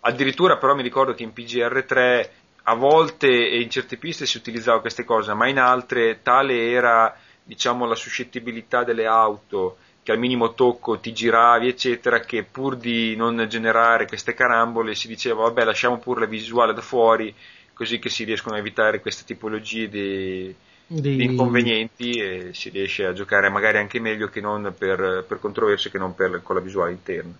[0.00, 2.28] Addirittura, però, mi ricordo che in PGR3
[2.62, 7.14] a volte e in certe piste si utilizzava queste cose, ma in altre tale era,
[7.42, 13.14] diciamo, la suscettibilità delle auto che al minimo tocco ti giravi, eccetera, che pur di
[13.16, 17.34] non generare queste carambole si diceva, vabbè, lasciamo pure la visuale da fuori,
[17.72, 20.54] così che si riescono a evitare queste tipologie di
[21.00, 21.16] di...
[21.16, 25.90] di inconvenienti e si riesce a giocare magari anche meglio che non per, per controversie
[25.90, 27.32] che non per, con la visuale interna.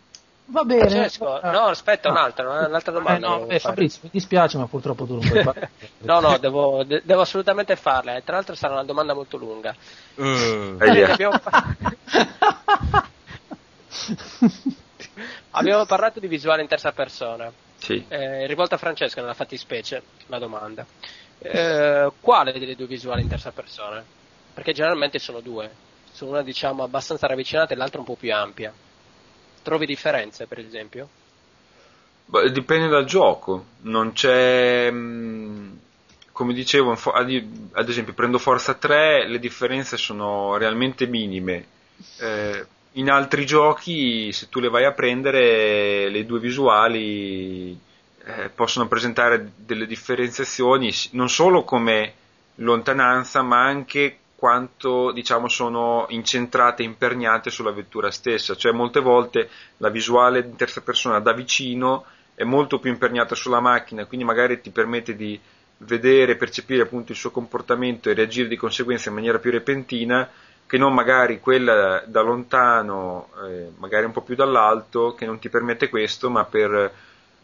[0.47, 0.89] Va bene.
[0.89, 3.27] Francesco, no, aspetta, un'altra, un'altra domanda.
[3.27, 5.71] Eh, no, beh, Fabrizio, mi dispiace, ma purtroppo tu non puoi fare.
[6.05, 8.17] no, no, devo, de- devo, assolutamente farla.
[8.17, 9.75] E tra l'altro sarà una domanda molto lunga.
[10.17, 11.41] Uh, abbiamo...
[15.51, 17.51] abbiamo parlato di visuale in terza persona.
[17.79, 18.05] Sì.
[18.09, 20.85] Eh, rivolta a Francesco nella fattispecie la domanda.
[21.43, 24.03] Eh, quale delle due visuali in terza persona?
[24.55, 25.71] Perché generalmente sono due,
[26.13, 28.73] sono una diciamo abbastanza ravvicinata e l'altra un po' più ampia.
[29.63, 31.09] Trovi differenze per esempio?
[32.27, 34.89] Beh, dipende dal gioco, non c'è...
[34.91, 35.73] Mm,
[36.33, 41.67] come dicevo, ad esempio prendo Forza 3, le differenze sono realmente minime.
[42.21, 47.79] Eh, in altri giochi, se tu le vai a prendere, le due visuali
[48.25, 52.15] eh, possono presentare delle differenziazioni non solo come
[52.57, 59.89] lontananza ma anche quanto diciamo sono incentrate imperniate sulla vettura stessa, cioè molte volte la
[59.89, 62.05] visuale in terza persona da vicino
[62.35, 65.39] è molto più imperniata sulla macchina, quindi magari ti permette di
[65.79, 70.29] vedere, percepire appunto il suo comportamento e reagire di conseguenza in maniera più repentina
[70.67, 75.51] che non magari quella da lontano, eh, magari un po' più dall'alto, che non ti
[75.51, 76.93] permette questo, ma per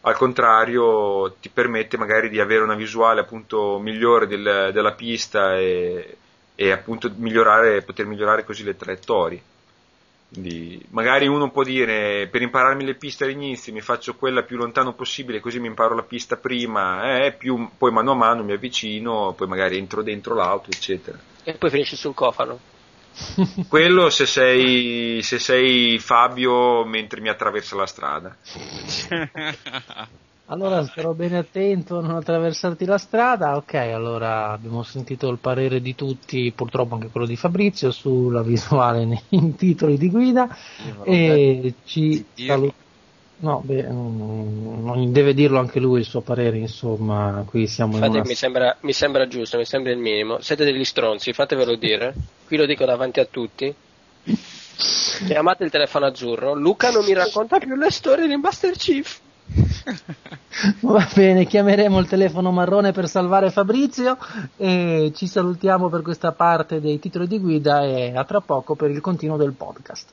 [0.01, 6.17] al contrario ti permette magari di avere una visuale appunto migliore del, della pista e,
[6.55, 9.41] e appunto migliorare, poter migliorare così le traiettorie.
[10.31, 14.93] Quindi magari uno può dire per impararmi le piste all'inizio mi faccio quella più lontano
[14.93, 19.33] possibile così mi imparo la pista prima, eh, più, poi mano a mano mi avvicino,
[19.35, 21.17] poi magari entro dentro l'auto, eccetera.
[21.43, 22.59] E poi finisci sul cofano.
[23.67, 28.35] Quello se sei, se sei Fabio mentre mi attraversa la strada.
[30.51, 33.55] Allora starò bene attento a non attraversarti la strada.
[33.55, 39.05] Ok, allora abbiamo sentito il parere di tutti, purtroppo anche quello di Fabrizio, sulla visuale
[39.29, 40.49] nei titoli di guida.
[41.03, 42.87] E ci salutiamo.
[43.41, 48.17] No, beh, non deve dirlo anche lui il suo parere, insomma, qui siamo Infatti, in
[48.17, 48.27] una...
[48.27, 50.41] mi, sembra, mi sembra giusto, mi sembra il minimo.
[50.41, 52.13] Siete degli stronzi, fatevelo dire.
[52.45, 53.73] Qui lo dico davanti a tutti.
[55.25, 56.53] Chiamate il telefono azzurro.
[56.53, 59.19] Luca non mi racconta più le storie di Master Chief.
[60.81, 64.17] Va bene, chiameremo il telefono marrone per salvare Fabrizio
[64.57, 68.89] e ci salutiamo per questa parte dei titoli di guida e a tra poco per
[68.91, 70.09] il continuo del podcast.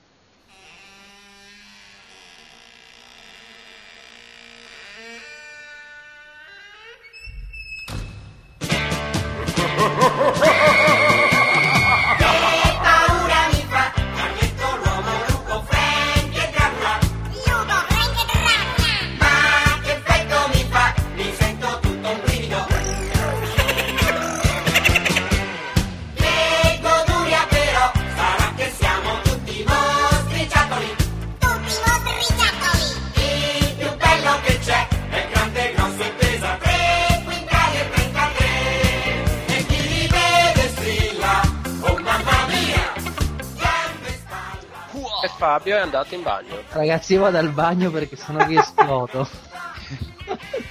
[45.96, 46.62] Andato in bagno.
[46.70, 49.26] Ragazzi, io vado al bagno perché sennò vi esplodo.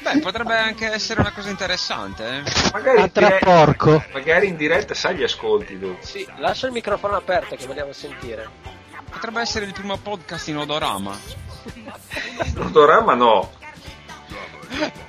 [0.01, 2.23] Beh, potrebbe anche essere una cosa interessante.
[2.27, 2.43] eh.
[2.73, 4.03] Magari, A in tra diretta- porco.
[4.13, 5.97] magari in diretta sai gli ascolti tu.
[6.01, 8.47] Sì, lascia il microfono aperto che vogliamo sentire.
[9.09, 11.17] Potrebbe essere il primo podcast in odorama.
[12.55, 13.51] L'odorama no.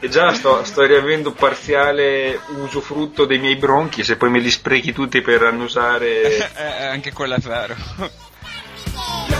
[0.00, 4.92] E già sto, sto riavendo parziale usufrutto dei miei bronchi, se poi me li sprechi
[4.92, 6.36] tutti per annusare.
[6.56, 7.74] Eh, eh, anche quello è vero.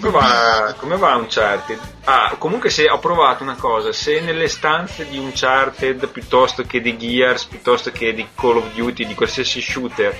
[0.00, 1.78] Come va, come va Uncharted?
[2.04, 6.98] Ah, comunque se ho provato una cosa, se nelle stanze di Uncharted piuttosto che di
[6.98, 10.14] Gears, piuttosto che di Call of Duty, di qualsiasi shooter,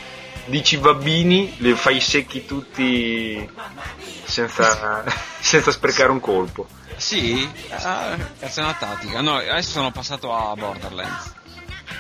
[0.45, 3.51] dici babbini, li fai secchi tutti
[4.25, 5.05] senza,
[5.41, 6.69] senza sprecare un colpo.
[6.97, 9.21] Sì, ah, è una tattica.
[9.21, 11.43] No, adesso sono passato a Borderlands.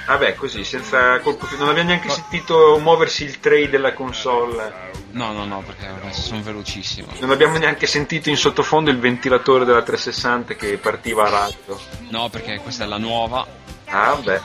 [0.06, 4.92] Vabbè, così, senza colpo Non abbiamo neanche sentito muoversi il tray della console.
[5.12, 7.08] No, no, no, perché adesso sono velocissimo.
[7.20, 11.80] Non abbiamo neanche sentito in sottofondo il ventilatore della 360 che partiva a razzo.
[12.10, 13.46] No, perché questa è la nuova,
[13.86, 14.40] Ah, beh.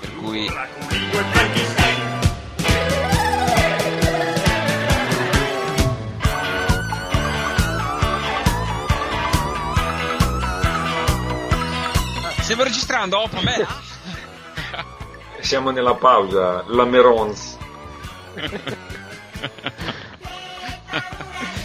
[0.00, 0.50] per cui
[12.40, 13.66] Stiamo registrando, oh, me.
[15.48, 17.56] Siamo nella pausa, la Merons.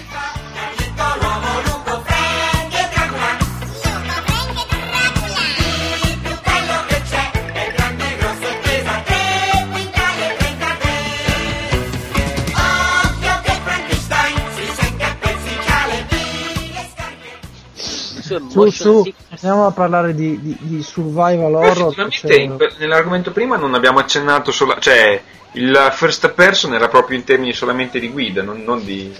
[18.39, 19.03] 2 su, su.
[19.03, 19.43] Sickness.
[19.43, 23.57] andiamo a parlare di, di, di survival eh, horror eh, sicuramente cioè- in, nell'argomento prima
[23.57, 25.21] non abbiamo accennato solo cioè
[25.53, 29.13] il first person era proprio in termini solamente di guida non, non di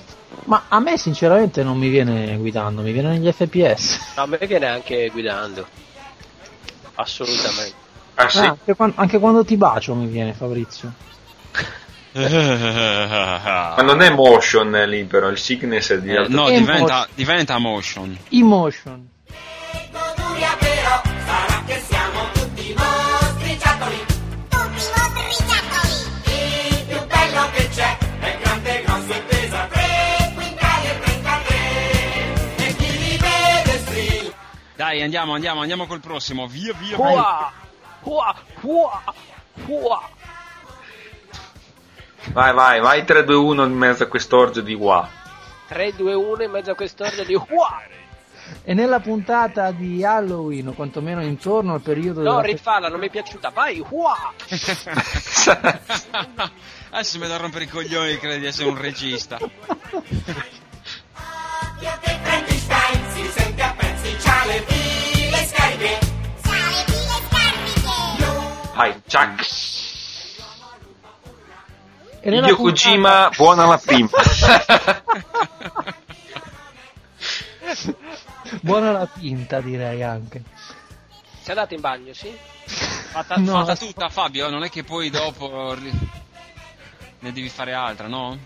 [0.45, 4.67] ma a me sinceramente non mi viene guidando mi viene negli fps a me viene
[4.67, 5.65] anche guidando
[6.95, 7.75] assolutamente
[8.15, 8.37] ah, sì.
[8.39, 10.91] ah, anche, quando, anche quando ti bacio mi viene Fabrizio
[12.13, 17.07] ma non è motion lì, però il sickness è di Eh, no, diventa, motion.
[17.15, 18.17] diventa motion.
[18.29, 19.09] Emotion.
[19.75, 19.89] E
[26.25, 26.69] e.
[33.95, 34.33] E.
[34.75, 36.45] Dai, andiamo, andiamo, andiamo col prossimo.
[36.45, 37.07] Via, via, via.
[37.07, 37.51] Hua!
[38.03, 38.35] Hua!
[38.61, 39.03] Hua!
[39.65, 40.09] Hua!
[42.33, 45.07] Vai, vai, vai 3, 2, 1 in mezzo a quest'orgio di wa.
[45.67, 47.83] 3, 2, 1 in mezzo a quest'ordine di Hua!
[48.63, 53.05] E nella puntata di Halloween, o quantomeno intorno al periodo No, della rifalla, non mi
[53.07, 53.49] è piaciuta.
[53.49, 54.33] Vai, Hua!
[56.89, 59.37] Adesso mi da rompere i coglioni, credi di essere un regista.
[59.37, 59.51] Occhio
[62.01, 62.13] che
[72.25, 74.09] E puntata- Kojima, buona la prima.
[78.61, 80.41] Buona la pinta, direi anche.
[81.41, 82.33] Sei andato in bagno, sì?
[82.65, 88.07] Fatta, No, fatta adesso- tutta, Fabio, non è che poi dopo ne devi fare altra,
[88.07, 88.37] no?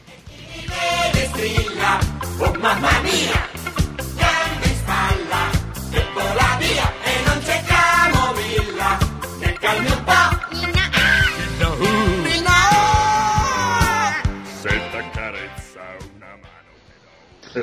[2.40, 3.48] oh mamma mia,
[4.16, 5.50] grande spalla,
[5.92, 8.98] e vola via, e non c'è camomilla,
[9.40, 10.36] che calmi un po'.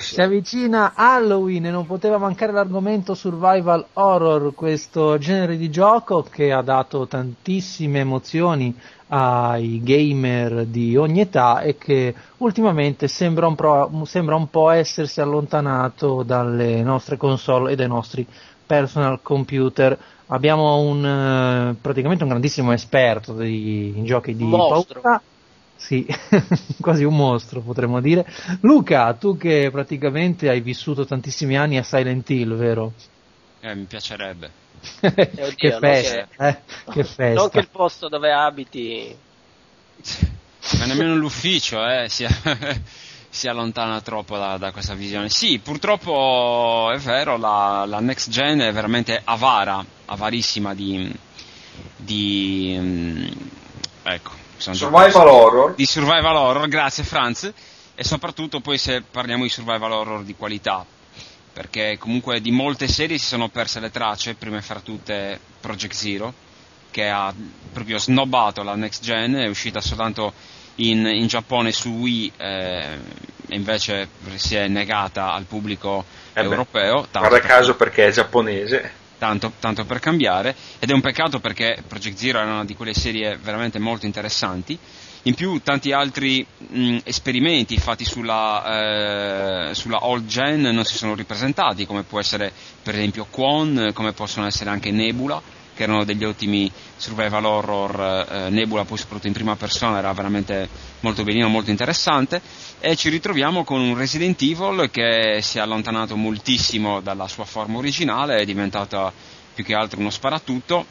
[0.00, 6.52] Si avvicina Halloween e non poteva mancare l'argomento survival horror, questo genere di gioco che
[6.52, 8.74] ha dato tantissime emozioni
[9.08, 15.20] ai gamer di ogni età e che ultimamente sembra un, pro- sembra un po' essersi
[15.20, 18.26] allontanato dalle nostre console e dai nostri
[18.66, 19.96] personal computer.
[20.28, 25.00] Abbiamo un, eh, praticamente un grandissimo esperto di, in giochi di Mostro.
[25.00, 25.22] paura.
[25.76, 26.06] Sì,
[26.80, 28.26] quasi un mostro potremmo dire.
[28.60, 32.92] Luca, tu che praticamente hai vissuto tantissimi anni a Silent Hill, vero?
[33.60, 34.50] Eh, mi piacerebbe.
[35.00, 36.58] che non festa, eh?
[36.90, 37.40] Che festa.
[37.40, 39.16] Non che il posto dove abiti.
[40.78, 42.26] Ma nemmeno l'ufficio, eh, si,
[43.28, 45.28] si allontana troppo da, da questa visione.
[45.28, 51.12] Sì, purtroppo è vero, la, la next gen è veramente avara, avarissima di...
[51.96, 53.26] di mm,
[54.02, 54.43] ecco.
[54.56, 55.74] Survival horror.
[55.74, 57.52] Di survival horror, grazie Franz.
[57.96, 60.84] E soprattutto poi se parliamo di survival horror di qualità.
[61.52, 66.34] Perché comunque di molte serie si sono perse le tracce, prima fra tutte Project Zero,
[66.90, 67.32] che ha
[67.72, 70.32] proprio snobbato la next gen, è uscita soltanto
[70.76, 72.98] in, in Giappone su Wii eh,
[73.46, 77.02] e invece si è negata al pubblico Eh beh, europeo.
[77.10, 78.92] tanto Guarda per- caso perché è giapponese.
[79.24, 82.92] Tanto, tanto per cambiare ed è un peccato perché Project Zero era una di quelle
[82.92, 84.78] serie veramente molto interessanti.
[85.22, 91.14] In più tanti altri mh, esperimenti fatti sulla, eh, sulla old gen non si sono
[91.14, 92.52] ripresentati come può essere
[92.82, 95.40] per esempio Quan come possono essere anche Nebula
[95.74, 100.68] che erano degli ottimi survival horror eh, Nebula poi soprattutto in prima persona era veramente
[101.00, 102.40] molto benino molto interessante
[102.80, 107.78] e ci ritroviamo con un Resident Evil che si è allontanato moltissimo dalla sua forma
[107.78, 109.12] originale, è diventato
[109.54, 110.84] più che altro uno sparatutto,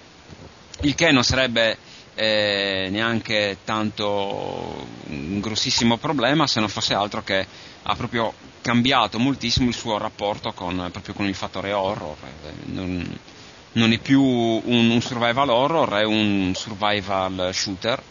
[0.82, 1.78] il che non sarebbe
[2.16, 7.46] eh, neanche tanto un grossissimo problema se non fosse altro che
[7.84, 12.16] ha proprio cambiato moltissimo il suo rapporto con, con il fattore horror.
[12.66, 13.20] Non,
[13.74, 18.02] non è più un, un survival horror, è un survival shooter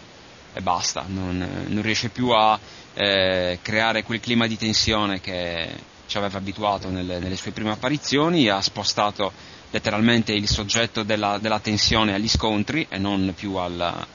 [0.54, 2.58] e basta, non, non riesce più a
[2.94, 5.68] eh, creare quel clima di tensione che
[6.06, 9.32] ci aveva abituato nelle, nelle sue prime apparizioni, ha spostato
[9.70, 14.06] letteralmente il soggetto della, della tensione agli scontri e non più al,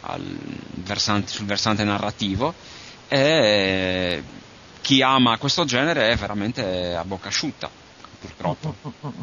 [0.00, 0.38] al
[0.74, 2.52] versante- sul versante narrativo.
[3.08, 4.22] E
[4.82, 7.70] chi ama questo genere è veramente a bocca asciutta,
[8.20, 8.74] purtroppo.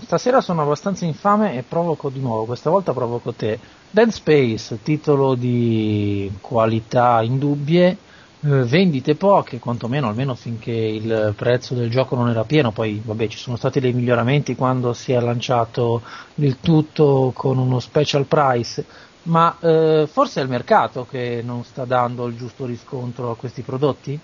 [0.02, 3.60] Stasera sono abbastanza infame e provoco di nuovo, questa volta provoco te.
[3.90, 7.98] Dead Space, titolo di qualità indubbie,
[8.42, 13.28] eh, vendite poche, quantomeno almeno finché il prezzo del gioco non era pieno, poi vabbè
[13.28, 16.02] ci sono stati dei miglioramenti quando si è lanciato
[16.36, 18.86] il tutto con uno special price,
[19.24, 23.62] ma eh, forse è il mercato che non sta dando il giusto riscontro a questi
[23.62, 24.20] prodotti?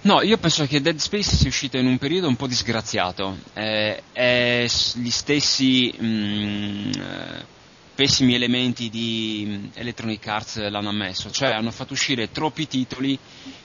[0.00, 3.42] No, io penso che Dead Space sia uscito in un periodo un po' disgraziato.
[3.52, 7.48] Eh, e s- gli stessi mh, eh,
[7.94, 13.20] pessimi elementi di mh, Electronic Arts l'hanno ammesso, cioè hanno fatto uscire troppi titoli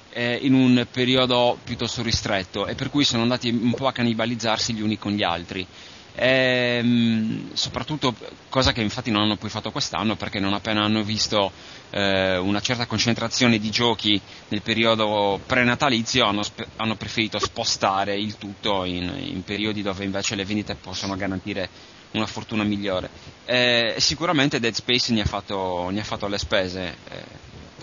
[0.09, 4.73] eh, in un periodo piuttosto ristretto e per cui sono andati un po' a cannibalizzarsi
[4.73, 5.67] gli uni con gli altri.
[6.15, 8.13] Ehm, soprattutto
[8.49, 11.51] cosa che infatti non hanno poi fatto quest'anno perché non appena hanno visto
[11.89, 18.37] eh, una certa concentrazione di giochi nel periodo prenatalizio hanno, spe- hanno preferito spostare il
[18.37, 21.69] tutto in, in periodi dove invece le vendite possono garantire
[22.11, 23.09] una fortuna migliore.
[23.45, 27.23] Eh, sicuramente Dead Space ne ha fatto, ne ha fatto le spese, eh,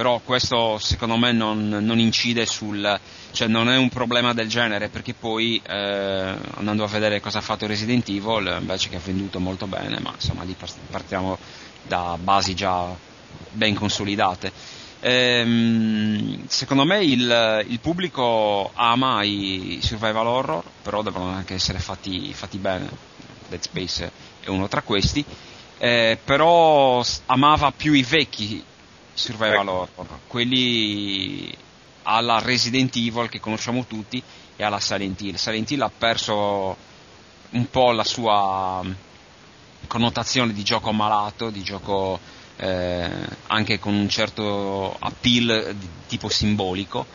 [0.01, 2.99] però questo secondo me non, non incide sul,
[3.33, 7.43] cioè non è un problema del genere perché poi eh, andando a vedere cosa ha
[7.43, 11.37] fatto Resident Evil invece che ha venduto molto bene, ma insomma lì par- partiamo
[11.83, 12.97] da basi già
[13.51, 14.51] ben consolidate.
[15.01, 22.33] Ehm, secondo me il, il pubblico ama i survival horror, però devono anche essere fatti,
[22.33, 22.89] fatti bene.
[23.49, 25.23] Dead Space è uno tra questi,
[25.77, 28.65] eh, però amava più i vecchi
[29.21, 29.71] survival Ecco.
[29.73, 31.55] horror, quelli
[32.05, 34.23] alla Resident Evil che conosciamo tutti
[34.57, 35.35] e alla Silent Hill.
[35.35, 36.77] Silent Hill ha perso
[37.51, 38.93] un po' la sua mm,
[39.87, 42.19] connotazione di gioco malato, di gioco
[42.57, 43.11] eh,
[43.49, 47.07] anche con un certo appeal di tipo simbolico.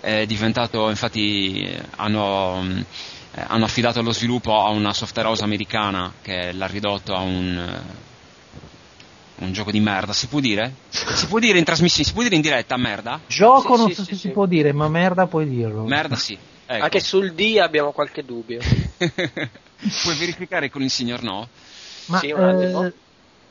[0.00, 6.12] È diventato, infatti, hanno, mm, eh, hanno affidato lo sviluppo a una software house americana
[6.20, 8.07] che l'ha ridotto a un, eh,
[9.38, 10.12] un gioco di merda.
[10.12, 10.72] Si può dire?
[11.18, 13.20] Si può dire in trasmissione, si può dire in diretta merda?
[13.26, 14.20] Gioco Sì, non sì, so sì, se sì.
[14.20, 15.84] si può dire, ma merda puoi dirlo.
[15.84, 16.36] Merda sì.
[16.66, 16.84] Ecco.
[16.84, 18.60] Anche sul D abbiamo qualche dubbio.
[20.02, 21.48] Puoi verificare con il signor no?
[22.06, 22.84] Ma, Sì, un attimo.
[22.84, 22.92] eh,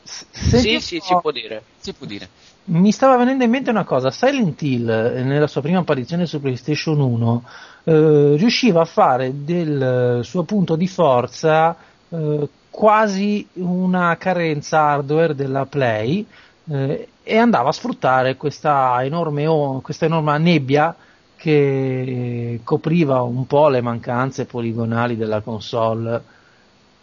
[0.02, 1.62] sì, sì, si può dire.
[1.78, 2.28] Si può dire.
[2.64, 6.38] Mi stava venendo in mente una cosa, Silent Hill eh, nella sua prima apparizione su
[6.40, 7.44] PlayStation 1
[7.84, 11.74] eh, riusciva a fare del suo punto di forza
[12.10, 12.48] eh,
[12.78, 16.24] quasi una carenza hardware della Play
[16.70, 20.94] eh, e andava a sfruttare questa enorme, questa enorme nebbia
[21.34, 26.22] che copriva un po' le mancanze poligonali della console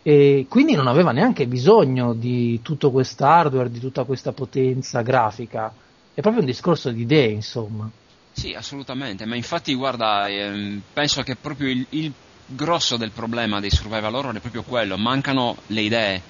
[0.02, 5.74] e quindi non aveva neanche bisogno di tutto questo hardware, di tutta questa potenza grafica.
[6.14, 7.92] È proprio un discorso di idee, insomma.
[8.32, 12.14] Sì, assolutamente, ma infatti guarda, ehm, penso che proprio il, il
[12.46, 16.22] grosso del problema dei survival horror è proprio quello, mancano le idee.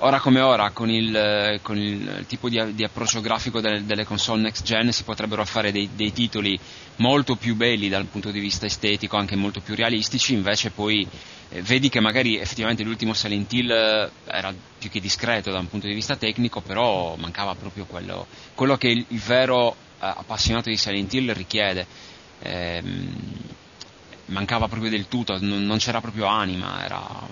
[0.00, 4.04] Ora come ora, con il, eh, con il tipo di, di approccio grafico delle, delle
[4.04, 6.58] console next gen si potrebbero fare dei, dei titoli
[6.96, 11.08] molto più belli dal punto di vista estetico, anche molto più realistici, invece poi
[11.48, 15.68] eh, vedi che magari effettivamente l'ultimo Silent Hill eh, era più che discreto da un
[15.68, 20.68] punto di vista tecnico, però mancava proprio quello, quello che il, il vero eh, appassionato
[20.68, 21.86] di Silent Hill richiede.
[22.40, 23.14] Ehm,
[24.26, 27.28] mancava proprio del tutto, non, non c'era proprio anima, era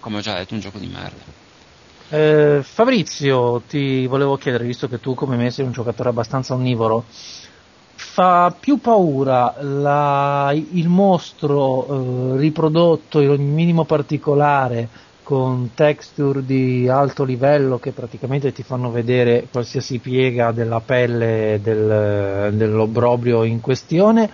[0.00, 1.24] come ho già detto un gioco di merda.
[2.08, 7.06] Eh, Fabrizio, ti volevo chiedere, visto che tu come me sei un giocatore abbastanza onnivoro,
[7.94, 14.90] fa più paura la- il mostro eh, riprodotto in ogni minimo particolare
[15.22, 22.54] con texture di alto livello che praticamente ti fanno vedere qualsiasi piega della pelle del-
[22.54, 24.30] dell'obbrobrio in questione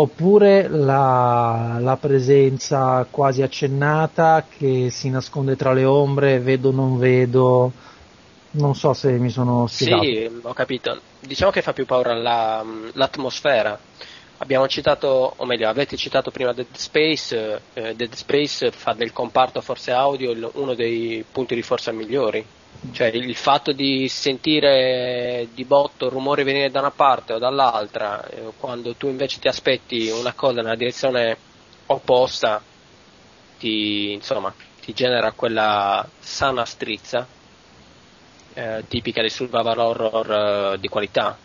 [0.00, 7.72] oppure la, la presenza quasi accennata che si nasconde tra le ombre, vedo non vedo,
[8.52, 10.02] non so se mi sono spiegato.
[10.04, 11.00] Sì, ho capito.
[11.20, 13.76] Diciamo che fa più paura la- l'atmosfera.
[14.40, 17.60] Abbiamo citato, o meglio, avete citato prima Dead Space.
[17.74, 22.46] eh, Dead Space fa del comparto forse audio uno dei punti di forza migliori.
[22.92, 28.52] Cioè il fatto di sentire di botto rumori venire da una parte o dall'altra, eh,
[28.56, 31.38] quando tu invece ti aspetti una cosa nella direzione
[31.86, 32.64] opposta,
[33.56, 37.28] ti, insomma, ti genera quella sana strizza
[38.54, 41.38] eh, tipica dei survival horror eh, di qualità.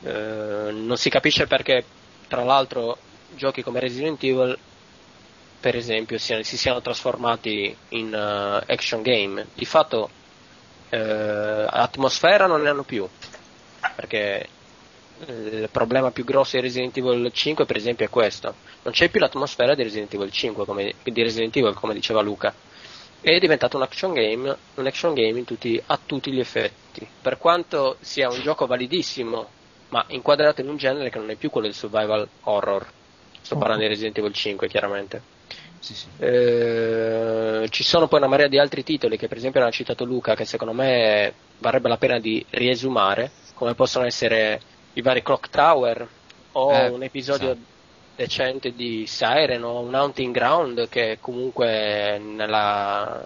[0.00, 1.92] Eh, non si capisce perché,
[2.26, 4.58] tra l'altro, giochi come Resident Evil,
[5.58, 9.48] per esempio, siano- si siano trasformati in eh, action game.
[9.54, 10.10] Di fatto,
[10.96, 13.08] eh, atmosfera non ne hanno più,
[13.96, 14.48] perché
[15.26, 19.20] il problema più grosso di Resident Evil 5, per esempio, è questo: non c'è più
[19.20, 22.54] l'atmosfera di Resident Evil 5, come, di Resident Evil, come diceva Luca
[23.32, 27.08] è diventato un action game, un action game in tutti- a tutti gli effetti.
[27.22, 29.48] Per quanto sia un gioco validissimo,
[29.88, 32.86] ma inquadrato in un genere che non è più quello del survival horror.
[33.40, 35.22] Sto parlando di Resident Evil 5, chiaramente.
[35.84, 36.06] Sì, sì.
[36.16, 40.34] Eh, ci sono poi una marea di altri titoli che per esempio hanno citato Luca
[40.34, 44.60] che secondo me varrebbe la pena di riesumare, come possono essere
[44.94, 46.08] i vari Clock Tower
[46.52, 47.66] o Eh, un episodio esatto.
[48.16, 53.22] decente di Siren o un Hunting Ground che comunque nella,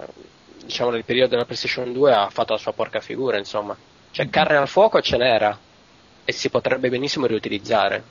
[0.64, 3.76] diciamo, nel periodo della PlayStation 2 ha fatto la sua porca figura, insomma.
[4.10, 5.56] Cioè carne al fuoco ce n'era
[6.24, 8.02] e si potrebbe benissimo riutilizzare.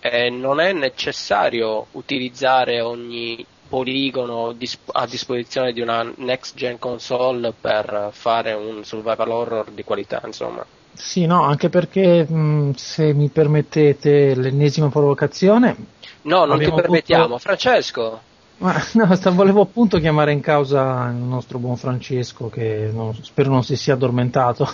[0.00, 4.54] E non è necessario utilizzare ogni poligono
[4.92, 10.64] a disposizione di una next gen console per fare un survival horror di qualità, insomma.
[10.92, 15.76] Sì, no, anche perché mh, se mi permettete l'ennesima provocazione,
[16.22, 18.20] No, non ti permettiamo, avuto- Francesco.
[18.58, 23.50] Ma no, sta- volevo appunto chiamare in causa il nostro buon Francesco che non- spero
[23.50, 24.68] non si sia addormentato.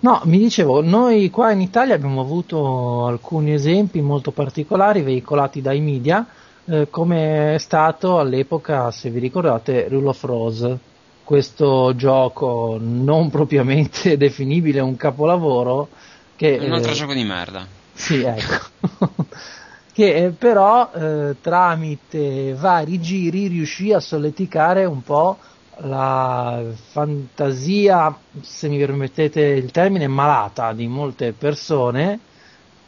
[0.00, 5.80] No, mi dicevo, noi qua in Italia abbiamo avuto alcuni esempi molto particolari veicolati dai
[5.80, 6.24] media,
[6.66, 10.78] eh, come è stato all'epoca, se vi ricordate, Rule of Rose,
[11.24, 15.88] questo gioco non propriamente definibile un capolavoro
[16.36, 17.66] che Un altro eh, gioco di merda.
[17.92, 18.66] sì, ecco.
[19.92, 25.38] che eh, però eh, tramite vari giri riuscì a solleticare un po'
[25.78, 32.20] la fantasia, se mi permettete il termine, malata di molte persone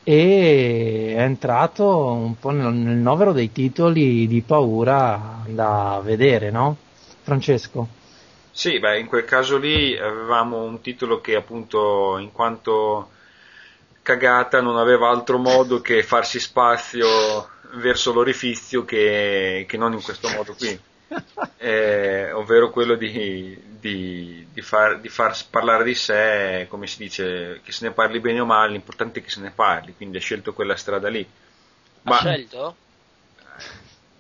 [0.05, 6.77] e è entrato un po' nel, nel novero dei titoli di paura da vedere, no?
[7.23, 7.89] Francesco?
[8.51, 13.09] Sì, beh, in quel caso lì avevamo un titolo che appunto in quanto
[14.03, 20.29] cagata non aveva altro modo che farsi spazio verso l'orifizio che, che non in questo
[20.29, 20.79] modo qui,
[21.57, 27.61] Eh, ovvero quello di, di- di far, di far parlare di sé, come si dice,
[27.63, 30.21] che se ne parli bene o male, l'importante è che se ne parli, quindi ha
[30.21, 31.27] scelto quella strada lì.
[32.05, 32.79] Ha scelto?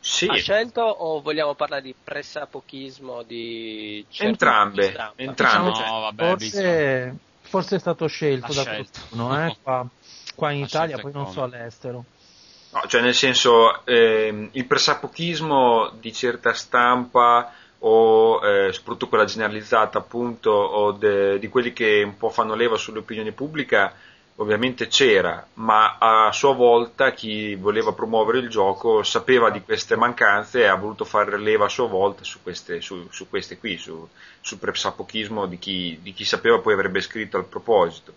[0.00, 5.70] sì, Ha scelto o vogliamo parlare di pressapochismo di Entrambe, di entrambe.
[5.70, 9.00] No, cioè, vabbè, Forse, forse è stato scelto Ha da scelto.
[9.12, 9.90] qualcuno, eh, qua,
[10.34, 11.26] qua in Ha Italia, poi non come.
[11.26, 12.06] so all'estero.
[12.74, 19.98] No, cioè nel senso, ehm, il pressapochismo di certa stampa o eh, soprattutto quella generalizzata
[19.98, 23.94] appunto o de- di quelli che un po' fanno leva sull'opinione pubblica
[24.36, 30.62] ovviamente c'era, ma a sua volta chi voleva promuovere il gioco sapeva di queste mancanze
[30.62, 34.08] e ha voluto fare leva a sua volta su queste, su, su queste qui, su,
[34.40, 38.12] sul pressapochismo di chi, di chi sapeva poi avrebbe scritto al proposito.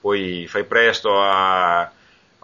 [0.00, 1.88] Poi fai presto a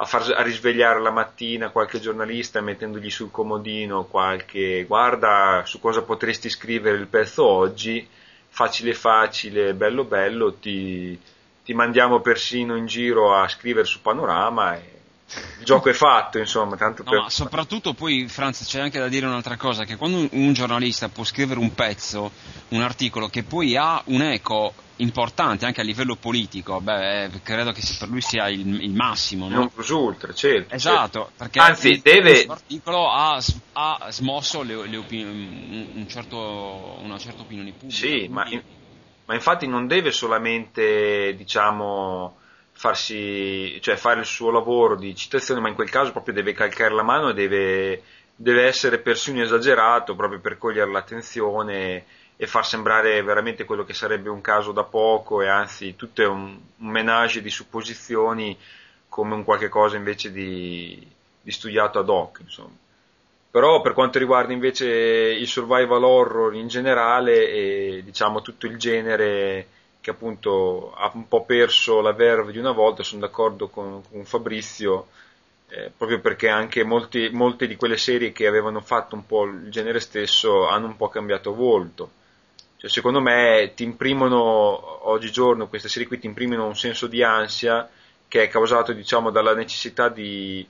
[0.00, 6.02] a, far, a risvegliare la mattina qualche giornalista mettendogli sul comodino qualche guarda su cosa
[6.02, 8.06] potresti scrivere il pezzo oggi,
[8.48, 11.18] facile facile, bello bello, ti,
[11.64, 14.97] ti mandiamo persino in giro a scrivere su Panorama e
[15.58, 17.20] il gioco è fatto, insomma, tanto No, per...
[17.20, 21.08] ma soprattutto poi, Franz, c'è anche da dire un'altra cosa, che quando un, un giornalista
[21.08, 22.30] può scrivere un pezzo,
[22.68, 27.72] un articolo che poi ha un eco importante anche a livello politico, beh, eh, credo
[27.72, 29.56] che per lui sia il, il massimo, no?
[29.56, 30.74] non plus ultra, certo.
[30.74, 33.40] Esatto, perché Anzi, il- deve- questo articolo ha,
[33.74, 37.94] ha smosso le, le opini- un- certo- una certa opinione pubblica.
[37.94, 38.62] Sì, ma in-
[39.26, 42.37] ma infatti non deve solamente, diciamo,
[42.78, 46.94] farsi, cioè fare il suo lavoro di citazione, ma in quel caso proprio deve calcare
[46.94, 48.02] la mano e deve,
[48.36, 52.04] deve essere persino esagerato proprio per cogliere l'attenzione
[52.36, 56.26] e far sembrare veramente quello che sarebbe un caso da poco e anzi tutto è
[56.26, 58.56] un, un menage di supposizioni
[59.08, 61.04] come un qualche cosa invece di,
[61.42, 62.76] di studiato ad hoc, insomma.
[63.50, 69.66] Però per quanto riguarda invece il survival horror in generale e diciamo tutto il genere
[70.08, 74.24] che appunto ha un po' perso la verve di una volta, sono d'accordo con, con
[74.24, 75.08] Fabrizio,
[75.68, 79.70] eh, proprio perché anche molti, molte di quelle serie che avevano fatto un po' il
[79.70, 82.10] genere stesso hanno un po' cambiato volto.
[82.78, 87.88] Cioè, secondo me ti imprimono oggigiorno queste serie qui ti imprimono un senso di ansia
[88.28, 90.64] che è causato diciamo dalla necessità di,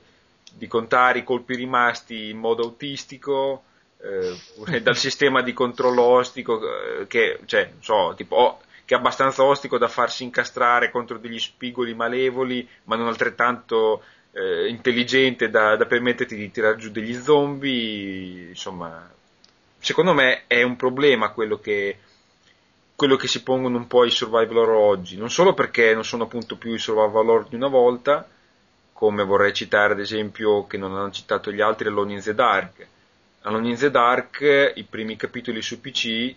[0.52, 3.64] di contare i colpi rimasti in modo autistico
[4.00, 8.58] eh, dal sistema di controllo ostico eh, che, cioè, so, tipo, oh,
[8.88, 14.66] che è abbastanza ostico da farsi incastrare contro degli spigoli malevoli ma non altrettanto eh,
[14.68, 19.12] intelligente da, da permetterti di tirare giù degli zombie insomma
[19.78, 21.98] secondo me è un problema quello che,
[22.94, 26.24] quello che si pongono un po' i survival horror oggi, non solo perché non sono
[26.24, 28.26] appunto più i survival horror di una volta,
[28.92, 32.86] come vorrei citare ad esempio che non hanno citato gli altri Alone in the Dark.
[33.42, 36.34] Alone in the Dark, i primi capitoli su PC,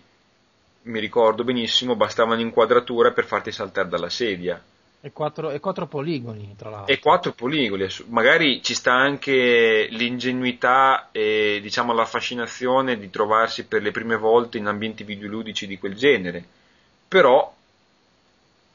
[0.82, 4.62] mi ricordo benissimo, bastavano inquadrature per farti saltare dalla sedia
[5.04, 6.94] e quattro, e quattro poligoni, tra l'altro.
[6.94, 13.82] E quattro poligoni, magari ci sta anche l'ingenuità e diciamo la fascinazione di trovarsi per
[13.82, 16.44] le prime volte in ambienti videoludici di quel genere.
[17.08, 17.52] Però,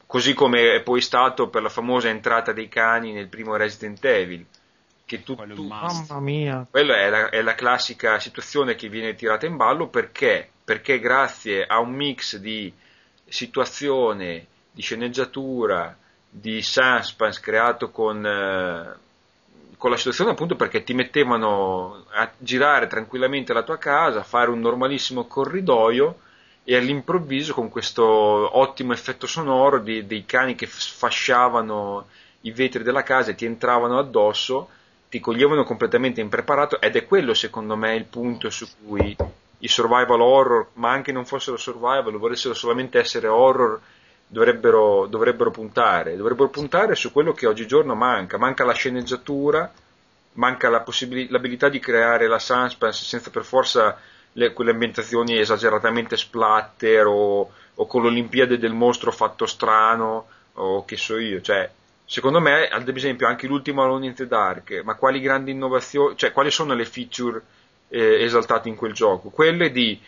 [0.04, 4.44] così come è poi stato per la famosa entrata dei cani nel primo Resident Evil,
[5.06, 9.46] che tu, tu mamma mia, quella è la, è la classica situazione che viene tirata
[9.46, 10.50] in ballo perché?
[10.68, 12.70] Perché grazie a un mix di
[13.26, 15.96] situazione, di sceneggiatura,
[16.28, 18.94] di suspense creato con, eh,
[19.78, 24.50] con la situazione appunto perché ti mettevano a girare tranquillamente la tua casa, a fare
[24.50, 26.18] un normalissimo corridoio
[26.64, 32.08] e all'improvviso con questo ottimo effetto sonoro di, dei cani che sfasciavano
[32.42, 34.68] i vetri della casa e ti entravano addosso,
[35.08, 39.16] ti coglievano completamente impreparato ed è quello secondo me il punto su cui
[39.58, 43.80] i survival horror, ma anche non fossero survival, volessero solamente essere horror
[44.28, 49.72] dovrebbero, dovrebbero, puntare, dovrebbero puntare su quello che oggigiorno manca, manca la sceneggiatura,
[50.34, 50.84] manca la
[51.28, 53.98] l'abilità di creare la suspense senza per forza
[54.32, 60.96] le, quelle ambientazioni esageratamente splatter o, o, con l'Olimpiade del mostro fatto strano o che
[60.96, 61.68] so io, cioè
[62.04, 66.32] secondo me ad esempio anche l'ultimo Alone in the Dark, ma quali grandi innovazioni, cioè
[66.32, 67.42] quali sono le feature
[67.88, 69.30] eh, esaltate in quel gioco?
[69.30, 70.00] Quelle di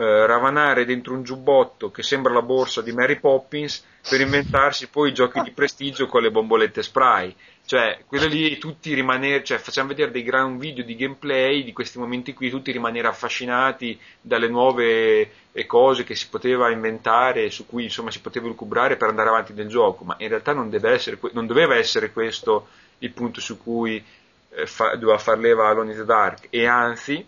[0.00, 5.10] eh, ravanare dentro un giubbotto che sembra la borsa di Mary Poppins per inventarsi poi
[5.10, 7.34] i giochi di prestigio con le bombolette spray.
[7.66, 11.98] Cioè, quello lì tutti rimanere, cioè facciamo vedere dei gran video di gameplay di questi
[11.98, 17.82] momenti qui, tutti rimanere affascinati dalle nuove eh, cose che si poteva inventare, su cui
[17.82, 21.46] insomma si poteva lucubrare per andare avanti nel gioco, ma in realtà non, essere, non
[21.46, 22.68] doveva essere questo
[23.00, 24.02] il punto su cui
[24.50, 27.26] eh, fa, doveva far leva Alone in the Dark, e anzi,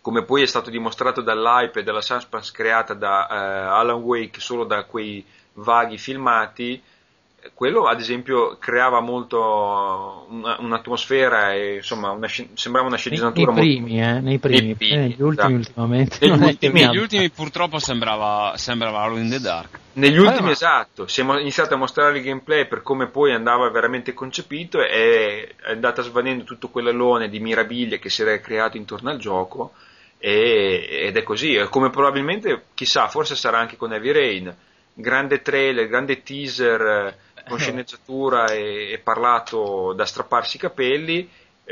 [0.00, 4.64] come poi è stato dimostrato dall'hype e dalla suspense creata da eh, Alan Wake solo
[4.64, 6.82] da quei vaghi filmati,
[7.52, 13.82] quello ad esempio creava molto una, un'atmosfera e insomma una, sembrava una sceneggiatura nei, nei
[13.82, 14.16] primi, molto...
[14.16, 15.80] eh, nei primi, nei primi eh, negli ultimi esatto.
[15.80, 16.18] ultimamente.
[16.20, 19.78] Negli ultimi, negli ultimi purtroppo sembrava, sembrava Alone in the Dark.
[19.94, 24.80] Negli ultimi, esatto, siamo iniziati a mostrare il gameplay per come poi andava veramente concepito
[24.80, 29.72] e è andata svanendo tutto quell'alone di mirabilie che si era creato intorno al gioco
[30.18, 34.56] e, ed è così, come probabilmente, chissà, forse sarà anche con Heavy Rain,
[34.94, 41.28] grande trailer, grande teaser eh, con sceneggiatura e, e parlato da strapparsi i capelli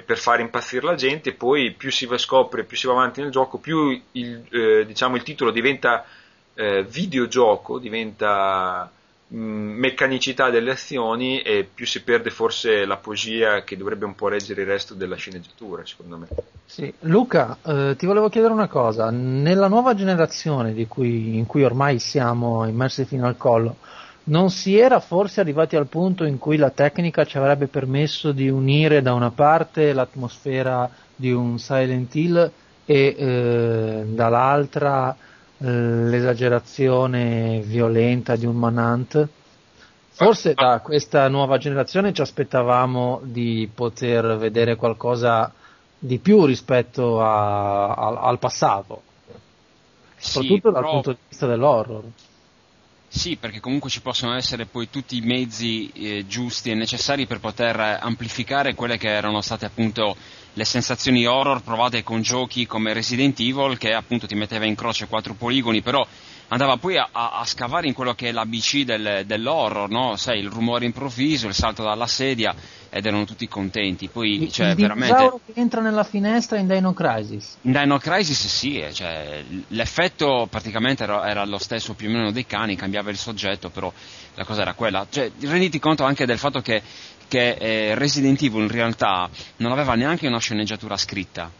[0.06, 3.20] per far impazzire la gente poi più si va a scoprire, più si va avanti
[3.20, 6.06] nel gioco, più il, eh, diciamo, il titolo diventa
[6.54, 8.90] eh, videogioco, diventa
[9.34, 14.28] Mm, meccanicità delle azioni e più si perde forse la poesia che dovrebbe un po'
[14.28, 16.26] reggere il resto della sceneggiatura, secondo me.
[16.66, 16.92] Sì.
[17.00, 22.66] Luca, eh, ti volevo chiedere una cosa, nella nuova generazione cui, in cui ormai siamo
[22.66, 23.76] immersi fino al collo,
[24.24, 28.48] non si era forse arrivati al punto in cui la tecnica ci avrebbe permesso di
[28.48, 32.50] unire da una parte l'atmosfera di un Silent Hill
[32.84, 35.16] e eh, dall'altra
[35.64, 39.28] l'esagerazione violenta di un Manant.
[40.10, 45.52] Forse da questa nuova generazione ci aspettavamo di poter vedere qualcosa
[45.98, 49.02] di più rispetto a, a, al passato,
[50.16, 52.02] soprattutto sì, dal punto di vista dell'horror.
[53.14, 57.40] Sì, perché comunque ci possono essere poi tutti i mezzi eh, giusti e necessari per
[57.40, 60.16] poter amplificare quelle che erano state appunto
[60.55, 65.09] le sensazioni horror provate con giochi come Resident Evil che appunto ti metteva in croce
[65.09, 66.05] quattro poligoni, però
[66.52, 70.16] andava poi a, a, scavare in quello che è l'ABC del, dell'horror, no?
[70.16, 72.54] Sai, il rumore improvviso, il salto dalla sedia
[72.90, 74.08] ed erano tutti contenti.
[74.08, 75.32] Poi, Il, cioè, il veramente...
[75.46, 77.56] che entra nella finestra in Dino Crisis.
[77.62, 82.30] In Dino Crisis sì, eh, cioè, l'effetto praticamente era, era lo stesso più o meno
[82.30, 83.90] dei cani, cambiava il soggetto, però
[84.34, 85.06] la cosa era quella.
[85.08, 86.82] Cioè, renditi conto anche del fatto che,
[87.28, 91.50] che eh, Resident Evil in realtà non aveva neanche una sceneggiatura scritta,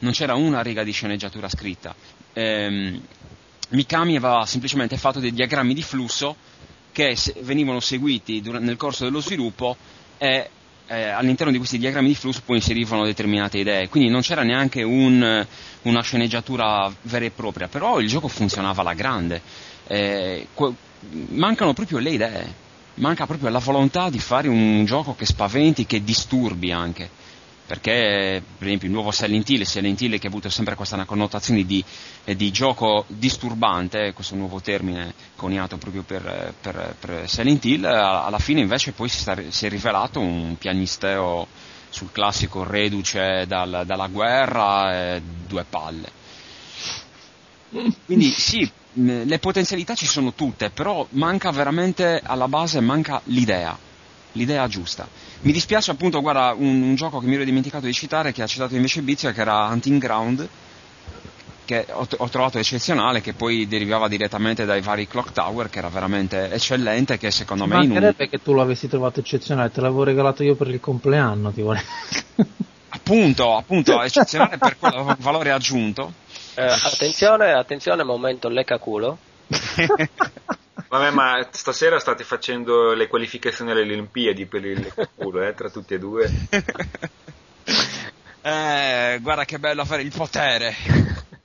[0.00, 1.94] non c'era una riga di sceneggiatura scritta.
[2.34, 3.00] Ehm,
[3.70, 6.36] Mikami aveva semplicemente fatto dei diagrammi di flusso
[6.92, 9.76] che venivano seguiti nel corso dello sviluppo
[10.18, 10.48] e
[10.86, 14.82] eh, all'interno di questi diagrammi di flusso poi inserivano determinate idee, quindi non c'era neanche
[14.82, 15.46] un-
[15.82, 19.40] una sceneggiatura vera e propria, però il gioco funzionava alla grande.
[19.86, 20.74] Eh, que-
[21.30, 22.54] mancano proprio le idee,
[22.96, 27.10] manca proprio la volontà di fare un gioco che spaventi, che disturbi anche.
[27.66, 31.64] Perché, per esempio, il nuovo Silent Hill, Silent Hill che ha avuto sempre questa connotazione
[31.64, 31.82] di,
[32.24, 38.38] eh, di gioco disturbante, questo nuovo termine coniato proprio per, per, per Silent Hill, alla
[38.38, 41.46] fine invece poi si, sta- si è rivelato un pianisteo
[41.88, 46.22] sul classico reduce dal- dalla guerra due palle.
[48.04, 53.76] Quindi sì, le potenzialità ci sono tutte, però manca veramente alla base, manca l'idea,
[54.32, 55.08] l'idea giusta.
[55.40, 58.46] Mi dispiace appunto, guarda, un, un gioco che mi ero dimenticato di citare, che ha
[58.46, 60.48] citato invece Bizio, che era Hunting Ground,
[61.64, 65.88] che ho, ho trovato eccezionale, che poi derivava direttamente dai vari Clock Tower, che era
[65.88, 67.88] veramente eccellente, che secondo me in un...
[67.88, 71.82] Mancherebbe che tu l'avessi trovato eccezionale, te l'avevo regalato io per il compleanno, ti vorrei.
[72.94, 76.12] Appunto, appunto, eccezionale per quel valore aggiunto.
[76.54, 79.18] Eh, attenzione, attenzione, momento lecca culo.
[80.88, 85.94] Vabbè, ma stasera state facendo le qualificazioni alle Olimpiadi per il culo, eh, tra tutti
[85.94, 86.30] e due.
[88.46, 90.74] Eh, guarda che bello avere il potere.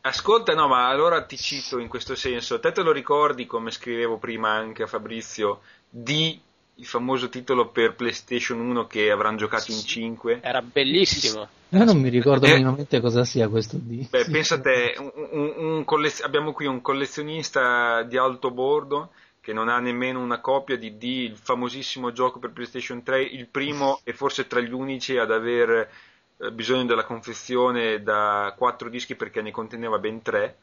[0.02, 2.60] Ascolta, no, ma allora ti cito in questo senso.
[2.60, 6.38] Te te lo ricordi, come scrivevo prima anche a Fabrizio, di
[6.76, 10.40] il famoso titolo per PlayStation 1 che avranno giocato in 5?
[10.42, 11.48] Era bellissimo.
[11.70, 12.52] Io non mi ricordo Eh.
[12.52, 14.10] minimamente cosa sia questo D.
[14.10, 14.32] Beh, Sì.
[14.32, 19.12] pensa a te, un- un- un collez- abbiamo qui un collezionista di alto bordo
[19.50, 23.48] che non ha nemmeno una copia di D, il famosissimo gioco per PlayStation 3, il
[23.48, 25.90] primo e forse tra gli unici ad aver
[26.38, 30.56] eh, bisogno della confezione da quattro dischi perché ne conteneva ben tre.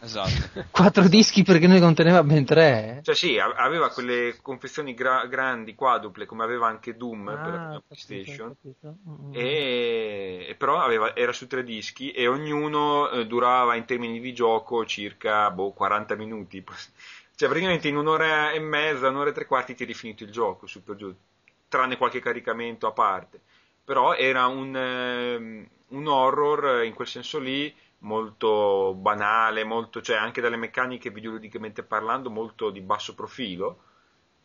[0.00, 0.64] Esatto.
[0.72, 2.96] Quattro dischi perché noi conteneva ben tre.
[2.98, 3.02] eh?
[3.02, 7.82] Cioè sì, aveva quelle confezioni gra- grandi, quadruple, come aveva anche Doom per la Ah,
[7.86, 8.48] capito, PlayStation.
[8.48, 8.96] ho capito.
[9.08, 9.34] Mm, mm.
[9.36, 14.34] E, e però aveva- era su tre dischi e ognuno eh, durava in termini di
[14.34, 16.64] gioco circa boh, 40 minuti.
[17.42, 20.68] Cioè praticamente in un'ora e mezza, un'ora e tre quarti ti eri finito il gioco,
[20.68, 21.12] su per giù,
[21.66, 23.40] tranne qualche caricamento a parte.
[23.82, 30.40] Però era un, ehm, un horror in quel senso lì molto banale, molto, cioè anche
[30.40, 33.82] dalle meccaniche videoludicamente parlando molto di basso profilo,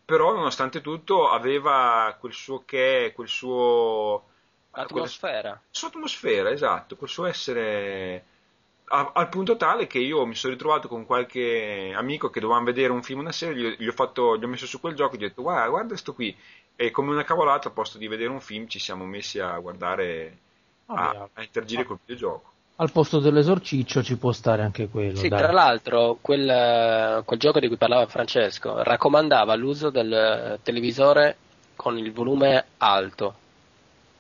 [0.03, 4.29] però nonostante tutto aveva quel suo che, quel suo...
[4.71, 5.61] Atmosfera.
[5.69, 8.25] sua atmosfera, esatto, quel suo essere
[8.89, 12.91] a- al punto tale che io mi sono ritrovato con qualche amico che dovevamo vedere
[12.91, 15.17] un film una serie, gli, gli ho, fatto, gli ho messo su quel gioco e
[15.17, 16.35] gli ho detto guarda, guarda sto qui
[16.75, 20.37] e come una cavolata al posto di vedere un film ci siamo messi a guardare
[20.85, 25.17] Vabbè, a, a interagire col videogioco Al posto dell'esorciccio ci può stare anche quello.
[25.17, 25.39] Sì, dai.
[25.39, 31.35] tra l'altro quel, quel gioco di cui parlava Francesco raccomandava l'uso del televisore
[31.75, 33.35] con il volume alto.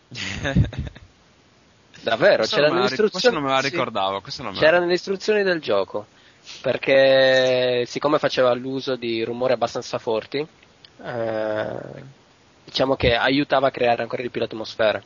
[2.01, 4.21] Davvero, Questo c'era nelle istruzioni, non me la sì, ricordavo.
[4.39, 6.05] non me c'era nelle istruzioni del gioco.
[6.61, 10.45] Perché siccome faceva l'uso di rumori abbastanza forti,
[11.03, 11.75] eh,
[12.63, 15.01] diciamo che aiutava a creare ancora di più l'atmosfera.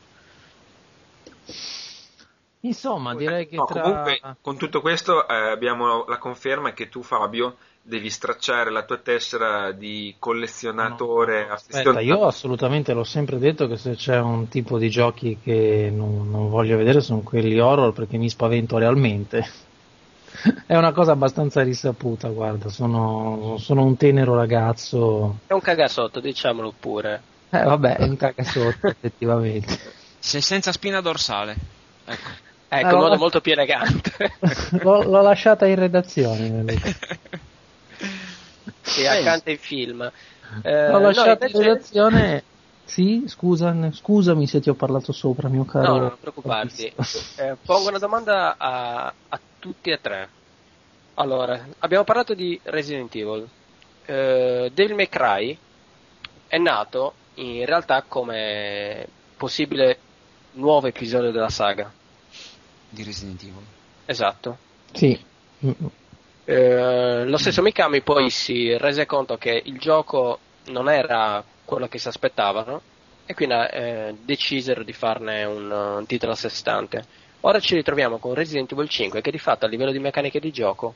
[2.62, 3.82] Insomma, direi che No, tra...
[3.82, 8.98] comunque con tutto questo eh, abbiamo la conferma che tu Fabio devi stracciare la tua
[8.98, 12.06] tessera di collezionatore No, Aspetta, affezionato.
[12.06, 16.50] io assolutamente l'ho sempre detto che se c'è un tipo di giochi che non, non
[16.50, 19.70] voglio vedere sono quelli horror perché mi spavento realmente.
[20.66, 25.40] È una cosa abbastanza risaputa, guarda, sono, sono un tenero ragazzo.
[25.48, 27.22] È un cagasotto, diciamolo pure.
[27.50, 29.78] Eh vabbè, è un cagasotto effettivamente.
[30.20, 31.56] Sei senza spina dorsale.
[32.06, 32.30] Ecco.
[32.70, 34.32] Ecco, Ah, in modo molto più elegante.
[34.82, 36.64] l'ho, l'ho lasciata in redazione.
[38.82, 40.02] Sì, accanto ai film.
[40.64, 42.44] Eh, L'ho no, lasciata in invece- redazione.
[42.84, 45.94] Sì, scusa, scusami se ti ho parlato sopra, mio caro.
[45.94, 46.92] No, non preoccuparti.
[47.38, 50.28] Eh, pongo una domanda a, a tutti e tre.
[51.14, 53.48] Allora, abbiamo parlato di Resident Evil.
[54.06, 55.58] eh, Devil May Cry
[56.48, 59.98] è nato in realtà come possibile
[60.54, 61.90] nuovo episodio della saga.
[62.90, 63.64] Di Resident Evil.
[64.06, 64.58] Esatto.
[64.92, 65.18] Sì.
[66.54, 71.98] Eh, lo stesso Mikami poi si rese conto che il gioco non era quello che
[71.98, 72.82] si aspettavano
[73.26, 77.06] e quindi eh, decisero di farne un, un titolo a sé stante.
[77.42, 80.52] Ora ci ritroviamo con Resident Evil 5 che di fatto a livello di meccaniche di
[80.52, 80.96] gioco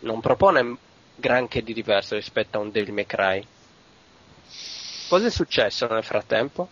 [0.00, 0.76] non propone
[1.14, 3.46] granché di diverso rispetto a un Devil May Cry.
[5.08, 6.68] Cosa è successo nel frattempo?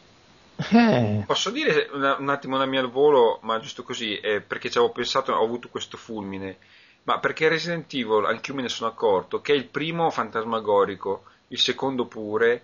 [0.57, 4.71] Eh, Posso dire una- un attimo una mia al volo, ma giusto così, eh, perché
[4.71, 6.59] ci avevo pensato, ho avuto questo fulmine.
[7.05, 11.25] Ma perché Resident Evil, anche io me ne sono accorto, che è il primo fantasmagorico,
[11.49, 12.63] il secondo pure,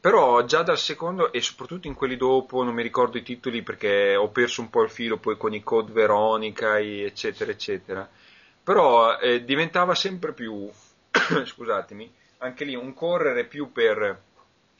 [0.00, 4.16] però già dal secondo e soprattutto in quelli dopo, non mi ricordo i titoli perché
[4.16, 8.08] ho perso un po' il filo poi con i Code Veronica, eccetera, eccetera.
[8.62, 10.68] Però eh, diventava sempre più,
[11.44, 14.22] scusatemi, anche lì un correre più per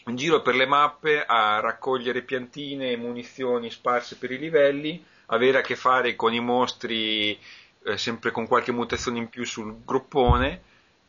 [0.06, 5.58] in giro per le mappe a raccogliere piantine e munizioni sparse per i livelli, avere
[5.58, 7.38] a che fare con i mostri
[7.84, 10.62] eh, sempre con qualche mutazione in più sul groppone,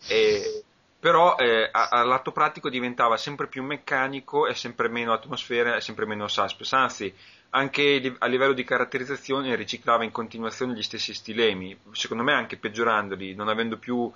[0.08, 0.64] e-
[1.00, 5.82] però eh, a, a lato pratico diventava sempre più meccanico e sempre meno atmosfera e
[5.82, 7.14] sempre meno suspense, anzi
[7.52, 13.34] anche a livello di caratterizzazione riciclava in continuazione gli stessi stilemi, secondo me anche peggiorandoli,
[13.34, 14.12] non avendo più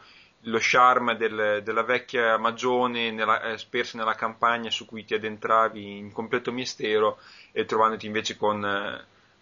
[0.48, 5.98] lo charme del- della vecchia magione nella- eh, spersa nella campagna su cui ti addentravi
[5.98, 7.18] in completo mistero
[7.52, 8.62] e trovandoti invece con,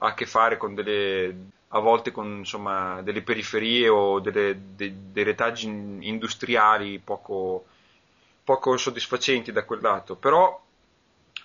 [0.03, 1.35] eh, a che fare con delle,
[1.69, 7.65] a volte con insomma, delle periferie o delle, de- dei retaggi in- industriali poco,
[8.43, 10.15] poco soddisfacenti da quel lato.
[10.15, 10.61] Però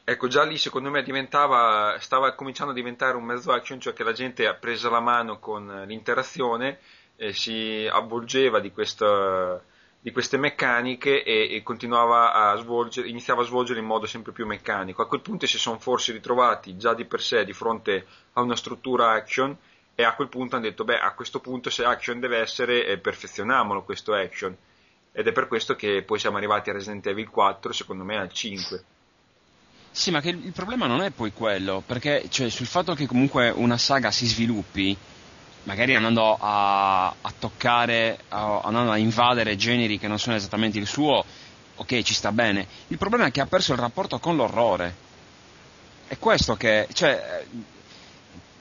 [0.04, 1.02] ecco, già lì secondo me
[2.00, 5.38] stava cominciando a diventare un mezzo action, cioè che la gente ha preso la mano
[5.38, 6.78] con l'interazione
[7.16, 9.60] e si avvolgeva di, questa-
[10.00, 14.46] di queste meccaniche e, e continuava a svolgere, iniziava a svolgere in modo sempre più
[14.46, 15.02] meccanico.
[15.02, 18.56] A quel punto si sono forse ritrovati già di per sé di fronte a una
[18.56, 19.56] struttura action
[19.94, 22.98] e a quel punto hanno detto, beh, a questo punto se action deve essere, eh,
[22.98, 24.56] perfezioniamolo questo action.
[25.10, 28.32] Ed è per questo che poi siamo arrivati a Resident Evil 4, secondo me al
[28.32, 28.84] 5.
[29.90, 33.78] Sì, ma il problema non è poi quello, perché cioè, sul fatto che comunque una
[33.78, 34.96] saga si sviluppi,
[35.68, 40.86] magari andando a, a toccare, a- andando a invadere generi che non sono esattamente il
[40.86, 41.22] suo,
[41.76, 42.66] ok, ci sta bene.
[42.86, 45.06] Il problema è che ha perso il rapporto con l'orrore.
[46.08, 47.44] È questo che, cioè,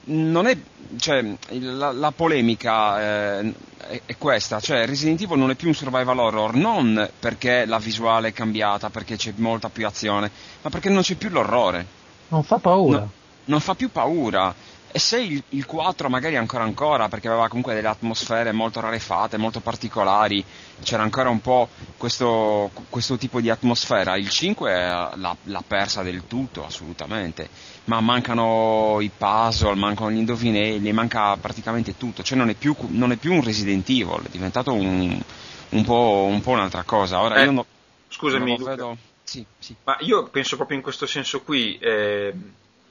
[0.04, 0.56] non è,
[0.98, 5.74] cioè, la, la polemica eh, è, è questa, cioè Resident Evil non è più un
[5.74, 10.30] survival horror, non perché la visuale è cambiata, perché c'è molta più azione,
[10.60, 11.86] ma perché non c'è più l'orrore.
[12.28, 12.98] non fa paura.
[12.98, 13.10] No,
[13.46, 14.54] non fa più paura.
[14.90, 19.36] E se il, il 4 magari ancora ancora, perché aveva comunque delle atmosfere molto rarefatte,
[19.36, 20.42] molto particolari,
[20.82, 26.26] c'era ancora un po' questo, questo tipo di atmosfera, il 5 l'ha, l'ha persa del
[26.26, 27.48] tutto, assolutamente.
[27.84, 32.22] Ma mancano i puzzle, mancano gli indovinelli, manca praticamente tutto.
[32.22, 35.20] Cioè non è più, non è più un Resident Evil, è diventato un,
[35.70, 37.20] un po', un po' un'altra cosa.
[37.20, 37.66] Ora Eh, io no-
[38.08, 38.96] Scusami, non lo vedo...
[39.22, 39.74] Sì, sì.
[39.84, 42.32] Ma io penso proprio in questo senso qui, eh,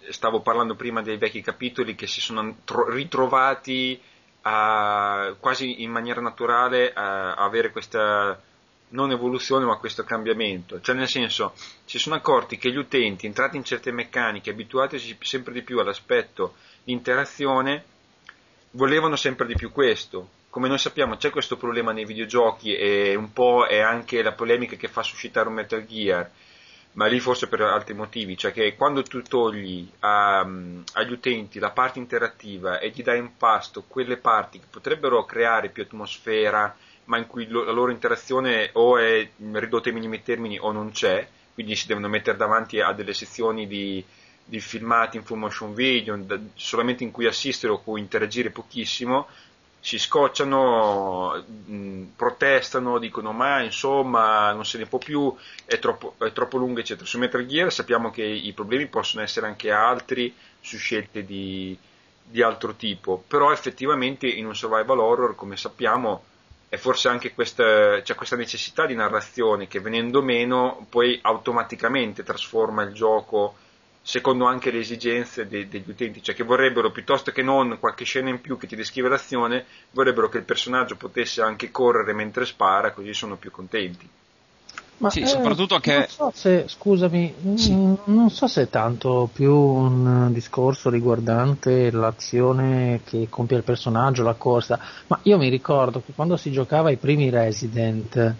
[0.09, 3.99] stavo parlando prima dei vecchi capitoli che si sono tro- ritrovati
[4.41, 8.39] a- quasi in maniera naturale a, avere questa
[8.89, 11.53] non evoluzione ma questo cambiamento, cioè nel senso
[11.83, 16.55] si sono accorti che gli utenti entrati in certe meccaniche, abituatisi sempre di più all'aspetto
[16.83, 17.83] di interazione,
[18.71, 20.29] volevano sempre di più questo.
[20.49, 24.77] Come noi sappiamo c'è questo problema nei videogiochi e un po' è anche la polemica
[24.77, 26.29] che fa suscitare un Metal Gear,
[26.97, 31.69] ma lì forse per altri motivi, cioè che quando tu togli a- agli utenti la
[31.69, 36.75] parte interattiva e gli dai in pasto quelle parti che potrebbero creare più atmosfera,
[37.05, 40.89] ma in cui lo- la loro interazione o è ridotta ai minimi termini o non
[40.91, 44.03] c'è, quindi si devono mettere davanti a delle sezioni di,
[44.43, 46.19] di filmati in full motion video,
[46.55, 49.27] solamente in cui assistere o cui interagire pochissimo,
[49.87, 55.33] si scocciano, mh, protestano, dicono ma insomma non se ne può più,
[55.63, 57.07] è troppo, è troppo lunga eccetera.
[57.07, 61.77] Su Metal Gear sappiamo che i problemi possono essere anche altri su scelte di,
[62.21, 66.23] di altro tipo, però effettivamente in un survival horror come sappiamo
[66.67, 72.83] è forse anche questa, c'è questa necessità di narrazione che venendo meno poi automaticamente trasforma
[72.83, 73.55] il gioco
[74.07, 78.29] secondo anche le esigenze de- degli utenti, cioè che vorrebbero piuttosto che non qualche scena
[78.29, 82.93] in più che ti descrive l'azione, vorrebbero che il personaggio potesse anche correre mentre spara,
[82.93, 84.07] così sono più contenti.
[84.99, 87.73] Ma, Sì, soprattutto che- Non so se, scusami, Sì.
[87.73, 94.23] mm, non so se è tanto più un discorso riguardante l'azione che compie il personaggio,
[94.23, 98.35] la corsa, ma io mi ricordo che quando si giocava ai primi Resident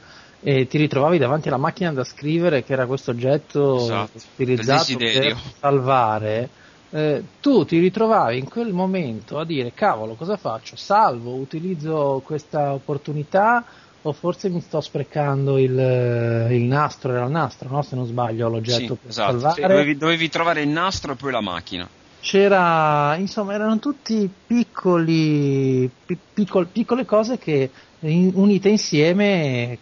[0.48, 5.36] e ti ritrovavi davanti alla macchina da scrivere che era questo oggetto Esatto, utilizzato per
[5.60, 6.50] salvare,
[6.90, 10.78] eh, tu ti ritrovavi in quel momento a dire cavolo cosa faccio?
[10.78, 13.66] Salvo, utilizzo questa opportunità
[14.04, 15.72] o forse mi sto sprecando il,
[16.52, 17.82] il nastro, era il nastro no?
[17.82, 19.32] se non sbaglio l'oggetto Sì, per esatto.
[19.40, 19.62] salvare.
[19.62, 21.90] Sì, dovevi, dovevi trovare il nastro e poi la macchina.
[22.20, 29.80] C'era, insomma, erano tutti piccoli, pi- piccol- piccole cose che in- unite insieme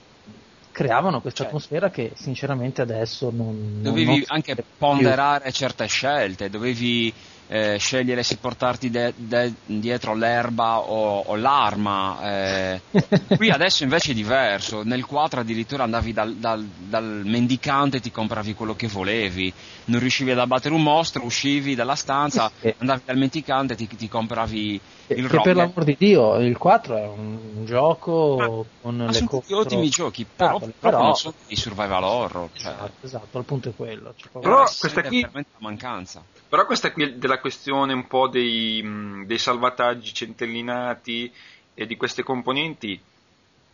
[0.75, 1.55] creavano questa Certo.
[1.55, 3.81] atmosfera che sinceramente adesso non...
[3.81, 7.13] Dovevi non anche ponderare certe scelte, dovevi
[7.55, 12.19] eh, scegliere se portarti de- de- dietro l'erba o, o l'arma.
[12.21, 12.81] eh.
[13.37, 18.11] Qui adesso invece è diverso, nel 4 addirittura andavi dal, dal- dal mendicante e ti
[18.11, 19.51] compravi quello che volevi,
[19.85, 22.73] non riuscivi ad abbattere un mostro, uscivi dalla stanza, Sì.
[22.77, 26.57] andavi dal mendicante e ti, ti compravi Che, il che per l'amor di Dio, il
[26.57, 31.15] 4 è un, un gioco con Ma le contro- ottimi giochi, però, proprio però- non
[31.15, 32.49] sono di survival horror.
[32.53, 34.13] Cioè, Esatto, esatto, il punto è quello.
[34.31, 36.23] Proprio- Però questa qui- veramente la mancanza.
[36.47, 41.31] Però questa qui della questione un po' dei, mh, dei salvataggi centellinati
[41.75, 42.99] e di queste componenti,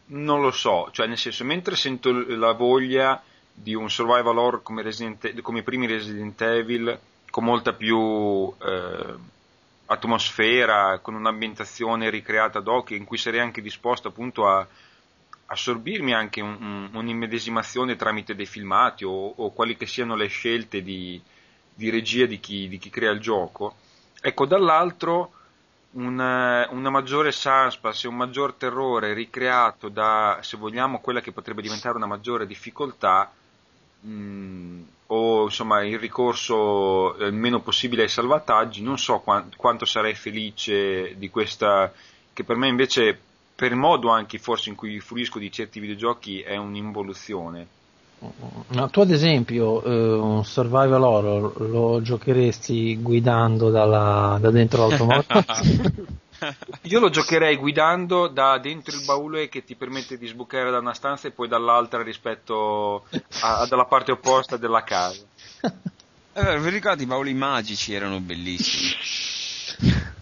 [0.08, 3.24] non lo so, cioè nel senso, mentre sento la voglia
[3.54, 7.00] di un survival horror come, Resident- come i primi Resident Evil,
[7.30, 9.14] con molta più eh,
[9.86, 14.68] atmosfera, con un'ambientazione ricreata ad hoc, in cui sarei anche disposto appunto a
[15.46, 20.82] assorbirmi anche un- un- un'immedesimazione tramite dei filmati o, o quali che siano le scelte
[20.84, 21.22] di,
[21.74, 23.76] di regia di chi, di chi crea il gioco.
[24.22, 25.34] Ecco, dall'altro
[25.92, 31.98] una, una maggiore suspense un maggior terrore ricreato da, se vogliamo, quella che potrebbe diventare
[31.98, 33.32] una maggiore difficoltà
[34.02, 39.86] mh, o insomma il ricorso eh, il meno possibile ai salvataggi, non so quan- quanto
[39.86, 41.92] sarei felice di questa,
[42.32, 43.20] che per me invece,
[43.56, 47.80] per il modo anche forse in cui fruisco di certi videogiochi, è un'involuzione.
[48.68, 55.26] Ma tu ad esempio eh, un survival horror lo giocheresti guidando dalla- da dentro l'automobile?
[56.84, 60.94] Io lo giocherei guidando da dentro il baule che ti permette di sbucare da una
[60.94, 63.06] stanza e poi dall'altra rispetto
[63.42, 65.22] a, dalla parte opposta della casa.
[66.34, 70.10] Vero, vi ricordate i bauli magici erano bellissimi.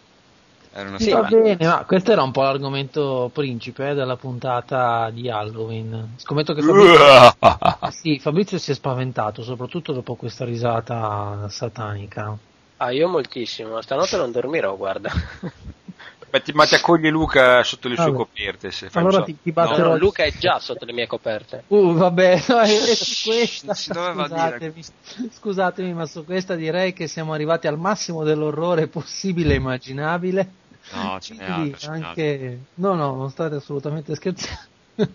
[0.79, 5.29] Erano Sì, va bene, ma questo era un po' l'argomento principe eh, della puntata di
[5.29, 6.13] Halloween.
[6.17, 7.35] Scommetto che Fabrizio,
[7.91, 12.37] sì, Fabrizio si è spaventato, soprattutto dopo questa risata satanica.
[12.77, 15.11] Ah, io moltissimo, stanotte non dormirò, guarda.
[16.31, 18.17] Beh, ti- ma ti accoglie Luca sotto le sue Vabbè.
[18.17, 19.89] coperte se fai Allora ti, ti No, batterò.
[19.89, 21.63] no, Luca è già sotto le mie coperte.
[21.67, 23.73] Uh, vabbè, no, è, è su questa.
[23.73, 24.83] Scusatemi,
[25.31, 30.51] scusatemi, ma su questa direi che siamo arrivati al massimo dell'orrore possibile e immaginabile.
[30.93, 32.09] No, ce n'è altro, ce n'è altro.
[32.09, 32.59] anche...
[32.75, 34.59] No, no, non state assolutamente scherzando.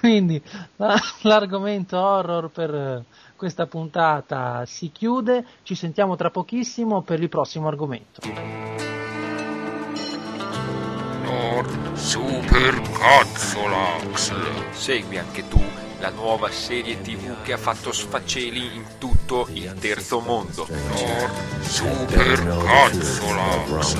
[0.00, 0.40] Quindi
[0.76, 3.04] la- l'argomento horror per eh,
[3.36, 5.44] questa puntata si chiude.
[5.62, 8.20] Ci sentiamo tra pochissimo per il prossimo argomento.
[11.24, 14.32] Lord Super Cazzolax.
[14.72, 15.60] Segui anche tu
[16.00, 20.66] la nuova serie tv che ha fatto sfaceli in tutto il terzo mondo.
[20.66, 23.96] Lord Super Cazzolax.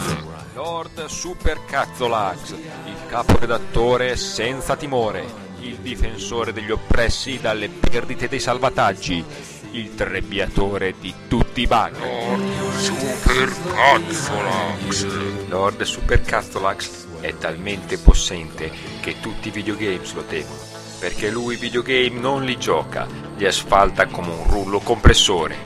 [0.54, 5.24] Lord Super Cazzolax, il caporedattore senza timore,
[5.60, 9.24] il difensore degli oppressi dalle perdite dei salvataggi,
[9.72, 11.96] il trebbiatore di tutti i bug.
[11.98, 15.06] Lord Super Cazzolax.
[15.48, 18.70] Lord Super Cazzolax è talmente possente
[19.00, 20.58] che tutti i videogames lo temono,
[21.00, 23.06] perché lui i videogame non li gioca,
[23.36, 25.56] li asfalta come un rullo compressore.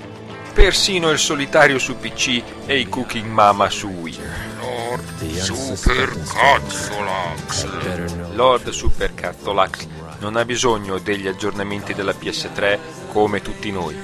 [0.55, 4.20] Persino il solitario su PC e i Cooking Mama su Wii.
[4.61, 7.66] Lord Super Cazzolax.
[8.35, 9.86] Lord Super Cazzolax
[10.20, 12.78] non ha bisogno degli aggiornamenti della PS3
[13.12, 13.97] come tutti noi.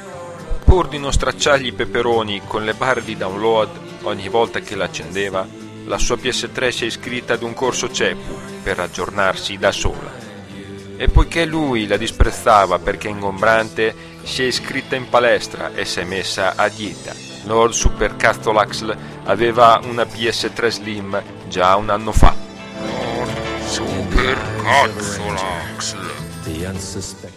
[0.65, 3.69] Pur di non stracciargli i peperoni con le barre di download
[4.02, 5.47] ogni volta che l'accendeva,
[5.85, 10.20] la sua PS3 si è iscritta ad un corso CEPU per aggiornarsi da sola.
[11.01, 16.05] E poiché lui la disprezzava perché ingombrante, si è iscritta in palestra e si è
[16.05, 17.15] messa a dieta.
[17.45, 18.95] Lord Super Cazzolax
[19.25, 22.37] aveva una PS3 Slim già un anno fa.
[22.83, 25.97] Lord Super Cazzolax.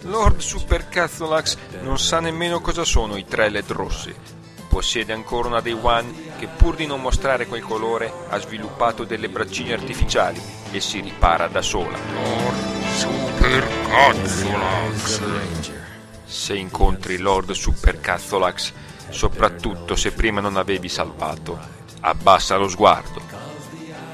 [0.02, 4.14] Lord Super Cazzolax non sa nemmeno cosa sono i tre LED rossi.
[4.68, 9.30] Possiede ancora una Day One che pur di non mostrare quel colore ha sviluppato delle
[9.30, 12.83] braccine artificiali e si ripara da sola.
[12.94, 15.22] Super Cazzolax.
[16.26, 18.72] Se incontri Lord Super Cazzolax,
[19.10, 21.60] soprattutto se prima non avevi salvato,
[22.02, 23.22] abbassa lo sguardo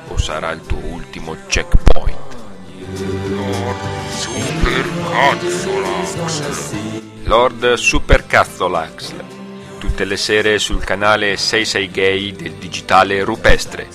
[0.08, 2.18] o sarà il tuo ultimo checkpoint.
[3.28, 3.80] Lord
[4.10, 6.74] Supercazzolax.
[7.24, 9.14] Lord Supercazzolax.
[9.78, 13.88] Tutte le sere sul canale 66 Gay del digitale rupestre.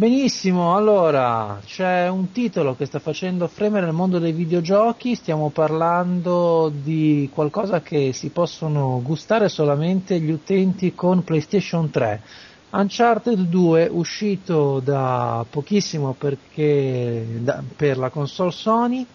[0.00, 6.72] Benissimo, allora c'è un titolo che sta facendo fremere il mondo dei videogiochi, stiamo parlando
[6.72, 12.22] di qualcosa che si possono gustare solamente gli utenti con PlayStation 3.
[12.70, 19.06] Uncharted 2 uscito da pochissimo perché, da- per la console Sony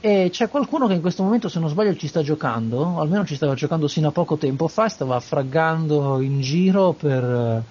[0.00, 3.36] e c'è qualcuno che in questo momento se non sbaglio ci sta giocando, almeno ci
[3.36, 7.64] stava giocando sino a poco tempo fa, stava fraggando in giro per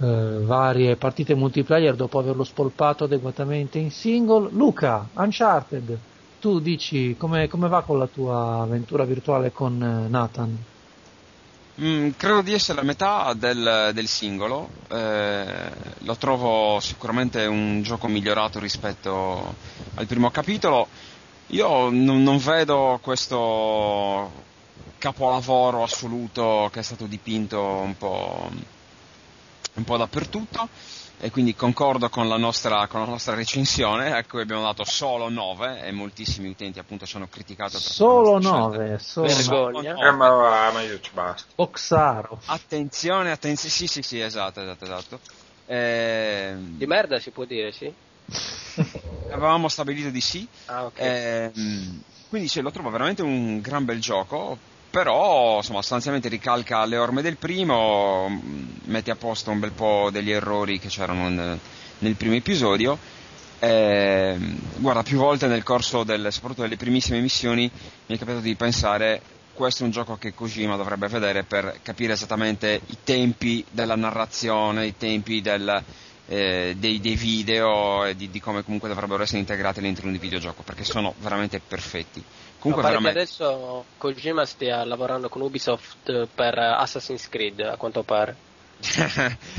[0.00, 4.48] eh, varie partite multiplayer dopo averlo spolpato adeguatamente in single.
[4.52, 5.98] Luca, Uncharted,
[6.40, 10.58] tu dici come, come va con la tua avventura virtuale con eh, Nathan?
[11.80, 18.06] Mm, credo di essere a metà del, del singolo, eh, lo trovo sicuramente un gioco
[18.06, 19.54] migliorato rispetto
[19.94, 20.88] al primo capitolo.
[21.48, 24.30] Io non, non vedo questo
[24.98, 28.50] capolavoro assoluto che è stato dipinto un po',
[29.74, 30.68] un po' dappertutto
[31.22, 35.28] e quindi concordo con la nostra, con la nostra recensione a cui abbiamo dato solo
[35.28, 38.66] 9 e moltissimi utenti appunto ci hanno criticato per Solo questa scelta.
[38.66, 39.94] 9, solo Vergogna.
[40.08, 41.46] Eh, ma, va, ma io ci basta.
[41.56, 42.40] Oxaro.
[42.46, 45.20] Attenzione, attenzione, sì, sì, sì, esatto, esatto, esatto.
[45.66, 47.92] Ehm, Di merda si può dire, sì?
[49.30, 50.46] avevamo stabilito di sì.
[50.66, 50.98] Ah, ok.
[50.98, 54.56] Ehm, quindi sì, lo trovo veramente un gran bel gioco.
[54.90, 60.10] Però, insomma, sostanzialmente ricalca le orme del primo, mh, mette a posto un bel po'
[60.10, 61.58] degli errori che c'erano nel,
[61.98, 62.98] nel primo episodio.
[63.60, 67.70] Ehm, guarda, più volte nel corso del, soprattutto delle primissime missioni
[68.06, 69.20] mi è capitato di pensare
[69.52, 74.86] questo è un gioco che Kojima dovrebbe vedere per capire esattamente i tempi della narrazione,
[74.86, 75.84] i tempi del,
[76.30, 80.62] eh, dei, dei video e di, di come comunque dovrebbero essere integrati all'interno di videogioco
[80.62, 82.22] perché sono veramente perfetti.
[82.60, 88.36] Comunque veramente che adesso Kojima stia lavorando con Ubisoft per Assassin's Creed, a quanto pare.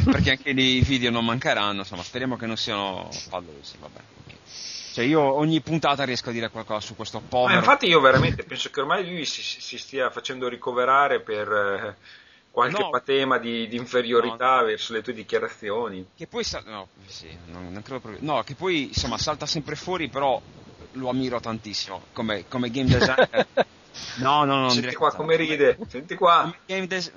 [0.06, 4.00] perché anche i video non mancheranno, insomma, speriamo che non siano pallosi, vabbè.
[4.94, 8.44] Cioè io ogni puntata riesco a dire qualcosa su questo Ma povero infatti io veramente
[8.44, 11.96] penso che ormai lui si, si stia facendo ricoverare per eh,
[12.52, 12.90] qualche No.
[12.90, 16.06] patema di, di inferiorità verso le tue dichiarazioni.
[16.16, 18.20] che poi sa- no, sì, non, non credo proprio.
[18.24, 20.40] No, che poi insomma salta sempre fuori, però
[20.94, 23.48] lo ammiro tantissimo come, come game designer.
[24.20, 26.42] no, no, no, Senti qua come ride, senti qua.
[26.44, 27.12] Come game, des-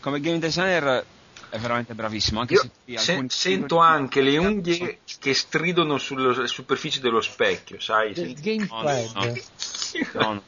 [0.00, 1.04] come game designer
[1.48, 2.56] è veramente bravissimo, anche
[2.94, 8.12] se sento anche le unghie che stridono sulla superficie dello specchio, sai?
[8.12, 9.32] Del Senti- No, no, no.
[10.12, 10.42] No, no,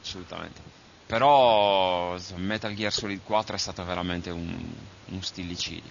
[0.00, 0.60] assolutamente.
[1.10, 4.56] Però Metal Gear Solid 4 è stato veramente un,
[5.06, 5.90] un stillicidio.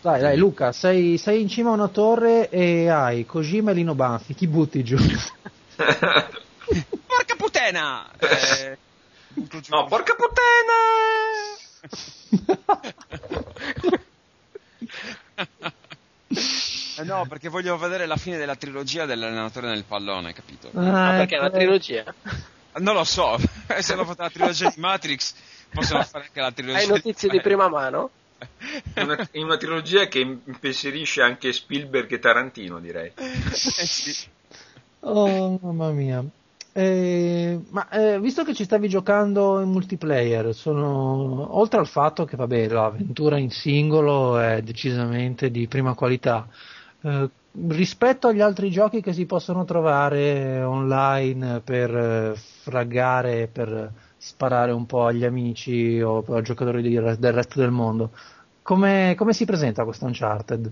[0.00, 3.96] Dai, dai, Luca, sei, sei in cima a una torre e hai Kojima e Lino
[3.96, 4.96] Banfi, chi butti giù?
[5.76, 8.08] Porca puttana!
[8.16, 8.78] Eh,
[9.34, 9.74] giù.
[9.74, 10.78] No, porca puttana!
[16.98, 20.68] Eh no, perché voglio vedere la fine della trilogia dell'allenatore nel pallone, capito?
[20.72, 21.56] Ma Ah, perché è una ecco.
[21.56, 22.14] trilogia?
[22.78, 23.36] Non lo so,
[23.80, 25.34] se hanno fatto la trilogia di Matrix,
[25.70, 28.10] possono fare anche la trilogia Hai notizie di prima mano?
[28.96, 33.12] Una, in una trilogia che impensierisce anche Spielberg e Tarantino, direi.
[33.18, 34.28] Eh sì.
[35.00, 36.24] Oh, mamma mia.
[36.72, 42.36] Eh, ma eh, visto che ci stavi giocando in multiplayer, sono, oltre al fatto che
[42.36, 46.46] vabbè, l'avventura in singolo è decisamente di prima qualità,
[47.02, 47.28] eh,
[47.68, 54.86] rispetto agli altri giochi che si possono trovare online per eh, fraggare, per sparare un
[54.86, 58.10] po' agli amici o a giocatori del resto del mondo,
[58.62, 60.70] come, come si presenta questo Uncharted?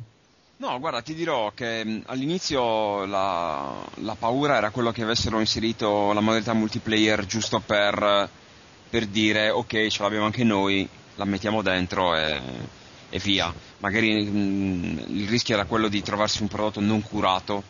[0.58, 6.12] No, guarda, ti dirò che mh, all'inizio la, la paura era quello che avessero inserito
[6.12, 8.28] la modalità multiplayer giusto per,
[8.90, 12.40] per dire ok, ce l'abbiamo anche noi, la mettiamo dentro e,
[13.08, 13.52] e via.
[13.78, 17.62] Magari mh, il rischio era quello di trovarsi un prodotto non curato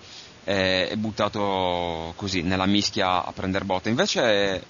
[0.45, 3.91] e, e buttato così nella mischia a prendere botte.
[3.91, 4.63] Invece è,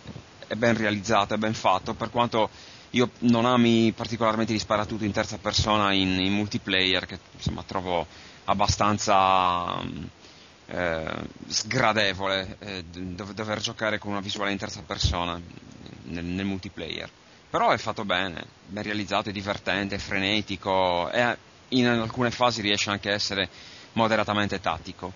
[0.48, 2.51] è ben realizzato, è ben fatto, per quanto
[2.90, 8.06] io non ami particolarmente gli sparatutto in terza persona in, in multiplayer, che insomma trovo
[8.44, 10.05] abbastanza mm,
[10.66, 11.12] eh,
[11.47, 15.40] sgradevole eh, dov- dover giocare con una visuale in terza persona
[16.05, 17.10] nel, nel multiplayer.
[17.51, 21.37] Però è fatto bene, ben realizzato, è divertente, è frenetico e
[21.69, 23.49] in alcune fasi riesce anche a essere
[23.93, 25.12] moderatamente tattico.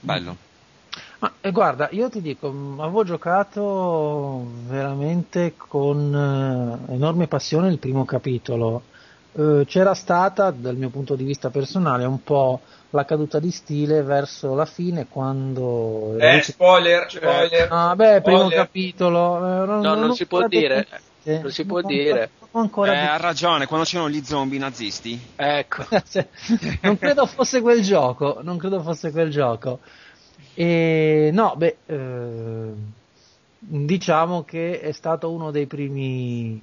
[0.00, 0.36] Bello.
[1.20, 6.12] Ma eh, guarda, io ti dico, mh, avevo giocato veramente con
[6.88, 8.82] eh, enorme passione il primo capitolo.
[9.36, 12.60] eh, c'era stata, dal mio punto di vista personale, un po'
[12.90, 16.16] la caduta di stile verso la fine quando...
[16.18, 17.68] Eh, spoiler, spoiler.
[17.70, 18.64] Ah, beh, primo spoiler.
[18.64, 19.36] capitolo.
[19.36, 20.86] eh, No, non si può dire.
[21.24, 22.30] Detto- Non si può non dire.
[22.52, 25.20] non ancora Eh, ha ragione, quando c'erano gli zombie nazisti.
[25.36, 25.84] Ecco.
[26.08, 26.28] Cioè,
[26.82, 29.80] non credo fosse quel gioco, non credo fosse quel gioco.
[30.54, 32.72] E no, beh, eh,
[33.58, 36.60] diciamo che è stato uno dei primi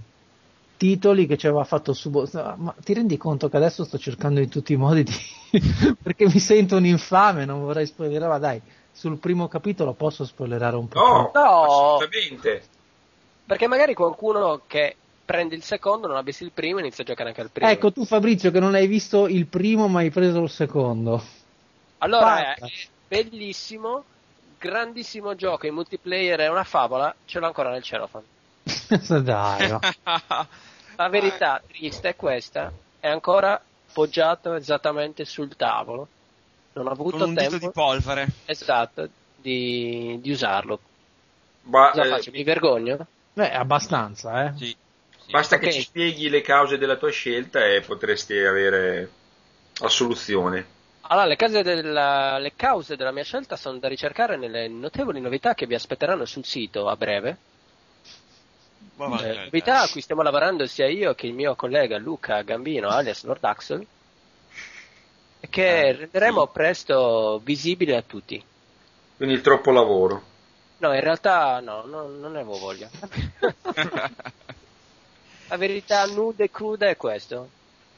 [0.77, 2.27] titoli che ci aveva fatto subo...
[2.33, 5.13] Ma ti rendi conto che adesso sto cercando in tutti i modi di...
[6.01, 8.61] perché mi sento un infame, non vorrei spoilerare, ma dai,
[8.91, 10.99] sul primo capitolo posso spoilerare un po'.
[10.99, 11.63] No, No.
[11.63, 12.63] assolutamente.
[13.45, 14.95] Perché magari qualcuno che
[15.25, 17.69] prende il secondo non ha visto il primo e inizia a giocare anche al primo.
[17.69, 21.23] Ecco tu Fabrizio che non hai visto il primo ma hai preso il secondo.
[21.99, 22.67] Allora è, è
[23.07, 24.03] bellissimo,
[24.57, 28.25] grandissimo gioco in multiplayer, è una favola, ce l'ho ancora nel cellophane.
[29.23, 29.79] dai, no.
[30.95, 33.61] La verità triste è questa, è ancora
[33.93, 36.07] poggiato esattamente sul tavolo.
[36.73, 38.27] Non ho avuto Con un dito tempo di polvere.
[38.45, 40.79] esatto di, di usarlo.
[41.63, 42.31] Ba- Cosa eh, faccio?
[42.31, 43.07] Mi vergogno?
[43.35, 44.53] Beh, abbastanza, eh.
[44.57, 44.65] Sì.
[45.25, 45.31] sì.
[45.31, 45.61] basta Ok.
[45.63, 49.09] che ci spieghi le cause della tua scelta e potresti avere
[49.79, 50.65] la soluzione.
[51.09, 55.53] Allora, le, case della- le cause della mia scelta sono da ricercare nelle notevoli novità
[55.53, 57.41] che vi aspetteranno sul sito a breve.
[59.03, 63.23] Eh, novità a cui stiamo lavorando sia io che il mio collega Luca Gambino, alias
[63.23, 63.87] Lord Axel,
[65.39, 66.51] e che Ah, renderemo sì.
[66.53, 68.47] presto visibili a tutti.
[69.15, 70.30] Quindi il troppo lavoro.
[70.81, 72.89] No, in realtà no, no, non ne avevo voglia.
[75.47, 77.49] La verità nuda e cruda è questo.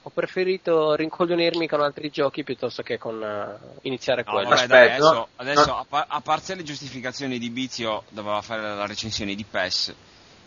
[0.05, 4.49] Ho preferito rincoglionirmi con altri giochi piuttosto che con eh, iniziare No, quello.
[4.49, 5.77] vabbè, dai, adesso, adesso No.
[5.77, 9.93] a, par- a parte le giustificazioni di Bizio, doveva fare la recensione di PES,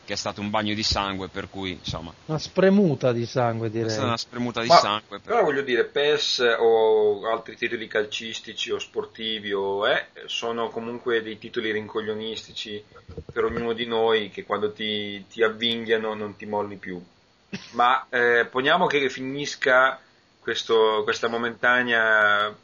[0.07, 3.71] che è stato un bagno di sangue, per cui, insomma, Una spremuta di sangue è
[3.71, 3.91] direi.
[3.91, 5.19] stata una spremuta di Ma- sangue.
[5.19, 11.39] Però voglio dire, PES o altri titoli calcistici o sportivi o, eh, sono comunque dei
[11.39, 12.83] titoli rincoglionistici
[13.33, 17.03] per ognuno di noi che quando ti, ti avvinghiano non ti molli più.
[17.73, 20.01] Ma eh, poniamo che finisca
[20.39, 22.55] questo- questa momentanea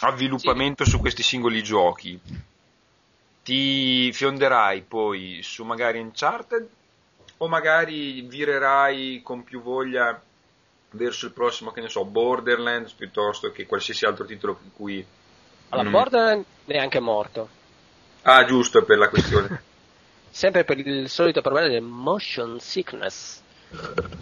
[0.00, 2.18] avviluppamento su questi singoli giochi.
[3.44, 6.66] Ti fionderai poi su magari Uncharted
[7.36, 10.18] o magari virerai con più voglia
[10.92, 15.06] verso il prossimo, che ne so, Borderlands piuttosto che qualsiasi altro titolo in cui...
[15.68, 15.90] Alla Mm.
[15.90, 17.48] Borderlands neanche morto.
[18.22, 19.62] Ah, giusto, per la questione.
[20.30, 23.42] Sempre per il solito problema del motion sickness,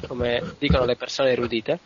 [0.09, 1.79] come dicono le persone erudite.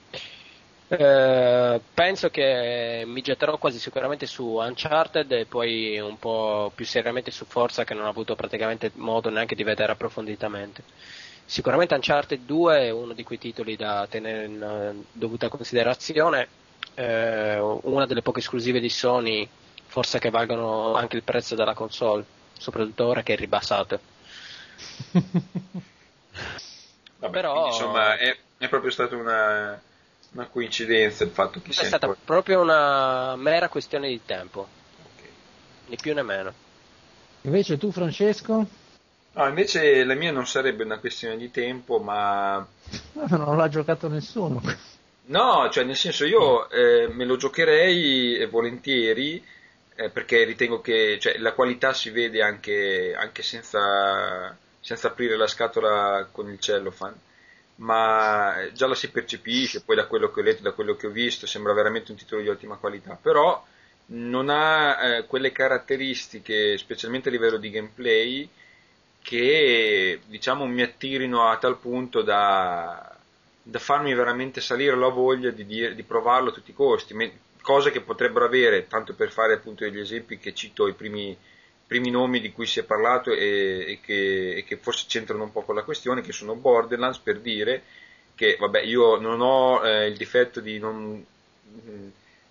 [0.88, 7.32] Eh, penso che mi getterò quasi sicuramente su Uncharted e poi un po' più seriamente
[7.32, 10.84] su Forza che non ho avuto praticamente modo neanche di vedere approfonditamente.
[11.44, 16.48] Sicuramente Uncharted 2 è uno di quei titoli da tenere in eh, dovuta considerazione,
[16.94, 19.48] eh, una delle poche esclusive di Sony,
[19.86, 22.24] forse che valgono anche il prezzo della console,
[22.58, 24.00] soprattutto ora che è ribassato.
[27.18, 29.80] Vabbè, Però- quindi, insomma, è, è proprio stata una,
[30.36, 34.60] una coincidenza il fatto che È sia stata ancora- proprio una mera questione di tempo,
[34.60, 35.22] ok.
[35.86, 36.52] né più né meno.
[37.42, 38.66] Invece tu Francesco?
[39.32, 42.66] No, invece la mia non sarebbe una questione di tempo, ma
[43.12, 44.62] Non l'ha giocato nessuno.
[45.28, 49.42] No, cioè nel senso io eh, me lo giocherei eh, volentieri
[49.96, 55.46] eh, perché ritengo che cioè, la qualità si vede anche, anche senza, senza aprire la
[55.46, 57.14] scatola con il cellophane,
[57.76, 61.06] ma eh, già la si percepisce, poi da quello che ho letto, da quello che
[61.06, 63.62] ho visto, sembra veramente un titolo di ottima qualità, però
[64.08, 68.48] non ha eh, quelle caratteristiche, specialmente a livello di gameplay,
[69.22, 73.16] che diciamo mi attirino a tal punto da,
[73.62, 77.38] da farmi veramente salire la voglia di, dire- di provarlo a tutti i costi, me-
[77.60, 81.36] cose che potrebbero avere, tanto per fare appunto degli esempi che cito i primi,
[81.86, 85.52] primi nomi di cui si è parlato e, e che, e che forse c'entrano un
[85.52, 87.82] po' con la questione, che sono Borderlands per dire
[88.34, 91.24] che vabbè io non ho eh, il difetto di non,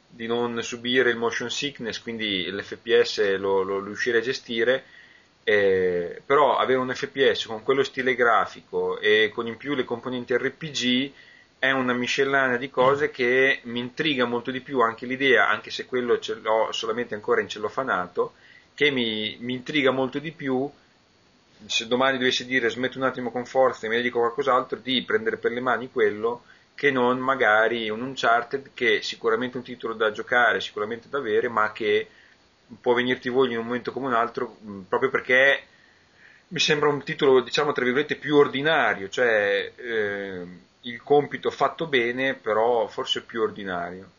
[0.10, 4.84] di non subire il motion sickness, quindi l'FPS lo, lo riuscirei a gestire,
[5.44, 10.36] eh, però avere un FPS con quello stile grafico e con in più le componenti
[10.36, 11.12] RPG
[11.60, 15.86] è una miscellanea di cose che mi intriga molto di più anche l'idea, anche se
[15.86, 18.34] quello ce l'ho solamente ancora in cellofanato,
[18.76, 20.70] che mi, mi intriga molto di più
[21.68, 25.02] se domani dovessi dire smetto un attimo con forza e mi dedico a qualcos'altro, di
[25.04, 26.44] prendere per le mani quello
[26.76, 31.48] che non magari un Uncharted che è sicuramente un titolo da giocare, sicuramente da avere,
[31.48, 32.08] ma che
[32.82, 35.64] può venirti voglia in un momento come un altro, mh, proprio perché
[36.50, 40.46] mi sembra un titolo, diciamo, tra virgolette, più ordinario, cioè eh,
[40.82, 44.10] il compito fatto bene, però forse più ordinario.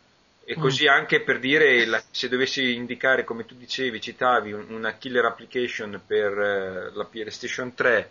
[0.49, 0.61] E Mm.
[0.61, 5.25] così anche per dire, la- se dovessi indicare, come tu dicevi, citavi, un- una killer
[5.25, 8.09] application per eh, la PlayStation 3,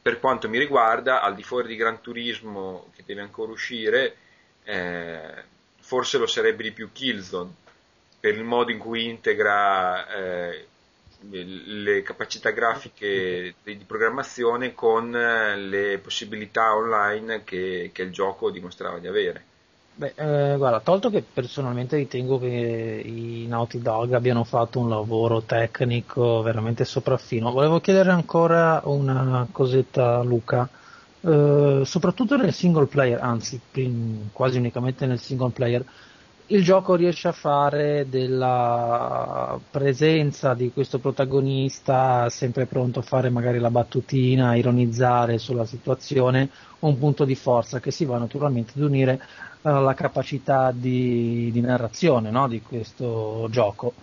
[0.00, 4.16] per quanto mi riguarda, al di fuori di Gran Turismo, che deve ancora uscire,
[4.64, 5.44] eh,
[5.80, 7.52] forse lo sarebbe di più Killzone,
[8.20, 10.66] per il modo in cui integra eh,
[11.30, 18.50] le capacità grafiche di, di programmazione con eh, le possibilità online che, che il gioco
[18.50, 19.44] dimostrava di avere.
[19.94, 22.46] Beh, eh, guarda, tolto che personalmente ritengo che
[23.04, 30.16] i Naughty Dog abbiano fatto un lavoro tecnico veramente sopraffino, volevo chiedere ancora una cosetta
[30.18, 30.70] a Luca,
[31.24, 33.62] Eh, soprattutto nel single player, anzi
[34.32, 35.84] quasi unicamente nel single player,
[36.52, 43.58] il gioco riesce a fare della presenza di questo protagonista sempre pronto a fare magari
[43.58, 46.50] la battutina, ironizzare sulla situazione,
[46.80, 49.18] un punto di forza che si va naturalmente ad unire
[49.62, 53.94] alla capacità di, di narrazione no, di questo gioco.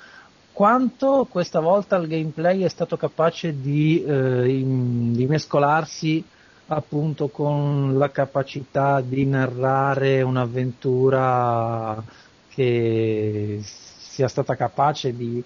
[0.52, 6.26] Quanto questa volta il gameplay è stato capace di, eh, in- di mescolarsi
[6.66, 12.28] appunto con la capacità di narrare un'avventura
[12.60, 15.42] che sia stata capace di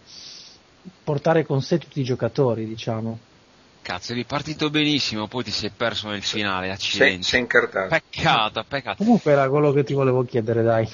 [1.04, 3.20] portare con sé tutti i giocatori, diciamo.
[3.84, 7.24] Cazzo, eri partito benissimo, poi ti sei perso nel finale, Sei, accidenti.
[7.24, 7.90] sei incartato.
[7.90, 9.04] Peccato, peccato.
[9.04, 10.90] Comunque era quello che ti volevo chiedere, dai.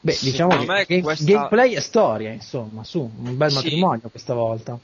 [0.00, 3.54] Beh, diciamo Secondo che me game- questa- gameplay e storia, insomma, su, un bel Sì.
[3.56, 4.76] matrimonio questa volta.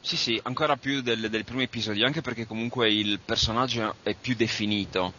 [0.00, 4.34] Sì, sì, ancora più del, del primo episodio, anche perché comunque il personaggio è più
[4.34, 5.12] definito.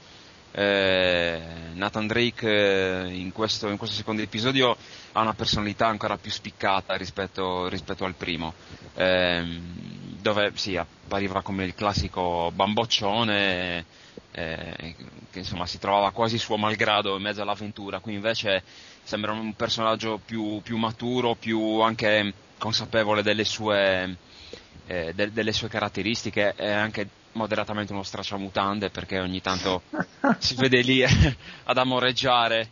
[0.52, 1.42] Eh,
[1.74, 4.76] Nathan Drake eh, in, questo, in questo secondo episodio
[5.12, 8.54] ha una personalità ancora più spiccata rispetto, rispetto al primo,
[8.96, 9.60] ehm,
[10.22, 13.86] dove sì, appariva come il classico bamboccione
[14.32, 14.96] eh,
[15.32, 18.64] che insomma si trovava quasi suo malgrado in mezzo all'avventura, qui invece
[19.04, 24.18] sembra un personaggio più, più maturo, più anche consapevole delle sue,
[24.88, 29.81] eh, de- delle sue caratteristiche e anche moderatamente uno stracciamutande perché ogni tanto
[30.39, 32.69] si vede lì ad amoreggiare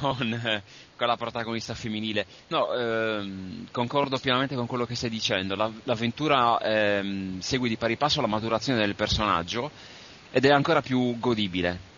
[0.00, 0.62] con, eh,
[0.96, 2.26] con la protagonista femminile.
[2.48, 5.54] No, ehm, concordo pienamente con quello che stai dicendo.
[5.54, 9.70] La- l'avventura ehm, segue di pari passo la maturazione del personaggio
[10.32, 11.94] ed è ancora più godibile.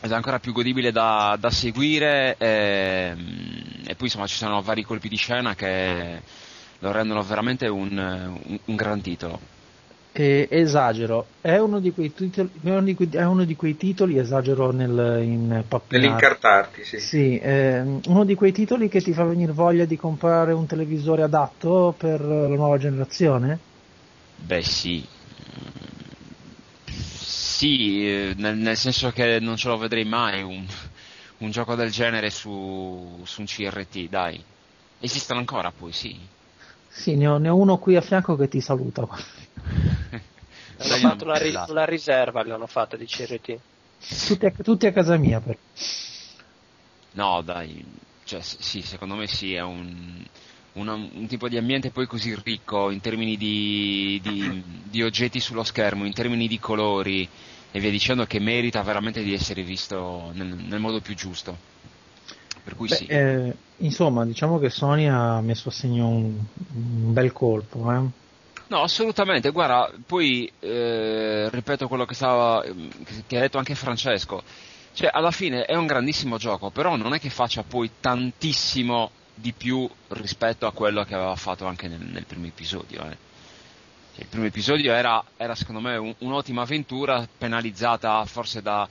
[0.00, 4.82] Ed è ancora più godibile da, da seguire ehm, e poi insomma ci sono vari
[4.82, 6.22] colpi di scena che
[6.78, 9.40] lo rendono veramente un, un- un gran titolo.
[10.12, 13.76] E esagero, è uno di quei titoli, è uno di quei, è uno di quei
[13.76, 16.08] titoli esagero nel, in pappinare.
[16.08, 16.98] Nell'incartarti, sì.
[16.98, 21.22] Sì, ehm, uno di quei titoli che ti fa venire voglia di comprare un televisore
[21.22, 23.58] adatto per la nuova generazione?
[24.46, 25.04] Beh sì,
[27.58, 30.64] sì, eh, nel, nel senso che non ce lo vedrei mai un,
[31.38, 34.40] un gioco del genere su, su un CRT, dai.
[35.00, 36.16] Esistono ancora poi, sì.
[36.88, 39.06] Sì, ne ho, ne ho uno qui a fianco che ti saluta.
[40.78, 43.58] Hanno Dai, fatto una, ri- una riserva, l'hanno fatta di CRT.
[44.26, 45.58] Tutti a, tutti a casa mia, però.
[47.12, 47.84] No, dai,
[48.24, 50.22] cioè sì, secondo me sì, è un,
[50.72, 55.64] una- un tipo di ambiente poi così ricco in termini di, di- di oggetti sullo
[55.64, 57.28] schermo, in termini di colori
[57.70, 61.56] e via dicendo che merita veramente di essere visto nel, nel modo più giusto.
[62.62, 63.08] Per cui Beh, sì.
[63.08, 66.38] eh, insomma, diciamo che Sony ha messo a segno un,
[66.74, 67.92] un bel colpo.
[67.92, 68.10] Eh?
[68.70, 72.62] No, assolutamente, guarda, poi eh, ripeto quello che, stava,
[73.26, 74.42] che ha detto anche Francesco,
[74.92, 79.52] cioè alla fine è un grandissimo gioco, però non è che faccia poi tantissimo di
[79.54, 83.00] più rispetto a quello che aveva fatto anche nel, nel primo episodio.
[83.08, 83.16] eh.
[84.12, 88.86] Cioè, il primo episodio era, era, secondo me un- un'ottima avventura, penalizzata forse da,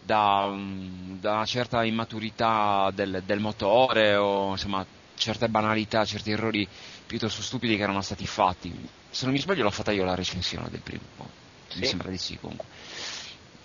[0.00, 4.84] da, um, da una certa immaturità del, del motore o insomma
[5.20, 6.66] certe banalità, certi errori
[7.06, 8.72] piuttosto stupidi che erano stati fatti.
[9.08, 11.04] Se non mi sbaglio l'ho fatta io la recensione del primo,
[11.74, 11.86] mi Sì.
[11.86, 12.66] sembra di sì comunque.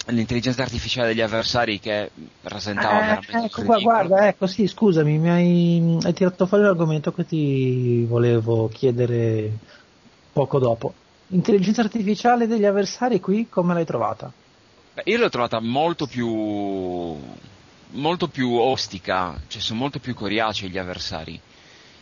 [0.07, 2.11] L'intelligenza artificiale degli avversari che
[2.41, 7.11] rasentava Eh, veramente ecco qua, guarda, ecco, sì, scusami, mi hai, hai tirato fuori l'argomento
[7.11, 9.59] che ti volevo chiedere
[10.31, 10.93] poco dopo.
[11.27, 14.33] Intelligenza artificiale degli avversari qui, come l'hai trovata?
[14.93, 16.27] Beh, io l'ho trovata molto più
[17.95, 21.39] molto più ostica, cioè sono molto più coriacei gli avversari.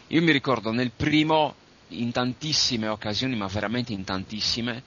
[0.08, 1.56] Io mi ricordo nel primo,
[1.90, 4.84] in tantissime occasioni, ma veramente in tantissime,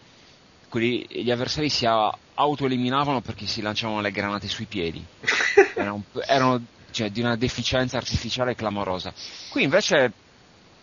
[0.68, 5.04] quelli- gli avversari si autoeliminavano perché si lanciavano le granate sui piedi.
[5.74, 9.12] Erano, erano, cioè, di una deficienza artificiale clamorosa.
[9.50, 10.12] Qui invece ho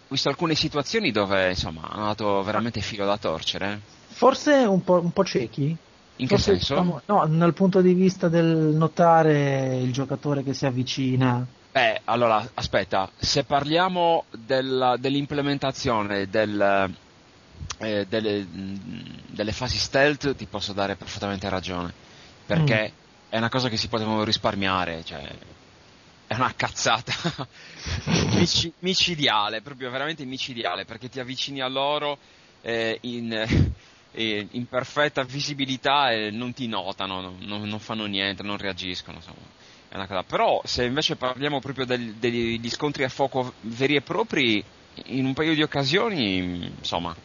[0.08, 3.72] visto alcune situazioni dove insomma hanno dato veramente filo da torcere.
[3.72, 3.80] eh.
[4.14, 5.76] Forse un po', un po' ciechi?
[6.18, 6.76] In che Forse, senso?
[6.76, 11.46] diciamo, no, dal punto di vista del notare il giocatore che si avvicina.
[11.72, 16.96] Beh, allora, aspetta, se parliamo della- dell'implementazione del,
[17.80, 21.92] eh, delle, mh, delle fasi stealth, ti posso dare perfettamente ragione,
[22.46, 22.92] perché
[23.28, 25.28] è una cosa che si potevano risparmiare, cioè,
[26.28, 27.14] è una cazzata
[28.36, 32.20] mici- micidiale, proprio veramente micidiale, perché ti avvicini a loro
[32.62, 33.74] eh, in,
[34.14, 39.18] eh, in perfetta visibilità e non ti notano, non, non- non fanno niente, non reagiscono,
[39.18, 39.38] insomma.
[39.90, 40.24] È una cosa.
[40.24, 44.64] Però se invece parliamo proprio del- degli scontri a fuoco veri e propri,
[45.06, 47.16] in un paio di occasioni, insomma,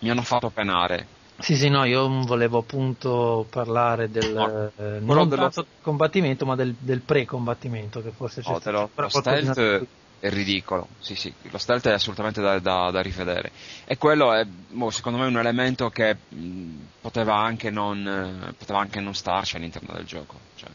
[0.00, 1.06] mi hanno fatto penare.
[1.40, 6.74] Sì, sì, no, io volevo appunto parlare del No, eh, non dello- combattimento, ma del,
[6.80, 8.70] del pre-combattimento che forse c'è te stato.
[8.70, 9.86] lo, lo stealth
[10.20, 13.50] è ridicolo, sì sì, lo stealth è assolutamente da, da- da rivedere.
[13.84, 16.70] E quello è, boh, secondo me, un elemento che mh,
[17.00, 18.06] poteva anche non,
[18.48, 20.38] eh, poteva anche non starci all'interno del gioco.
[20.56, 20.68] Cioè,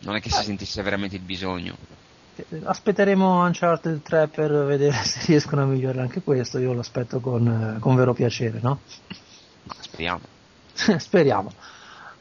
[0.00, 1.76] non è che si sentisse veramente il bisogno.
[2.64, 7.74] Aspetteremo Uncharted 3 per vedere se riescono a migliorare anche questo, io lo aspetto con,
[7.76, 8.80] eh, con vero piacere, no?
[9.80, 10.20] Speriamo.
[10.98, 11.52] Speriamo.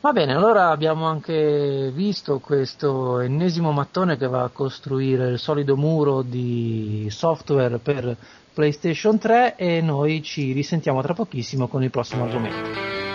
[0.02, 5.76] Va bene, allora abbiamo anche visto questo ennesimo mattone che va a costruire il solido
[5.76, 8.16] muro di software per
[8.54, 13.09] PlayStation 3 e noi ci risentiamo tra pochissimo con il prossimo argomento.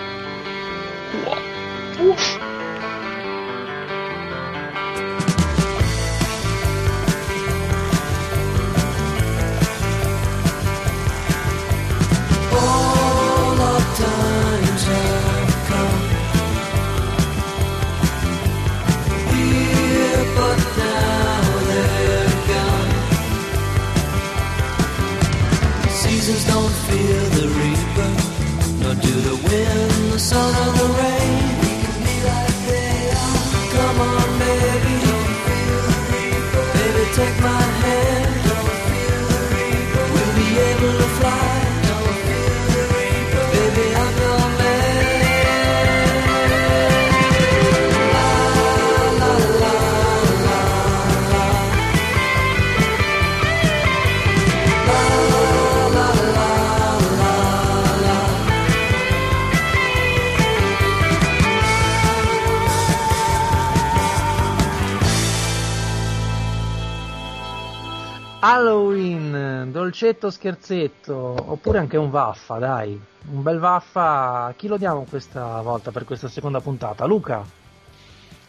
[70.05, 73.01] Dolcetto scherzetto, oppure anche un vaffa, dai.
[73.31, 77.07] Un bel vaffa, chi lo diamo questa volta per questa seconda puntata?
[77.07, 77.43] Luca?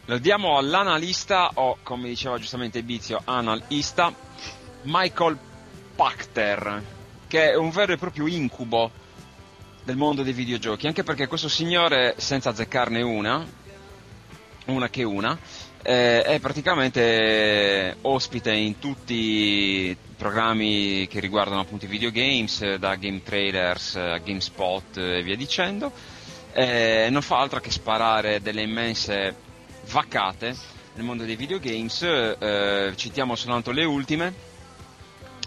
[0.04, 4.12] Lo diamo all'analista, o come diceva giustamente Bizio, analista,
[4.82, 5.38] Michael
[5.96, 6.82] Pachter,
[7.26, 8.90] che è un vero e proprio incubo
[9.82, 13.42] del mondo dei videogiochi, anche perché questo signore, senza azzeccarne una,
[14.66, 15.38] una che una,
[15.80, 23.22] eh, è praticamente ospite in tutti programmi che riguardano appunto i videogames, eh, da Game
[23.22, 25.92] Trailers a GameSpot e via dicendo.
[26.52, 29.34] Eh, non fa altro che sparare delle immense
[29.90, 30.56] vaccate
[30.94, 32.02] nel mondo dei videogames.
[32.02, 34.32] eh, citiamo soltanto le ultime,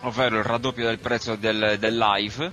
[0.04, 2.52] ovvero il raddoppio del prezzo del, del live,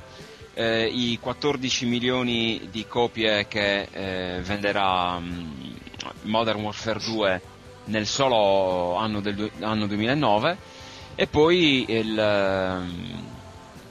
[0.55, 5.75] eh, i 14 milioni di copie che eh, venderà mm,
[6.23, 7.41] Modern Warfare 2
[7.85, 10.57] nel solo anno, del, anno 2009
[11.17, 13.25] e poi il, ehm,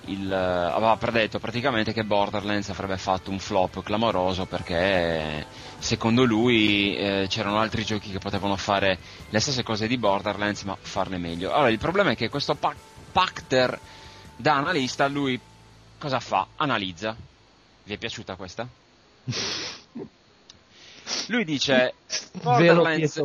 [0.05, 5.45] il, aveva predetto praticamente che Borderlands avrebbe fatto un flop clamoroso perché
[5.79, 8.99] secondo lui eh, c'erano altri giochi che potevano fare
[9.29, 11.51] le stesse cose di Borderlands ma farle meglio.
[11.51, 12.75] Allora il problema è che questo Pa-
[13.11, 13.79] Pacter
[14.35, 15.39] da analista lui
[15.97, 16.45] cosa fa?
[16.57, 17.15] Analizza.
[17.83, 18.67] Vi è piaciuta questa?
[21.27, 21.93] Lui dice
[22.41, 23.19] Borderlands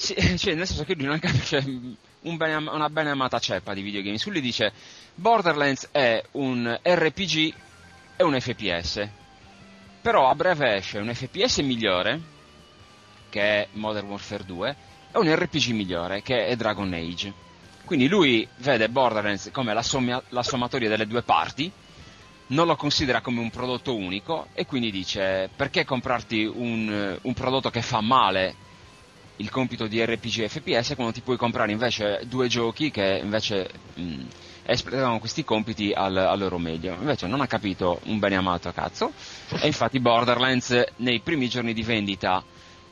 [0.00, 1.62] sì, cioè, nel senso che lui non capisce
[2.22, 4.18] un bene- una bene amata ceppa di videogame.
[4.18, 4.72] Su lui dice
[5.14, 7.54] Borderlands è un RPG
[8.16, 9.08] e un FPS.
[10.02, 12.20] Però a breve esce un FPS migliore,
[13.28, 14.76] che è Modern Warfare 2,
[15.12, 17.32] e un RPG migliore, che è Dragon Age.
[17.84, 21.70] Quindi lui vede Borderlands come la, sommia- la sommatoria delle due parti,
[22.50, 27.70] non lo considera come un prodotto unico e quindi dice perché comprarti un, un prodotto
[27.70, 28.54] che fa male
[29.40, 34.22] il compito di RPG FPS quando ti puoi comprare invece due giochi che invece mh,
[34.64, 36.94] espletano questi compiti al, al loro meglio.
[36.94, 39.12] Invece non ha capito un bene amato cazzo
[39.60, 42.44] e infatti Borderlands nei primi giorni di vendita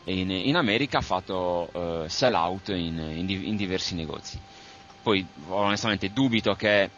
[0.04, 1.68] in, in America ha fatto
[2.04, 4.38] eh, sell out in, in in diversi negozi.
[5.02, 6.90] Poi onestamente dubito che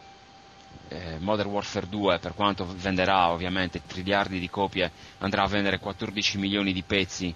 [0.89, 6.39] eh, Modern Warfare 2, per quanto venderà ovviamente triliardi di copie, andrà a vendere 14
[6.39, 7.35] milioni di pezzi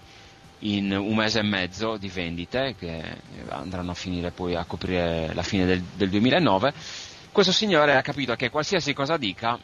[0.60, 3.02] in un mese e mezzo di vendite che
[3.48, 6.72] andranno a finire poi a coprire la fine del, del 2009.
[7.32, 9.58] Questo signore ha capito che qualsiasi cosa dica,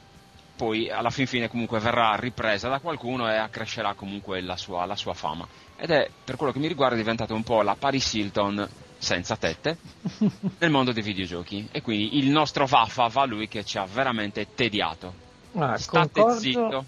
[0.57, 4.97] poi alla fin fine comunque verrà ripresa da qualcuno e accrescerà comunque la sua, la
[4.97, 5.47] sua fama.
[5.79, 8.69] Ed è per quello che mi riguarda diventato un po' la Paris Hilton
[8.99, 9.79] senza tette
[10.59, 11.69] nel mondo dei videogiochi.
[11.73, 15.15] E quindi il nostro Vaffa va lui che ci ha veramente tediato.
[15.55, 16.85] Ah, State concordo- zitto.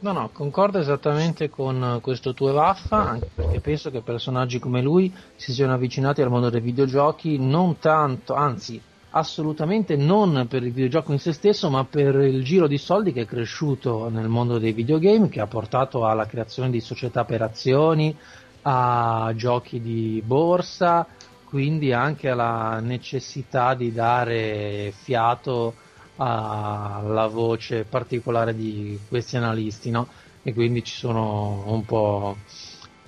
[0.00, 5.12] No, no, concordo esattamente con questo tuo vaffa, anche perché penso che personaggi come lui
[5.34, 8.80] si siano avvicinati al mondo dei videogiochi non tanto, anzi,
[9.10, 13.22] assolutamente non per il videogioco in se stesso, ma per il giro di soldi che
[13.22, 18.16] è cresciuto nel mondo dei videogame, che ha portato alla creazione di società per azioni,
[18.62, 21.08] a giochi di borsa,
[21.44, 25.74] quindi anche alla necessità di dare fiato
[26.18, 30.08] alla voce particolare di questi analisti, no?
[30.42, 32.36] E quindi ci sono un po'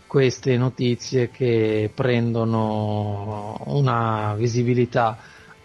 [0.07, 5.17] queste notizie che prendono una visibilità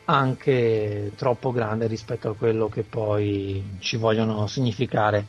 [0.06, 5.26] anche troppo grande rispetto a quello che poi ci vogliono significare.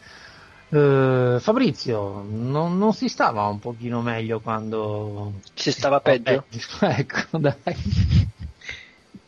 [0.68, 6.44] Eh, Fabrizio, non, non si stava un pochino meglio quando Si stava peggio?
[6.80, 7.54] ecco, dai.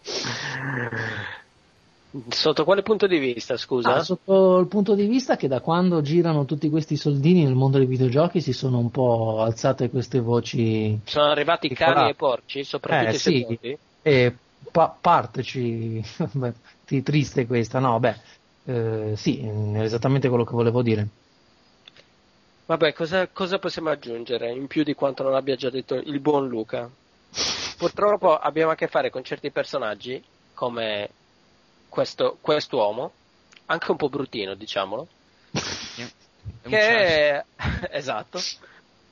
[2.31, 3.95] Sotto quale punto di vista, scusa?
[3.95, 7.79] Ah, sotto il punto di vista che da quando girano tutti questi soldini nel mondo
[7.79, 13.11] dei videogiochi si sono un po' alzate queste voci Sono arrivati cani e porci, soprattutto
[13.11, 13.59] Eh, i sì.
[13.59, 13.77] secondi?
[14.03, 14.37] e
[14.73, 16.03] pa- parteci
[17.05, 18.17] triste questa, no, beh,
[18.65, 21.09] eh, sì, è esattamente quello che volevo dire.
[22.67, 26.47] Vabbè, cosa, cosa possiamo aggiungere in più di quanto non abbia già detto il buon
[26.49, 26.89] Luca?
[27.79, 30.23] Purtroppo abbiamo a che fare con certi personaggi,
[30.53, 31.17] come
[31.89, 33.12] questo, quest'uomo,
[33.66, 35.09] anche un po' bruttino, diciamolo,
[35.51, 36.02] È
[36.65, 37.44] un che
[37.90, 38.40] esatto,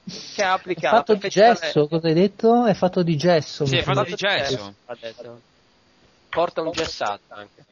[0.06, 2.64] che È ha applicato fatto di gesso, cosa hai detto?
[2.64, 3.66] È fatto di gesso.
[3.66, 4.74] Sì, è fatto di gesso.
[5.00, 5.40] detto.
[6.28, 7.64] Porta un gessato anche.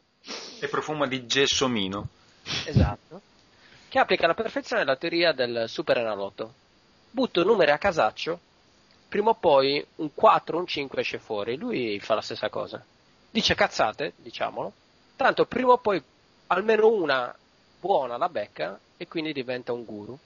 [0.59, 2.07] E profuma di gessomino.
[2.65, 3.21] Esatto.
[3.87, 6.53] Che applica alla perfezione la teoria del super enalotto.
[7.11, 8.37] Butto numeri a casaccio,
[9.07, 11.55] prima o poi un 4 o un 5 esce fuori.
[11.55, 12.83] Lui fa la stessa cosa.
[13.29, 14.73] Dice cazzate, diciamolo.
[15.15, 16.01] Tanto prima o poi
[16.47, 17.35] almeno una
[17.79, 20.17] buona la becca e quindi diventa un guru.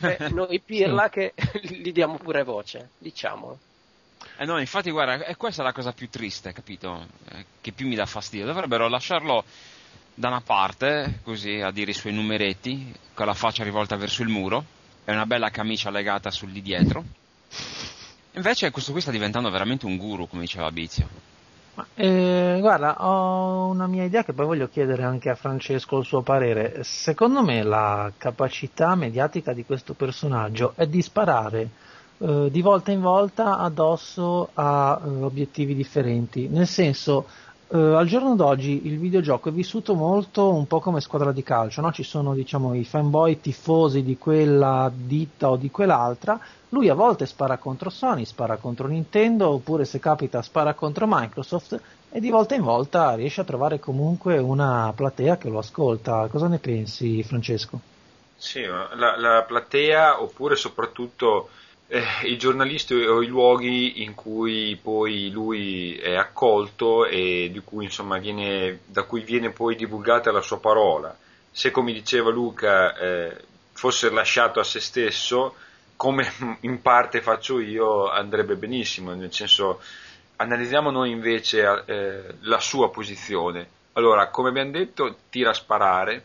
[0.00, 3.58] E noi pirla che gli diamo pure voce, diciamolo.
[4.38, 7.06] Eh no, infatti guarda, è questa la cosa più triste, capito?
[7.30, 8.46] Eh, che più mi dà fastidio.
[8.46, 9.44] Dovrebbero lasciarlo
[10.14, 14.28] da una parte, così a dire i suoi numeretti, con la faccia rivolta verso il
[14.28, 14.64] muro,
[15.04, 17.04] e una bella camicia legata sul di dietro.
[18.32, 21.08] Invece questo qui sta diventando veramente un guru, come diceva Bizio.
[21.76, 26.06] Ma, eh, guarda, ho una mia idea che poi voglio chiedere anche a Francesco il
[26.06, 26.82] suo parere.
[26.84, 31.68] Secondo me la capacità mediatica di questo personaggio è di sparare
[32.18, 36.48] eh, di volta in volta addosso a eh, obiettivi differenti.
[36.48, 37.26] Nel senso,
[37.68, 41.80] eh, al giorno d'oggi il videogioco è vissuto molto un po' come squadra di calcio,
[41.80, 41.90] no?
[41.92, 46.38] ci sono diciamo i fanboy tifosi di quella ditta o di quell'altra,
[46.70, 51.80] lui a volte spara contro Sony, spara contro Nintendo, oppure se capita spara contro Microsoft
[52.10, 56.28] e di volta in volta riesce a trovare comunque una platea che lo ascolta.
[56.30, 57.80] Cosa ne pensi Francesco?
[58.36, 61.48] Sì, la, la platea oppure soprattutto
[61.88, 68.18] eh, i giornalisti o i luoghi in cui poi lui è accolto e cui, insomma,
[68.18, 71.16] viene, da cui viene poi divulgata la sua parola.
[71.50, 73.36] Se, come diceva Luca, eh,
[73.72, 75.54] fosse lasciato a se stesso,
[75.96, 76.30] come
[76.62, 79.80] in parte faccio io, andrebbe benissimo, nel senso
[80.36, 83.68] analizziamo noi invece eh, la sua posizione.
[83.92, 86.24] Allora, come abbiamo detto, tira a sparare,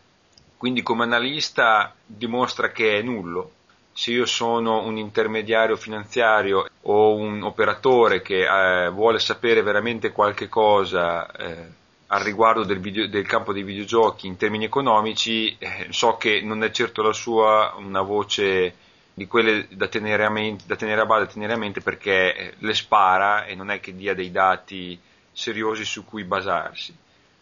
[0.56, 3.52] quindi come analista dimostra che è nullo.
[3.92, 10.48] Se io sono un intermediario finanziario o un operatore che eh, vuole sapere veramente qualche
[10.48, 11.66] cosa eh,
[12.06, 16.62] al riguardo del, video, del, campo dei videogiochi in termini economici, eh, so che non
[16.62, 18.74] è certo la sua una voce
[19.14, 22.54] di quelle da tenere a, mente, da tenere a bada, da tenere a mente perché
[22.58, 24.98] le spara e non è che dia dei dati
[25.32, 26.96] seriosi su cui basarsi.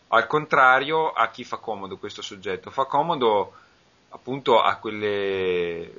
[0.09, 2.71] Al contrario, a chi fa comodo questo soggetto?
[2.71, 3.53] Fa comodo
[4.09, 5.91] appunto a quelle,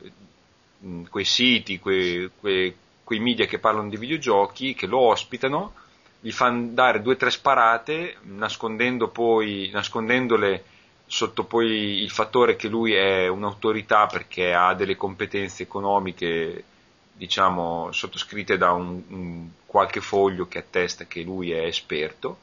[1.09, 5.73] quei siti, quei, quei, quei media che parlano di videogiochi, che lo ospitano,
[6.19, 10.63] gli fanno dare due o tre sparate, nascondendo poi, nascondendole
[11.05, 16.63] sotto poi il fattore che lui è un'autorità perché ha delle competenze economiche
[17.11, 22.39] diciamo sottoscritte da un, un qualche foglio che attesta che lui è esperto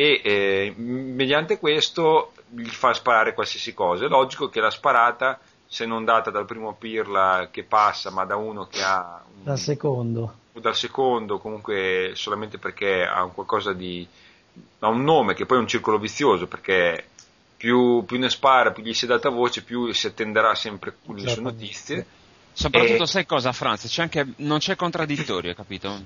[0.00, 4.04] e eh, mediante questo gli fa sparare qualsiasi cosa.
[4.04, 8.36] È logico che la sparata, se non data dal primo pirla che passa, ma da
[8.36, 10.34] uno che ha un, Dal secondo.
[10.52, 14.06] o dal secondo, comunque solamente perché ha un qualcosa di.
[14.80, 17.10] ha un nome che poi è un circolo vizioso, perché
[17.56, 21.16] più, più ne spara, più gli si è data voce, più si attenderà sempre con
[21.16, 22.06] le sue notizie.
[22.52, 23.86] Soprattutto E- sai cosa, Franz?
[23.88, 26.04] C'è anche, non c'è contraddittorio, capito?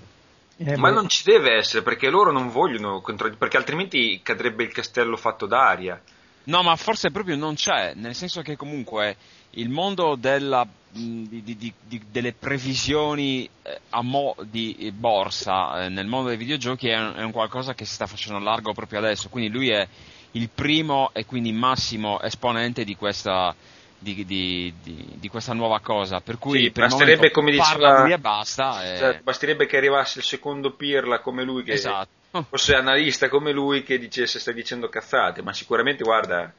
[0.57, 3.01] Eh, Ma beh, non ci deve essere perché loro non vogliono,
[3.39, 6.01] perché altrimenti cadrebbe il castello fatto d'aria.
[6.45, 9.17] No, ma forse proprio non c'è, nel senso che comunque
[9.51, 16.07] il mondo della, di- di- di- delle previsioni eh, a mo' di borsa eh, nel
[16.07, 19.29] mondo dei videogiochi è un, è un qualcosa che si sta facendo largo proprio adesso,
[19.29, 19.87] quindi lui è
[20.33, 23.55] il primo e quindi massimo esponente di questa,
[23.99, 28.17] di, di- di- di questa nuova cosa, per cui Sì, per basterebbe, momento come diceva-
[28.19, 28.83] basta.
[28.95, 32.21] e- Cioè, basterebbe che arrivasse il secondo Pirla come lui, che Esatto.
[32.49, 36.53] Fosse analista come lui, che dicesse stai dicendo cazzate, ma sicuramente guarda,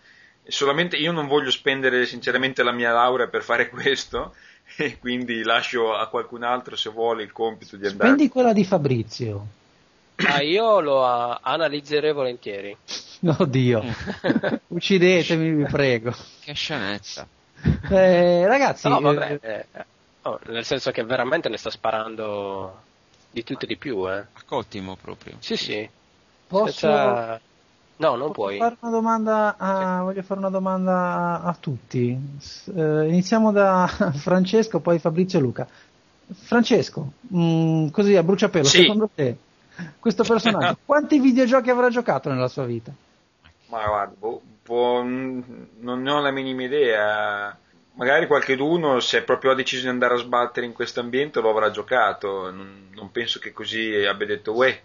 [0.47, 4.35] solamente io non voglio spendere sinceramente la mia laurea per fare questo,
[4.77, 8.09] e quindi lascio a qualcun altro se vuole il compito di andare.
[8.11, 9.47] Spendi quella di Fabrizio.
[10.15, 12.75] Ah, io lo analizzerei volentieri.
[13.37, 13.83] Oddio.
[14.67, 16.13] Uccidetemi, vi prego.
[16.41, 17.27] Che scenetta.
[17.89, 19.85] Eh, ragazzi, no, eh, vabbè, eh,
[20.23, 22.81] oh, nel senso che veramente ne sta sparando
[23.33, 24.25] di tutto e di più, eh.
[24.49, 25.35] Ottimo proprio.
[25.39, 25.89] Sì, sì.
[26.47, 27.41] posso, Senza-
[27.97, 28.57] No, non posso puoi.
[28.57, 32.17] fare una domanda a, voglio fare una domanda a, a tutti.
[32.75, 35.67] Eh, iniziamo da Francesco, poi Fabrizio e Luca.
[36.31, 38.81] Francesco, mm, così a bruciapelo, Sì.
[38.81, 39.35] secondo te
[39.99, 42.91] questo personaggio quanti videogiochi avrà giocato nella sua vita?
[43.69, 47.57] Ma guarda, boh, può- non ne ho la minima idea.
[47.95, 51.69] Magari qualcheduno, se proprio ha deciso di andare a sbattere in questo ambiente, lo avrà
[51.69, 52.49] giocato.
[52.49, 54.81] Non, non penso che così abbia detto, uè,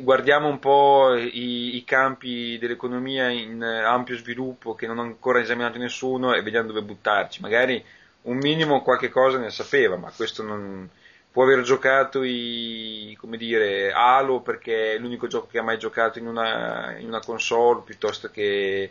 [0.00, 5.40] guardiamo un po' i, i campi dell'economia in eh, ampio sviluppo che non ha ancora
[5.40, 7.40] esaminato nessuno e vediamo dove buttarci.
[7.40, 7.82] Magari
[8.22, 10.88] un minimo qualche cosa ne sapeva, ma questo non
[11.30, 16.18] può aver giocato i, come dire, Halo perché è l'unico gioco che ha mai giocato
[16.18, 18.90] in una, in una console piuttosto che,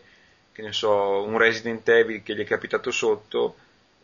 [0.60, 3.56] che ne so, un Resident Evil che gli è capitato sotto,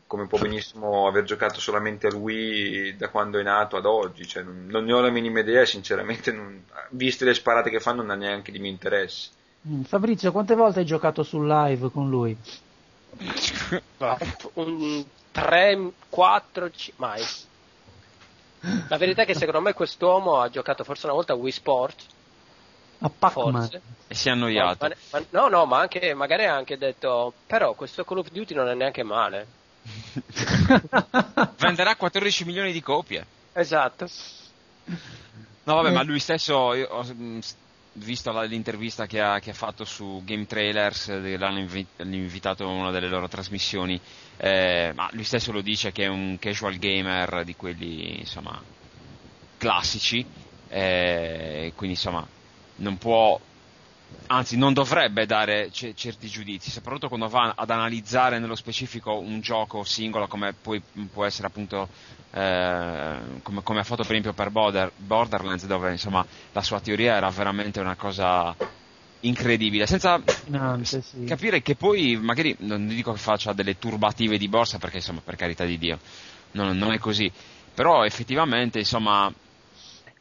[0.08, 4.44] come può benissimo aver giocato solamente al Wii da quando è nato ad oggi, cioè,
[4.44, 8.12] non, non ne ho la minima idea, sinceramente, non- viste le sparate che fanno non
[8.12, 9.30] ha neanche di mio interesse.
[9.68, 12.38] Mm, Fabrizio, quante volte hai giocato sul live con lui?
[14.54, 17.22] Un 3, 4, mai.
[18.88, 22.04] La verità è che secondo me quest'uomo ha giocato forse una volta a Wii Sport,
[23.06, 23.52] A Pac-Man.
[23.62, 23.82] forse.
[24.08, 24.88] E si è annoiato.
[24.88, 28.54] Ma- ma- no, no, ma anche, magari ha anche detto, però questo Call of Duty
[28.54, 29.48] non è neanche male.
[31.58, 33.26] Venderà 14 milioni di copie.
[33.54, 34.08] Esatto.
[35.64, 35.92] No, vabbè, Eh.
[35.92, 37.06] ma lui stesso, io ho
[37.94, 42.64] visto l'intervista che ha, che ha fatto su Game Trailers, eh, l'hanno invi- l'hanno invitato
[42.66, 44.00] a una delle loro trasmissioni,
[44.38, 48.62] eh, ma lui stesso lo dice che è un casual gamer di quelli, insomma,
[49.58, 50.26] classici,
[50.68, 52.28] eh, quindi insomma,
[52.78, 53.40] non può,
[54.28, 59.40] anzi non dovrebbe dare ce- certi giudizi, soprattutto quando va ad analizzare nello specifico un
[59.42, 60.82] gioco singolo come poi
[61.12, 61.88] può essere appunto
[62.32, 67.16] eh, come, come ha fatto per esempio per Border- Borderlands dove insomma la sua teoria
[67.16, 68.54] era veramente una cosa
[69.22, 71.24] incredibile senza Finanze, sì.
[71.24, 75.36] capire che poi magari non dico che faccia delle turbative di borsa perché insomma per
[75.36, 75.98] carità di Dio
[76.52, 77.32] non, non è così
[77.74, 79.32] però effettivamente insomma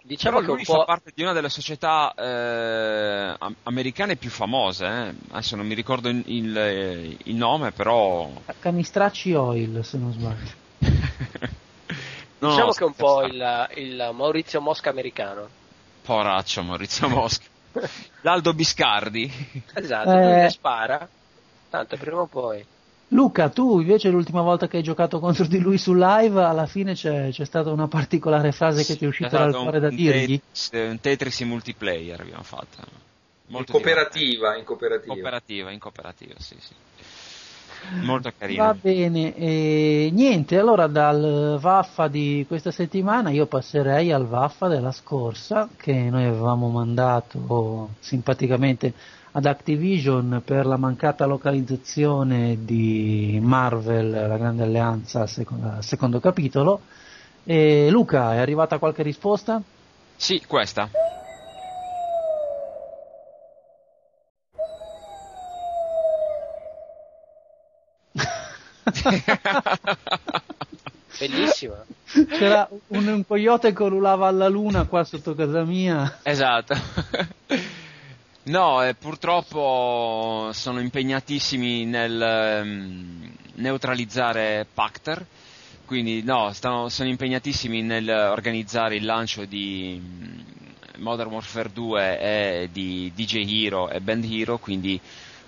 [0.07, 0.75] Diciamo però che un lui po'...
[0.81, 5.15] fa parte di una delle società eh, am- americane più famose eh.
[5.31, 10.63] adesso non mi ricordo il, il- il nome però Canistracci Oil, se non sbaglio.
[12.39, 15.49] No, diciamo no, che è un po' il, il Maurizio Mosca americano.
[16.03, 17.47] Poraccio Maurizio Mosca.
[18.21, 19.33] L'Aldo Biscardi.
[19.73, 20.51] Esatto, Eh.
[20.51, 21.09] spara.
[21.71, 22.63] Tanto prima o poi.
[23.09, 26.95] Luca, tu invece l'ultima volta che hai giocato contro di lui su live, alla fine
[26.95, 30.41] c'è, c'è stata una particolare frase che ti è uscita dal cuore da dirgli?
[30.41, 32.79] Tetris, un Tetris in multiplayer abbiamo fatto.
[33.47, 35.13] Molto in cooperativa, in cooperativa.
[35.13, 36.73] Cooperativa, in cooperativa, sì, sì.
[38.01, 38.79] Molto Va carino.
[38.81, 45.69] bene, e niente, allora dal Vaffa di questa settimana io passerei al Vaffa della scorsa
[45.77, 48.95] che noi avevamo mandato simpaticamente
[49.37, 56.83] ad Activision per la mancata localizzazione di Marvel, la Grande Alleanza, secondo, secondo capitolo.
[57.43, 59.61] E Luca, è arrivata qualche risposta?
[60.17, 60.89] Sì, questa.
[71.19, 71.85] Bellissima.
[72.29, 76.19] C'era un, un coyote che ululava alla luna qua sotto casa mia.
[76.23, 76.75] Esatto.
[78.45, 85.25] No, eh, purtroppo sono impegnatissimi nel ehm, neutralizzare Pacter,
[85.87, 92.69] quindi no, stanno- sono impegnatissimi nel organizzare il lancio di mm, Modern Warfare 2 e
[92.71, 95.01] di DJ Hero e Band Hero, quindi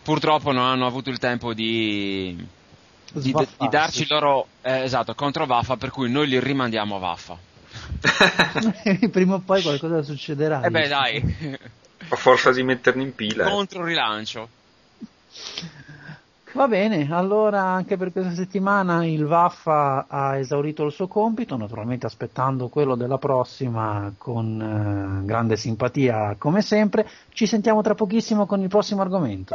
[0.02, 2.34] purtroppo non hanno avuto il tempo di,
[3.12, 6.98] di, di darci il loro eh, esatto, contro Vaffa, per cui noi li rimandiamo a
[6.98, 7.36] Vaffa.
[9.12, 10.62] Prima o poi qualcosa succederà.
[10.62, 11.36] E beh dai,
[12.08, 13.46] A forza di metterli in pila.
[13.46, 13.50] eh.
[13.50, 14.48] contro rilancio.
[16.52, 22.06] Va bene, allora anche per questa settimana il Vaffa ha esaurito il suo compito, naturalmente
[22.06, 27.06] aspettando quello della prossima con eh, grande simpatia come sempre.
[27.28, 29.54] Ci sentiamo tra pochissimo con il prossimo argomento.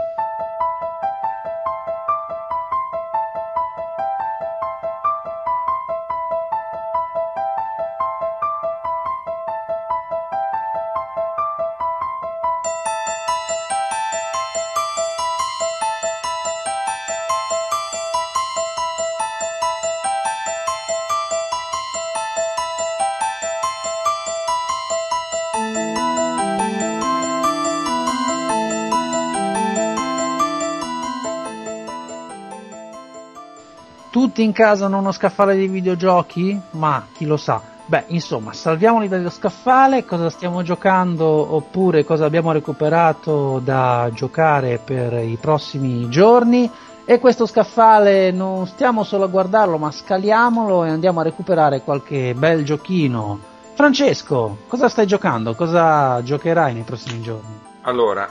[34.41, 36.59] Tutti in casa hanno uno scaffale di videogiochi?
[36.72, 37.61] Ma chi lo sa?
[37.85, 45.13] Beh, insomma, salviamoli dallo scaffale, cosa stiamo giocando oppure cosa abbiamo recuperato da giocare per
[45.13, 46.68] i prossimi giorni.
[47.05, 52.34] E questo scaffale non stiamo solo a guardarlo, ma scaliamolo e andiamo a recuperare qualche
[52.34, 53.38] bel giochino.
[53.76, 55.53] Francesco, cosa stai giocando?
[55.53, 57.59] Cosa giocherai nei prossimi giorni?
[57.81, 58.27] Allora,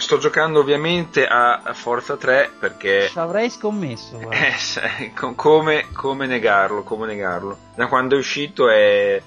[0.00, 4.18] sto giocando ovviamente a Forza 3 perché Ci avrei scommesso.
[4.30, 7.56] Eh, come, come negarlo, come negarlo?
[7.74, 9.22] Da quando è uscito è,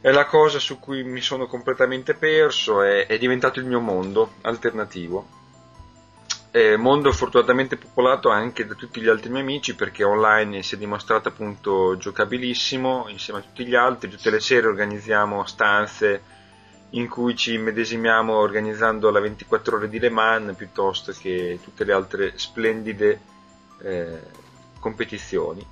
[0.00, 4.34] è la cosa su cui mi sono completamente perso, è, è diventato il mio mondo
[4.42, 5.26] alternativo.
[6.50, 10.78] Eh, mondo fortunatamente popolato anche da tutti gli altri miei amici perché online si è
[10.78, 16.22] dimostrato appunto giocabilissimo insieme a tutti gli altri, tutte le sere organizziamo stanze
[16.96, 21.92] in cui ci medesimiamo organizzando la 24 ore di Le Mans piuttosto che tutte le
[21.92, 23.20] altre splendide
[23.82, 24.20] eh,
[24.80, 25.64] competizioni.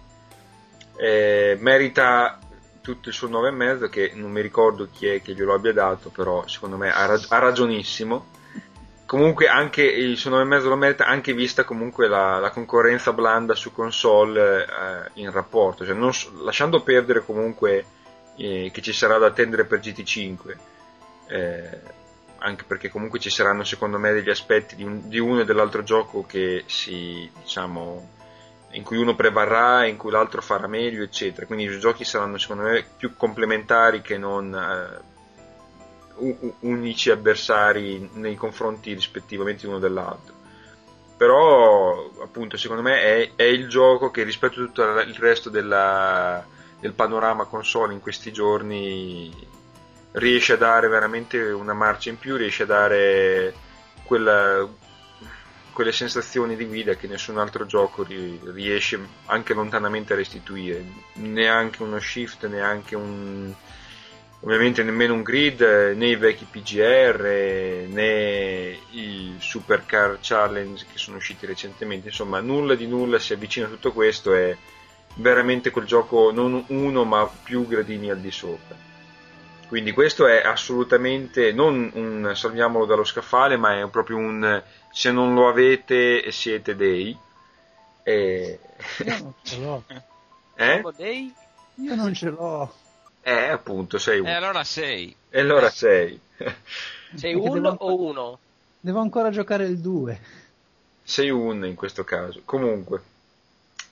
[0.96, 2.38] Eh, merita
[2.80, 6.46] tutto il suo 9,5 che non mi ricordo chi è che glielo abbia dato, però
[6.46, 8.32] secondo me ha, rag- ha ragionissimo.
[9.06, 13.72] Comunque anche il suo 9,5 lo merita anche vista comunque la, la concorrenza blanda su
[13.72, 17.86] console eh, in rapporto, cioè non lasciando perdere comunque
[18.36, 20.72] eh, che ci sarà da attendere per GT5
[21.28, 21.80] eh,
[22.38, 25.82] anche perché comunque ci saranno secondo me degli aspetti di, un- di uno e dell'altro
[25.82, 26.26] gioco
[26.66, 28.10] si diciamo
[28.72, 31.46] in cui uno prevarrà in cui l'altro farà meglio eccetera.
[31.46, 35.12] Quindi i giochi saranno secondo me più complementari che non eh,
[36.60, 40.34] unici avversari nei confronti rispettivamente uno dell'altro.
[41.16, 46.44] Però appunto secondo me è, è il gioco che rispetto a tutto il resto della-
[46.80, 49.32] del panorama console in questi giorni
[50.14, 53.54] riesce a dare veramente una marcia in più, riesce a dare
[54.04, 54.68] quella-
[55.72, 60.84] quelle sensazioni di guida che nessun altro gioco ri- riesce anche lontanamente a restituire,
[61.14, 63.52] neanche uno shift, neanche un
[64.40, 65.60] ovviamente nemmeno un grid,
[65.96, 72.86] né i vecchi PGR, né i Supercar Challenge che sono usciti recentemente, insomma nulla di
[72.86, 74.54] nulla si avvicina a tutto questo, è
[75.16, 78.83] veramente quel gioco non uno ma più gradini al di sopra.
[79.68, 84.62] Quindi questo è assolutamente non un salviamolo dallo scaffale, ma è proprio un
[84.92, 87.16] se non lo avete siete dei.
[88.02, 88.58] E...
[89.04, 89.84] Io non ce l'ho.
[90.56, 90.84] Eh?
[90.96, 91.34] Dei-
[91.76, 92.72] Io non ce l'ho.
[93.22, 94.36] Eh, appunto, sei E uno.
[94.36, 95.14] allora sei.
[95.30, 96.20] E allora sei.
[97.16, 98.38] Sei Perché un devo- o uno?
[98.80, 100.20] Devo ancora giocare il 2.
[101.02, 102.42] sei un in questo caso.
[102.44, 103.02] Comunque,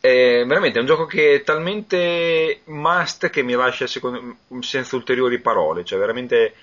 [0.03, 5.41] è veramente è un gioco che è talmente must che mi lascia secondo- senza ulteriori
[5.41, 5.85] parole.
[5.85, 6.55] Cioè, veramente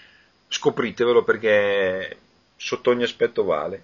[0.49, 2.17] scopritevelo perché
[2.57, 3.83] sotto ogni aspetto vale.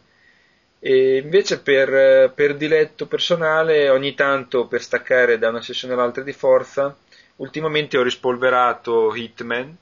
[0.79, 6.33] E invece per, per diletto personale, ogni tanto per staccare da una sessione all'altra di
[6.33, 6.95] forza,
[7.37, 9.77] ultimamente ho rispolverato Hitman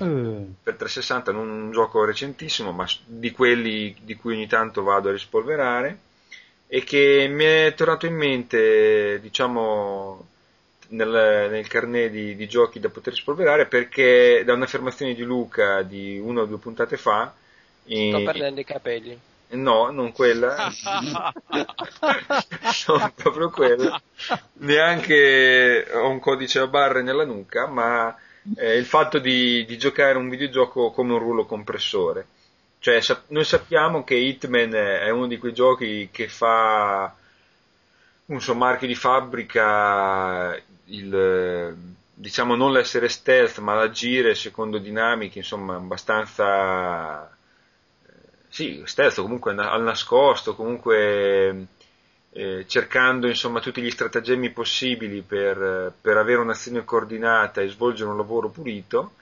[0.00, 5.08] Eh, per 360 non un gioco recentissimo, ma di quelli di cui ogni tanto vado
[5.08, 5.98] a rispolverare
[6.68, 10.26] e che mi è tornato in mente, diciamo,
[10.88, 16.18] nel, nel carnet di, di giochi da poter rispolverare perché da un'affermazione di Luca di
[16.18, 17.34] una o due puntate fa,
[18.08, 19.18] Sto perdendo i capelli.
[19.50, 20.56] no, non quella,
[22.86, 24.00] non proprio quella,
[24.54, 28.14] neanche ho un codice a barre nella nuca, ma
[28.56, 32.26] eh, il fatto di, di giocare un videogioco come un rullo compressore.
[32.80, 37.12] Cioè, noi sappiamo che Hitman è uno di quei giochi che fa
[38.26, 40.56] un suo marchio di fabbrica
[40.86, 41.76] il,
[42.14, 47.36] diciamo non l'essere stealth, ma l'agire secondo dinamiche, insomma, abbastanza
[48.48, 51.66] sì, stealth, comunque al nascosto, comunque
[52.30, 58.16] eh, cercando insomma tutti gli stratagemmi possibili per, per avere un'azione coordinata e svolgere un
[58.16, 59.12] lavoro pulito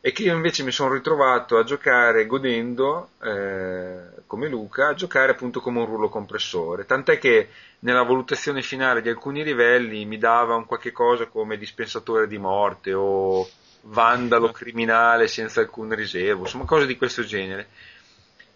[0.00, 5.32] e che io invece mi sono ritrovato a giocare godendo, eh, come Luca, a giocare
[5.32, 7.48] appunto come un rullo compressore, tant'è che
[7.80, 12.92] nella valutazione finale di alcuni livelli mi dava un qualche cosa come dispensatore di morte
[12.92, 13.48] o
[13.82, 17.68] vandalo criminale senza alcun riservo, insomma cose di questo genere.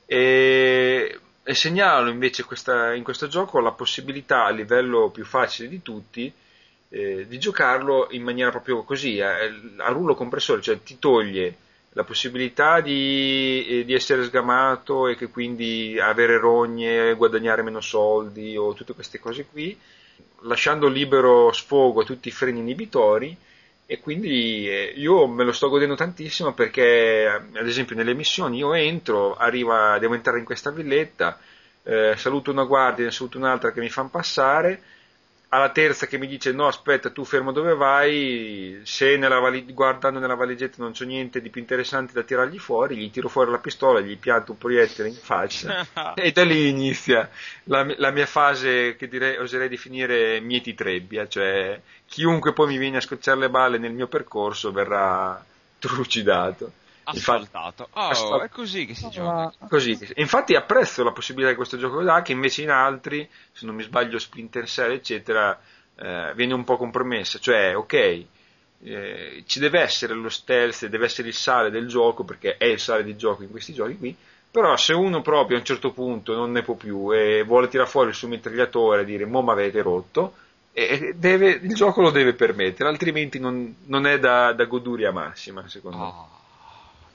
[0.06, 5.82] E, e segnalo invece questa- in questo gioco la possibilità a livello più facile di
[5.82, 6.32] tutti
[6.90, 11.56] eh, di giocarlo in maniera proprio così, eh, a rullo compressore, cioè ti toglie
[11.92, 18.56] la possibilità di, eh, di essere sgamato e che quindi avere rogne, guadagnare meno soldi
[18.56, 19.76] o tutte queste cose qui,
[20.42, 23.36] lasciando libero sfogo a tutti i freni inibitori
[23.86, 28.72] e quindi eh, io me lo sto godendo tantissimo perché ad esempio nelle missioni io
[28.72, 31.38] entro, arriva, devo entrare in questa villetta,
[31.82, 34.80] eh, saluto una guardia, ne saluto un'altra che mi fanno passare,
[35.52, 40.20] alla terza che mi dice no aspetta tu fermo dove vai, se nella vali- guardando
[40.20, 43.58] nella valigetta non c'è niente di più interessante da tirargli fuori, gli tiro fuori la
[43.58, 47.28] pistola, gli pianto un proiettile in faccia e da lì inizia
[47.64, 52.98] la, la mia fase che direi, oserei definire mieti trebbia, cioè chiunque poi mi viene
[52.98, 55.42] a scocciare le balle nel mio percorso verrà
[55.80, 56.72] trucidato.
[57.10, 57.88] Asfaltato.
[57.92, 59.52] Oh, Asfal- è così che si Ma- gioca.
[59.68, 63.74] Così, infatti apprezzo la possibilità che questo gioco dà, che invece in altri, se non
[63.74, 65.58] mi sbaglio Splinter Cell eccetera,
[65.96, 68.24] eh, viene un po' compromessa, cioè ok,
[68.82, 72.80] eh, ci deve essere lo stealth, deve essere il sale del gioco, perché è il
[72.80, 74.16] sale di gioco in questi giochi qui,
[74.50, 77.88] però se uno proprio a un certo punto non ne può più e vuole tirare
[77.88, 80.34] fuori il suo mitragliatore e dire mo mi avete rotto,
[80.72, 85.68] e deve- il gioco lo deve permettere, altrimenti non, non è da, da goduria massima
[85.68, 86.38] secondo me.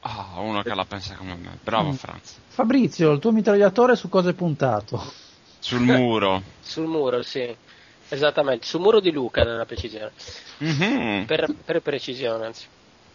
[0.06, 0.10] Oh.
[0.36, 1.58] Ah, uno che la pensa come me.
[1.64, 1.94] Bravo Mm.
[1.94, 2.38] Franz.
[2.48, 5.02] Fabrizio, il tuo mitragliatore su cosa è puntato?
[5.60, 6.42] Sul muro.
[6.62, 7.56] Sul muro, sì.
[8.08, 10.12] Esattamente, sul muro di Luca nella precisione.
[10.60, 11.26] Mhm.
[11.26, 12.68] Per, per precisione, anzi.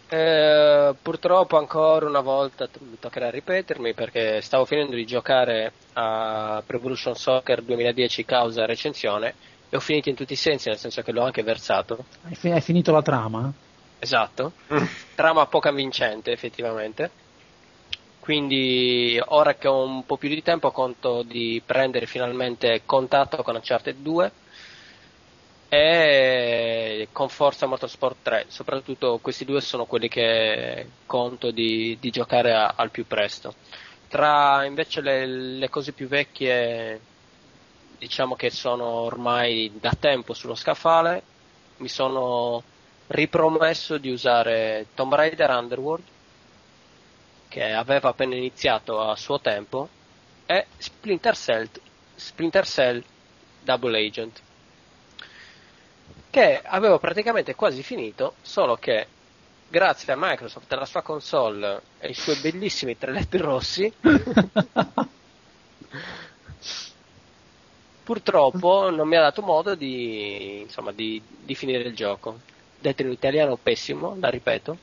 [0.09, 6.79] Eh, purtroppo ancora una volta mi toccherà ripetermi perché stavo finendo di giocare a Pro
[6.79, 9.35] Evolution Soccer 2010 causa recensione
[9.69, 12.05] e ho finito in tutti i sensi, nel senso che l'ho anche versato.
[12.27, 13.53] Hai, fi- hai finito la trama?
[14.01, 14.55] Esatto.
[15.15, 17.13] Trama poco vincente, effettivamente.
[18.19, 23.55] Quindi ora che ho un po' più di tempo conto di prendere finalmente contatto con
[23.57, 24.33] Uncharted 2
[25.69, 28.47] e con Forza Motorsport 3.
[28.49, 33.57] Soprattutto questi due sono quelli che conto di, di giocare a- al più presto.
[34.07, 37.07] Tra invece le, le cose più vecchie,
[37.97, 41.29] diciamo che sono ormai da tempo sullo scaffale,
[41.77, 42.70] mi sono
[43.11, 46.05] ripromesso di usare Tomb Raider Underworld,
[47.49, 49.89] che aveva appena iniziato a suo tempo,
[50.47, 51.69] e Splinter Cell,
[52.15, 53.03] Splinter Cell
[53.63, 54.41] Double Agent,
[56.31, 59.07] che avevo praticamente quasi finito, solo che
[59.69, 63.93] grazie a Microsoft e alla sua console e ai suoi bellissimi tre letti rossi,
[68.05, 72.39] purtroppo non mi ha dato modo di, insomma, di, di finire il gioco.
[72.81, 74.79] Detto in italiano pessimo, la ripeto.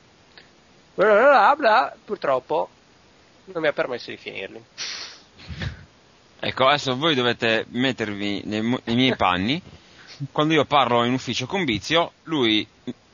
[0.93, 2.69] Bla bla bla bla, purtroppo
[3.45, 4.63] non mi ha permesso di finirli.
[6.39, 9.61] Ecco, adesso voi dovete mettervi nei, nei miei panni.
[10.31, 12.67] Quando io parlo in ufficio con Bizio, lui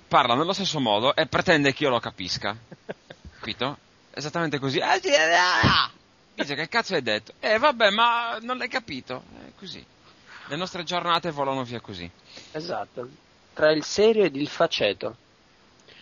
[0.08, 2.56] parla nello stesso modo e pretende che io lo capisca.
[3.40, 3.78] Capito?
[4.14, 4.80] Esattamente così.
[4.80, 5.90] Eh, eh, ah!
[6.36, 7.34] Dice che cazzo hai detto?
[7.40, 9.24] Eh vabbè, ma non l'hai capito.
[9.48, 9.86] È così.
[10.48, 12.10] Le nostre giornate volano via così.
[12.52, 13.10] Esatto.
[13.54, 15.16] Tra il serio ed il faceto.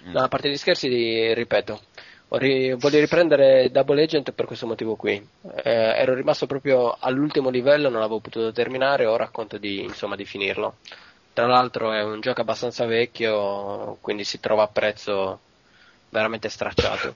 [0.06, 0.11] Mm.
[0.14, 1.82] No, a parte gli scherzi, ripeto,
[2.30, 5.14] ho ri- voglio riprendere Double Agent per questo motivo qui.
[5.64, 10.26] Eh, ero rimasto proprio all'ultimo livello, non l'avevo potuto terminare, ora conto di, insomma, di
[10.26, 10.78] finirlo.
[11.34, 15.40] Tra l'altro è un gioco abbastanza vecchio, quindi si trova a prezzo
[16.10, 17.15] veramente stracciato.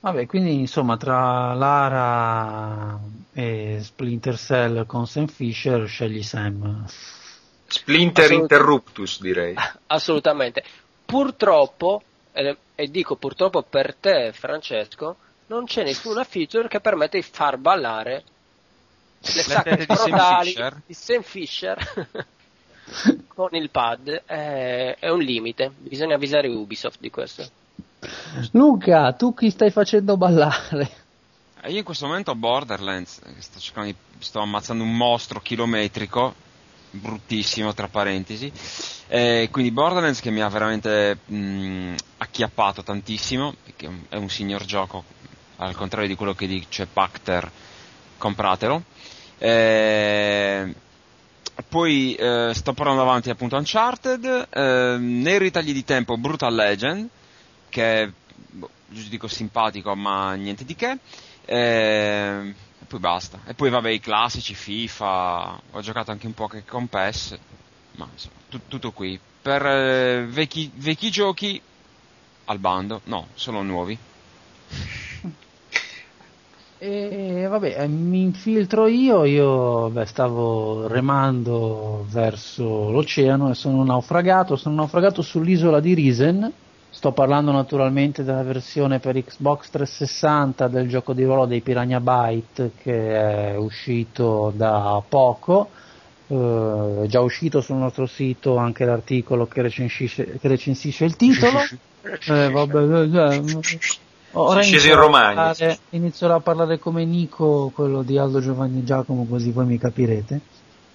[0.00, 2.98] Vabbè, quindi insomma tra Lara
[3.32, 6.86] e Splinter Cell con Sam Fisher scegli Sam.
[7.68, 9.54] Splinter Assolut- Interruptus direi.
[9.88, 10.64] Assolutamente.
[11.04, 15.16] Purtroppo, e, e dico purtroppo per te, Francesco,
[15.46, 18.24] non c'è nessuna feature che permette di far ballare
[19.20, 20.82] le sacche tette di Sam frontali Fisher?
[20.86, 22.26] di Sam Fisher
[23.28, 24.22] con il pad.
[24.24, 25.70] È, è un limite.
[25.76, 27.46] Bisogna avvisare Ubisoft di questo.
[28.52, 30.90] Luca, tu chi stai facendo ballare?
[31.62, 36.34] Eh, io in questo momento ho Borderlands, sto, cercando di- sto ammazzando un mostro chilometrico,
[36.90, 38.50] bruttissimo tra parentesi,
[39.10, 45.02] Eh, quindi Borderlands che mi ha veramente mh, acchiappato tantissimo, perché è un- signor gioco,
[45.56, 47.50] al contrario di quello che dice Pacter,
[48.18, 48.82] compratelo.
[49.38, 50.74] Eh,
[51.68, 57.08] poi eh, sto portando avanti appunto Uncharted, eh, nei ritagli di tempo Brutal Legend,
[57.70, 58.10] che è,
[58.50, 60.98] boh, dico simpatico ma niente di che.
[62.88, 63.38] Poi basta.
[63.46, 67.38] E poi vabbè i classici, FIFA, ho giocato anche un po' che con PES,
[67.96, 69.20] ma insomma, tu- tutto qui.
[69.42, 71.60] Per eh, vecchi, vecchi giochi
[72.46, 73.96] al bando, no, solo nuovi.
[76.80, 84.54] E vabbè, eh, mi infiltro io, io beh, stavo remando verso l'oceano e sono naufragato,
[84.54, 86.52] sono naufragato sull'isola di Risen,
[86.90, 92.72] sto parlando naturalmente della versione per Xbox 360 del gioco di ruolo dei Piranha Byte
[92.82, 95.70] che è uscito da poco,
[96.30, 101.58] Eh, è già uscito sul nostro sito anche l'articolo che recensisce, che recensisce il titolo.
[102.00, 103.78] Eh, vabbè, eh, eh,
[104.32, 109.26] Ora inizierò in a parlare- inizierò a parlare come Nico, quello di Aldo Giovanni Giacomo,
[109.28, 110.40] così voi mi capirete.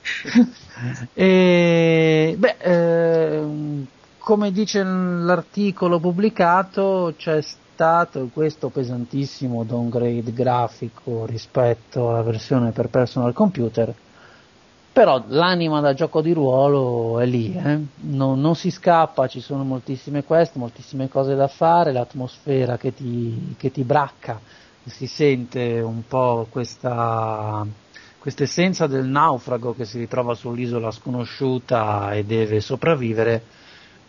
[1.13, 3.87] e, beh, ehm,
[4.23, 13.33] come dice l'articolo pubblicato, c'è stato questo pesantissimo downgrade grafico rispetto alla versione per personal
[13.33, 13.93] computer.
[14.93, 17.79] Però l'anima da gioco di ruolo è lì, eh?
[18.01, 23.55] non, non si scappa, ci sono moltissime quest, moltissime cose da fare, l'atmosfera che ti,
[23.57, 24.39] che ti bracca,
[24.85, 27.65] si sente un po' questa
[28.23, 33.43] questa essenza del naufrago che si ritrova sull'isola sconosciuta e deve sopravvivere.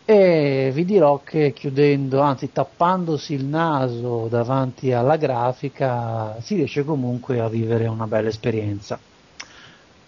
[0.06, 7.40] E vi dirò che chiudendo, anzi tappandosi il naso davanti alla grafica, si riesce comunque
[7.40, 8.98] a vivere una bella esperienza.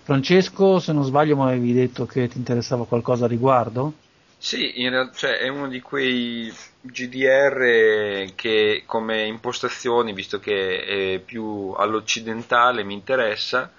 [0.02, 3.94] Francesco, se non sbaglio, mi avevi detto che ti interessava qualcosa a riguardo?
[4.36, 6.52] Sì, in realtà cioè, è uno di quei
[6.82, 13.72] GDR che come impostazioni, visto che è più all'occidentale, mi interessa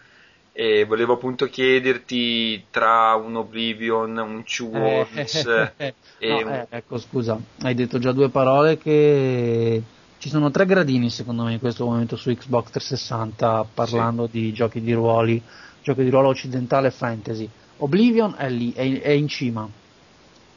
[0.59, 5.45] e volevo appunto chiederti tra un Oblivion, un Worlds
[5.77, 6.51] Eh, e no, un...
[6.51, 9.83] eh, ecco, scusa, hai detto già due parole che
[10.17, 14.81] ci sono tre gradini secondo me in questo momento su Xbox 360 parlando di giochi
[14.81, 15.39] di ruoli,
[15.83, 17.47] giochi di ruolo occidentale e fantasy.
[17.77, 19.69] Oblivion è lì, è, è in cima.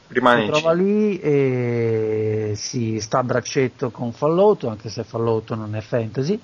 [0.06, 0.82] rimane si in trova cima.
[0.82, 6.40] lì e si sta a braccetto con Fallout, anche se Fallout non è fantasy.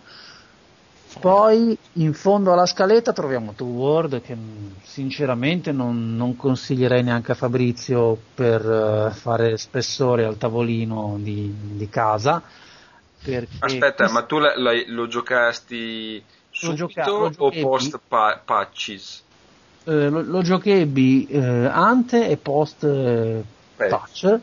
[1.18, 7.32] Poi in fondo alla scaletta troviamo Two World che mh, sinceramente non, non consiglierei neanche
[7.32, 12.42] a Fabrizio per eh, fare spessore al tavolino di, di casa.
[13.58, 17.60] Aspetta, ma tu la- l'hai- lo giocasti subito gioca- lo o giochetti.
[17.60, 19.22] post pa- patches?
[19.84, 23.42] eh, lo, lo giochebi eh, ante e post eh,
[23.76, 24.38] touch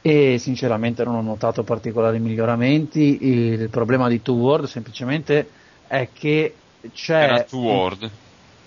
[0.00, 3.18] e sinceramente non ho notato particolari miglioramenti.
[3.20, 5.50] Il problema di Two World semplicemente
[5.88, 6.54] è che
[6.92, 8.10] c'è Era Two World.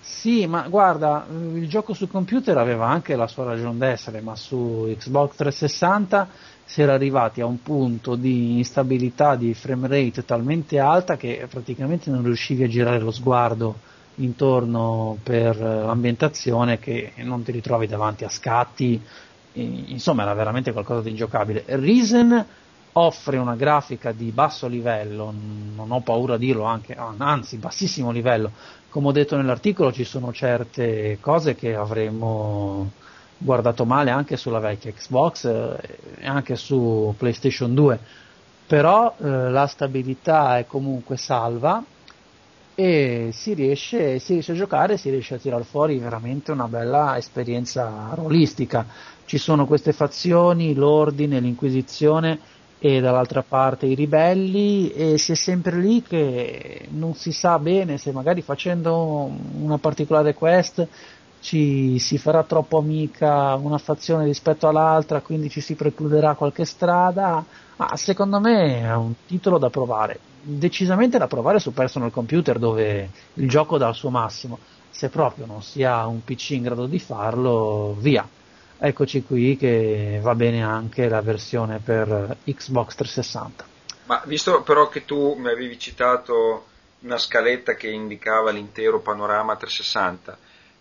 [0.00, 4.36] Sì, ma guarda, eh, il gioco su computer aveva anche la sua ragione d'essere, ma
[4.36, 6.28] su Xbox 360
[6.64, 12.10] si era arrivati a un punto di instabilità di frame rate talmente alta che praticamente
[12.10, 18.24] non riuscivi a girare lo sguardo intorno per eh, l'ambientazione che non ti ritrovi davanti
[18.24, 19.00] a scatti,
[19.54, 21.64] insomma era veramente qualcosa di ingiocabile.
[21.66, 22.46] Risen
[22.94, 25.32] offre una grafica di basso livello,
[25.74, 28.50] non ho paura a dirlo, anche, anzi bassissimo livello,
[28.90, 32.90] come ho detto nell'articolo ci sono certe cose che avremmo
[33.38, 37.98] guardato male anche sulla vecchia Xbox eh, e anche su PlayStation 2,
[38.66, 41.82] però eh, la stabilità è comunque salva
[42.74, 47.16] e si riesce, si riesce a giocare, si riesce a tirar fuori veramente una bella
[47.16, 48.86] esperienza rolistica.
[49.24, 52.38] Ci sono queste fazioni, l'ordine, l'inquisizione
[52.84, 57.96] e dall'altra parte i ribelli e si è sempre lì che non si sa bene
[57.96, 59.30] se magari facendo
[59.60, 60.88] una particolare quest
[61.38, 67.44] ci si farà troppo amica una fazione rispetto all'altra, quindi ci si precluderà qualche strada.
[67.76, 73.10] Ma secondo me è un titolo da provare, decisamente da provare su personal computer dove
[73.34, 74.58] il gioco dà il suo massimo.
[74.90, 78.26] Se proprio non si ha un PC in grado di farlo, via.
[78.84, 83.64] Eccoci qui che va bene anche la versione per Xbox 360.
[84.06, 86.66] Ma visto però che tu mi avevi citato
[87.02, 90.36] una scaletta che indicava l'intero panorama 360,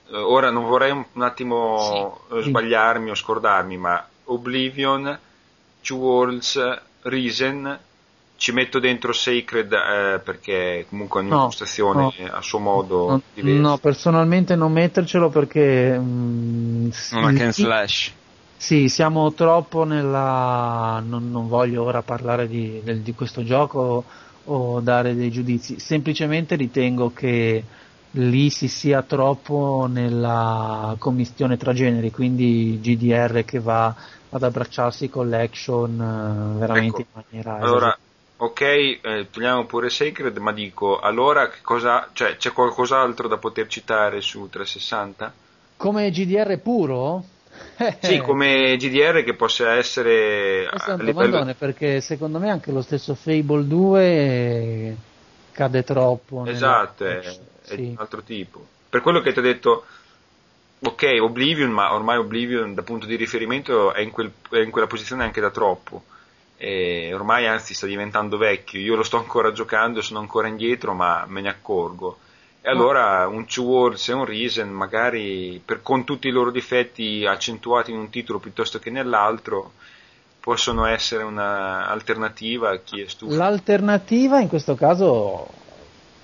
[0.09, 2.49] eh, ora non vorrei un, attimo eh, Sì.
[2.49, 5.19] sbagliarmi o scordarmi, ma Oblivion,
[5.83, 7.79] Two Worlds, Risen
[8.41, 12.15] ci metto dentro Sacred eh, perché comunque è No, un'impostazione no.
[12.31, 13.61] a suo modo No, diverso.
[13.69, 18.17] no, personalmente non mettercelo perché mm, Non hack and sì, slash.
[18.55, 24.05] sì, siamo troppo nella non, non voglio ora parlare di, del- di questo gioco
[24.45, 27.63] o dare dei giudizi, semplicemente ritengo che
[28.11, 33.95] lì si sia troppo nella commistione tra generi, quindi GDR che va
[34.29, 37.97] ad abbracciarsi con l'action eh, veramente Ecco, in maniera Allora,
[38.41, 43.67] ok, eh, togliamo pure Sacred, ma dico, allora che cosa, cioè, c'è qualcos'altro da poter
[43.67, 45.33] citare su 360?
[45.77, 47.23] come GDR puro?
[47.99, 52.81] Sì, come GDR che possa essere Questo è un domandone perché secondo me anche lo
[52.81, 54.95] stesso Fable 2
[55.51, 56.43] cade troppo.
[56.43, 57.87] nella- Esatto, è, è di Sì.
[57.89, 58.65] un altro tipo.
[58.89, 59.85] Per quello che ti ho detto,
[60.83, 64.87] ok, Oblivion, ma ormai Oblivion da punto di riferimento è in, quel- è in quella
[64.87, 66.05] posizione anche da troppo.
[66.63, 71.25] E ormai anzi sta diventando vecchio, io lo sto ancora giocando, sono ancora indietro, ma
[71.27, 72.19] me ne accorgo.
[72.61, 77.25] E allora un Two Worlds e un Reason, magari per- con tutti i loro difetti
[77.25, 79.71] accentuati in un titolo piuttosto che nell'altro,
[80.39, 83.35] possono essere un'alternativa a chi è stufo.
[83.35, 85.47] L'alternativa in questo caso,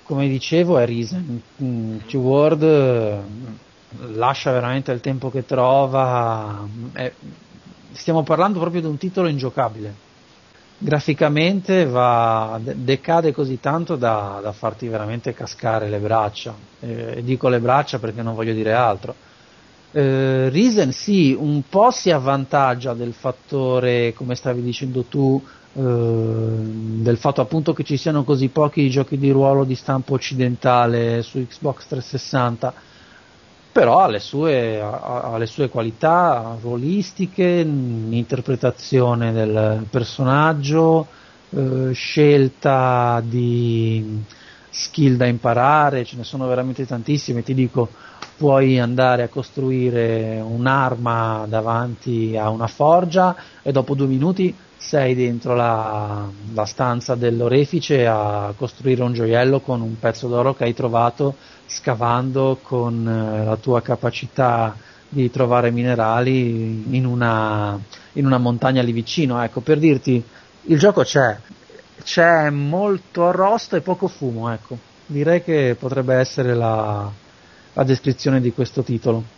[0.04, 1.42] come dicevo, è Risen.
[1.60, 3.20] Mm, Two World eh,
[4.14, 6.64] lascia veramente il tempo che trova.
[6.92, 7.12] è-
[7.90, 10.06] stiamo parlando proprio di un titolo ingiocabile.
[10.80, 16.54] Graficamente va, de- decade così tanto da, da farti veramente cascare le braccia.
[16.80, 19.12] Eh, dico le braccia perché non voglio dire altro.
[19.90, 25.42] Eh, Risen sì, un po' si avvantaggia del fattore, come stavi dicendo tu,
[25.72, 31.22] eh, del fatto appunto che ci siano così pochi giochi di ruolo di stampo occidentale
[31.22, 32.72] su Xbox 360,
[33.78, 41.06] però ha le sue, ha- ha le sue qualità ruolistiche, interpretazione del personaggio,
[41.50, 44.20] eh, scelta di
[44.68, 47.92] skill da imparare, ce ne sono veramente tantissime, ti dico,
[48.36, 55.54] puoi andare a costruire un'arma davanti a una forgia e dopo due minuti sei dentro
[55.54, 61.36] la, la stanza dell'orefice a costruire un gioiello con un pezzo d'oro che hai trovato
[61.68, 64.74] scavando con eh, la tua capacità
[65.08, 67.78] di trovare minerali in una,
[68.14, 69.42] in una montagna lì vicino.
[69.42, 70.22] Ecco, per dirti,
[70.62, 71.36] il gioco c'è,
[72.02, 74.76] c'è molto arrosto e poco fumo, ecco.
[75.06, 77.10] Direi che potrebbe essere la,
[77.72, 79.36] la descrizione di questo titolo.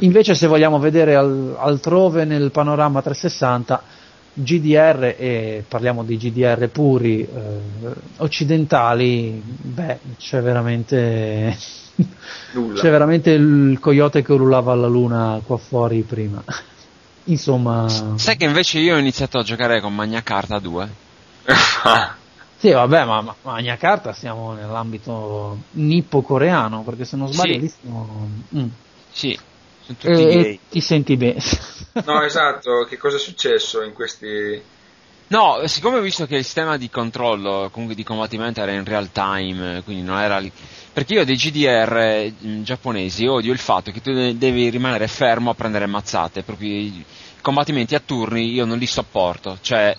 [0.00, 3.82] Invece se vogliamo vedere al- altrove nel panorama 360
[4.32, 7.58] GDR e parliamo di GDR puri eh,
[8.18, 11.56] occidentali, beh, c'è veramente
[12.52, 12.80] Nulla.
[12.80, 16.42] c'è veramente il coyote che ululava alla luna qua fuori prima.
[17.24, 17.86] Insomma,
[18.16, 20.88] Sai che invece io ho iniziato a giocare con Magna Carta 2?
[22.56, 27.60] sì, vabbè, ma, ma Magna Carta siamo nell'ambito nippo-coreano, perché se non sbaglio Sì.
[27.60, 28.28] lì siamo...
[28.56, 28.66] mm.
[29.12, 29.38] Sì,
[30.02, 30.40] E- gay.
[30.40, 31.40] e ti senti bene.
[32.04, 34.62] No, esatto, che cosa è successo in questi...
[35.28, 39.12] No, siccome ho visto che il sistema di controllo, comunque di combattimento era in real
[39.12, 40.50] time, eh, quindi non era lì.
[40.92, 45.50] Perché io dei GDR eh, giapponesi odio il fatto che tu de- devi rimanere fermo
[45.50, 47.04] a prendere mazzate, proprio i
[47.40, 49.96] combattimenti a turni io non li sopporto, cioè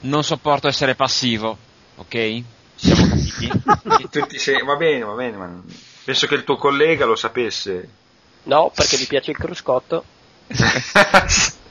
[0.00, 1.58] non sopporto essere passivo,
[1.96, 2.42] ok?
[2.76, 4.08] Siamo capiti?
[4.08, 4.58] Tutti se...
[4.58, 5.62] Va bene, va bene, ma
[6.04, 7.88] penso che il tuo collega lo sapesse.
[8.44, 10.04] No, perché mi piace il cruscotto.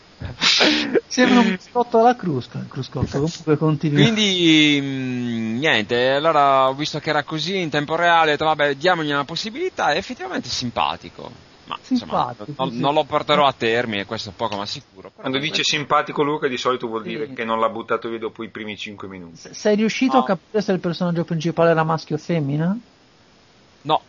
[1.08, 4.02] Sembra un cruscotto alla crusca, il cruscotto, comunque continua.
[4.02, 8.76] Quindi mm, niente, allora ho visto che era così in tempo reale, ho detto vabbè
[8.76, 11.52] diamogli una possibilità, è effettivamente simpatico.
[11.66, 12.80] Ma insomma, Simpatico, non, sì.
[12.80, 15.12] non lo porterò a termine, questo è poco ma sicuro.
[15.16, 17.34] Quando dice simpatico Luca di solito vuol dire Sì.
[17.34, 19.38] che non l'ha buttato via dopo i primi 5 minuti.
[19.38, 22.78] S- Sei riuscito a capire se il personaggio principale era maschio o femmina?
[23.84, 24.02] No,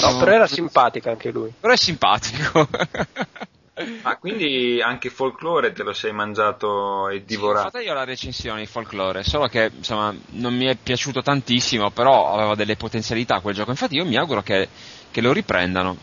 [0.00, 1.52] No, però era simpatico anche lui.
[1.58, 2.68] però è simpatico.
[4.02, 7.70] Ah, quindi anche folklore te lo sei mangiato e Sì, divorato.
[7.70, 12.34] fatta io la recensione di folklore, solo che insomma non mi è piaciuto tantissimo, però
[12.34, 13.70] aveva delle potenzialità quel gioco.
[13.70, 14.66] Infatti io mi auguro che,
[15.12, 15.96] che lo riprendano.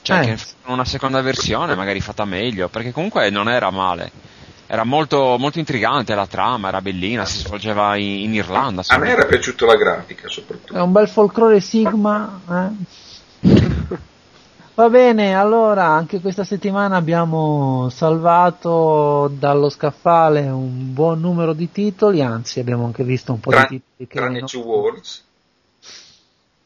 [0.00, 0.24] Cioè Eh.
[0.36, 4.10] che una seconda versione, magari fatta meglio, perché comunque non era male.
[4.66, 8.82] Era molto, molto intrigante la trama, era bellina, si svolgeva in, in Irlanda.
[8.86, 10.82] A me era piaciuta la grafica È soprattutto.
[10.82, 12.40] un bel folklore Sigma.
[13.42, 13.48] eh?
[14.76, 22.22] Va bene, allora anche questa settimana abbiamo salvato dallo scaffale un buon numero di titoli,
[22.22, 25.22] anzi abbiamo anche visto un po' Tra- di titoli che tranne Two Worlds.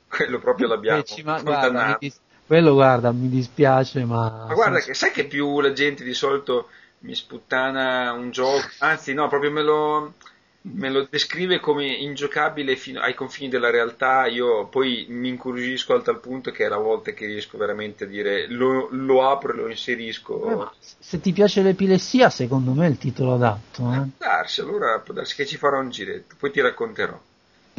[0.09, 4.47] Quello proprio l'abbiamo ma- guarda, dis- quello guarda, mi dispiace, ma...
[4.49, 6.69] Ma guarda, che sai che più la gente di solito
[7.01, 10.15] mi sputtana un gioco, anzi no, proprio me lo,
[10.63, 16.03] me lo descrive come ingiocabile fino ai confini della realtà, io poi mi incuriosisco al
[16.03, 19.57] tal punto che è la volta che riesco veramente a dire lo, lo apro e
[19.57, 20.71] lo inserisco.
[20.73, 23.83] Eh, se ti piace l'epilessia, secondo me è il titolo adatto.
[23.83, 24.09] Può Eh?
[24.19, 27.19] darsi, allora può darsi che ci farò un giretto, poi ti racconterò.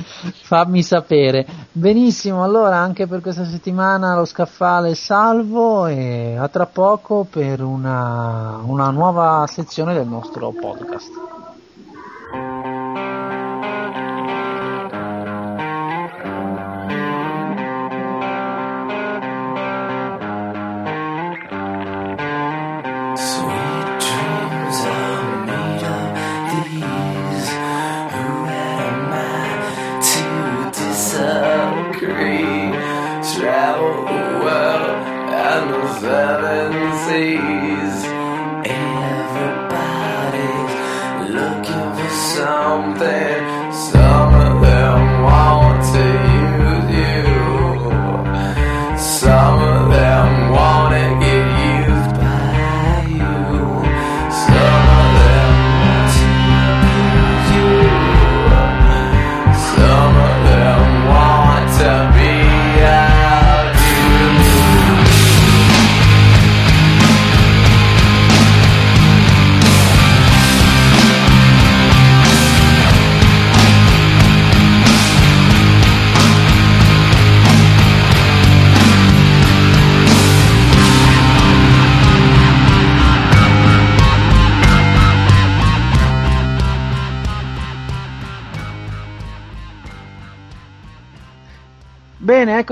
[0.02, 1.46] Fammi sapere.
[1.72, 7.62] Benissimo, allora anche per questa settimana lo scaffale è salvo e a tra poco per
[7.62, 11.39] una, una nuova sezione del nostro podcast.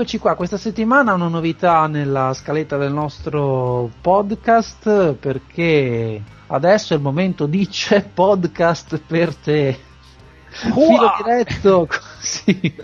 [0.00, 0.36] Eccoci qua.
[0.36, 7.66] Questa settimana una novità nella scaletta del nostro podcast perché adesso è il momento di
[7.66, 9.76] c'è podcast per te.
[10.50, 12.76] Filo diretto, con- sì,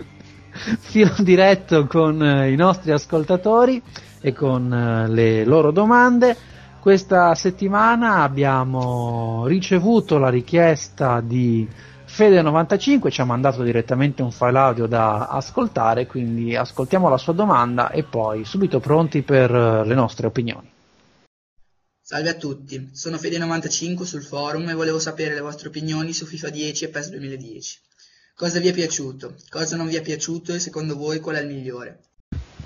[0.51, 3.81] filo diretto con eh, i nostri ascoltatori
[4.19, 6.35] e con eh, le loro domande.
[6.81, 11.65] Questa settimana abbiamo ricevuto la richiesta di
[12.15, 17.91] Fede95, ci ha mandato direttamente un file audio da ascoltare, quindi ascoltiamo la sua domanda
[17.91, 20.71] e poi subito pronti per eh, le nostre opinioni.
[22.01, 26.49] Salve a tutti, sono Fede95 sul forum e volevo sapere le vostre opinioni su FIFA
[26.49, 27.79] 10 e PES 2010.
[28.33, 29.35] Cosa vi è piaciuto?
[29.49, 32.04] Cosa non vi è piaciuto e secondo voi qual è il migliore?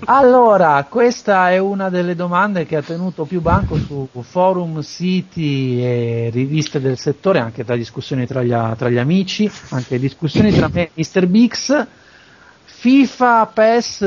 [0.04, 6.30] Allora, questa è una delle domande che ha tenuto più banco su forum, siti e
[6.32, 10.90] riviste del settore, anche tra discussioni tra gli, tra gli amici, anche discussioni tra me
[10.94, 11.26] e Mr.
[11.26, 11.86] Bix.
[12.64, 14.00] FIFA, PES,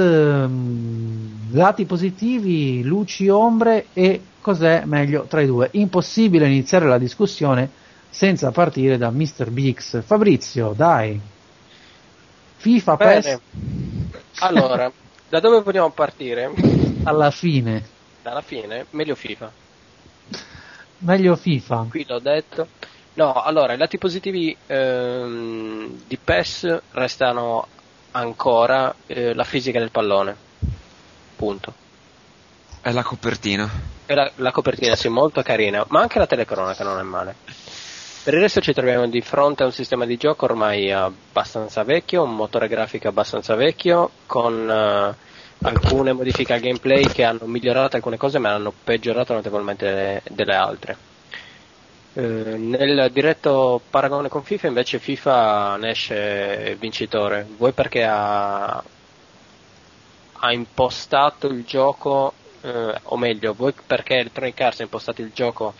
[1.51, 5.69] lati positivi, luci, ombre e cos'è meglio tra i due.
[5.73, 7.69] Impossibile iniziare la discussione
[8.09, 9.51] senza partire da Mr.
[9.51, 10.01] Bix.
[10.03, 11.21] Fabrizio, dai.
[12.55, 13.39] FIFA, PES, Bene.
[14.39, 14.91] Allora,
[15.33, 16.51] da dove vogliamo partire?
[17.05, 17.83] alla fine.
[18.21, 18.85] Dalla fine?
[18.91, 19.51] Meglio FIFA.
[20.99, 21.87] Meglio FIFA.
[21.89, 22.67] Qui l'ho detto.
[23.15, 27.67] No, allora, i lati positivi ehm, di PES restano
[28.11, 30.35] ancora eh, la fisica del pallone.
[31.35, 31.73] Punto.
[32.79, 33.67] È la copertina.
[34.05, 37.35] E la, la copertina sì, molto carina, ma anche la telecronaca non è male.
[38.23, 42.23] Per il resto ci troviamo di fronte a un sistema di gioco ormai abbastanza vecchio,
[42.23, 45.17] un motore grafico abbastanza vecchio, con eh,
[45.61, 50.55] alcune modifiche al gameplay che hanno migliorato alcune cose ma hanno peggiorato notevolmente le- delle
[50.55, 51.01] altre.
[52.15, 58.83] Eh, nel diretto paragone con FIFA invece FIFA ne esce vincitore, vuoi perché ha,
[60.33, 65.75] ha impostato il gioco, eh, o meglio, vuoi perché Electronic Arts ha impostato il gioco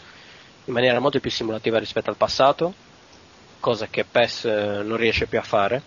[0.66, 2.74] in maniera molto più simulativa rispetto al passato,
[3.60, 5.82] cosa che PES eh, non riesce più a fare,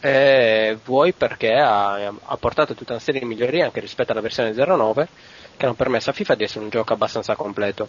[0.00, 4.52] e vuoi perché ha, ha portato tutta una serie di migliorie anche rispetto alla versione
[4.52, 5.08] 09
[5.56, 7.88] che hanno permesso a FIFA di essere un gioco abbastanza completo.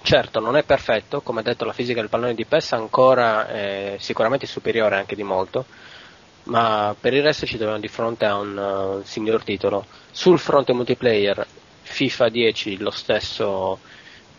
[0.00, 4.46] Certo, non è perfetto, come detto la fisica del pallone di PES ancora è sicuramente
[4.46, 5.66] superiore anche di molto,
[6.44, 9.84] ma per il resto ci troviamo di fronte a un uh, signor titolo.
[10.10, 11.46] Sul fronte multiplayer
[11.82, 13.80] FIFA 10 lo stesso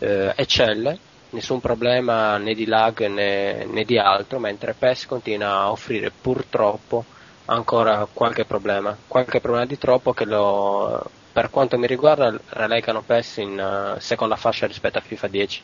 [0.00, 0.98] eh, eccelle,
[1.30, 7.04] nessun problema né di lag né, né di altro, mentre PES continua a offrire purtroppo
[7.46, 13.36] ancora qualche problema, qualche problema di troppo che lo, per quanto mi riguarda relegano PES
[13.38, 15.62] in eh, seconda fascia rispetto a FIFA 10.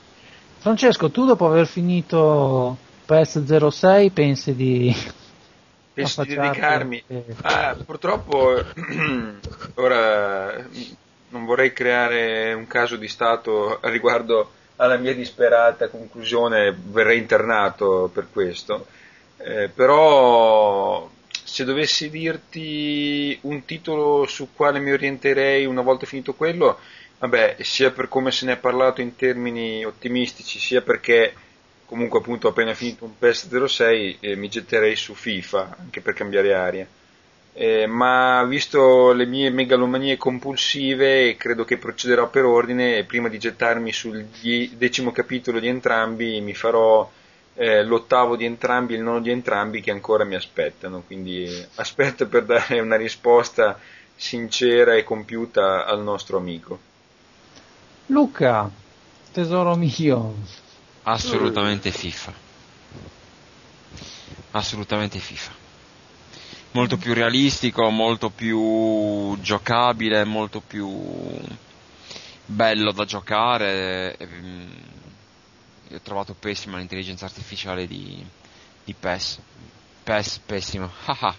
[0.59, 4.95] Francesco, tu dopo aver finito PES 06 pensi di...
[5.97, 7.03] Penso di dedicarmi.
[7.41, 8.53] Ah, purtroppo
[9.77, 10.63] ora
[11.37, 18.29] non vorrei creare un caso di stato riguardo alla mia disperata conclusione, verrei internato per
[18.33, 18.87] questo.
[19.39, 21.09] Eh, però
[21.45, 26.79] se dovessi dirti un titolo su quale mi orienterei una volta finito quello,
[27.19, 31.35] vabbè, sia per come se ne è parlato in termini ottimistici, sia perché
[31.85, 36.55] comunque appunto appena finito un PES 06 eh, mi getterei su FIFA, anche per cambiare
[36.55, 36.87] aria.
[37.59, 43.39] Eh, ma visto le mie megalomanie compulsive, credo che procederò per ordine e prima di
[43.39, 47.11] gettarmi sul die- decimo capitolo di entrambi mi farò
[47.55, 52.29] eh, l'ottavo di entrambi e il nono di entrambi che ancora mi aspettano, quindi aspetto
[52.29, 53.79] per dare una risposta
[54.15, 56.79] sincera e compiuta al nostro amico.
[58.09, 58.71] Luca,
[59.33, 60.35] tesoro mio,
[61.05, 62.35] Assolutamente FIFA.
[64.53, 65.66] Assolutamente FIFA.
[66.77, 70.87] Molto più realistico, molto più giocabile, molto più
[72.45, 74.15] bello da giocare.
[74.23, 74.67] mm,
[75.89, 78.23] Io ho trovato pessima l'intelligenza artificiale di,
[78.85, 79.39] di PES.
[80.05, 80.91] PES pessimo.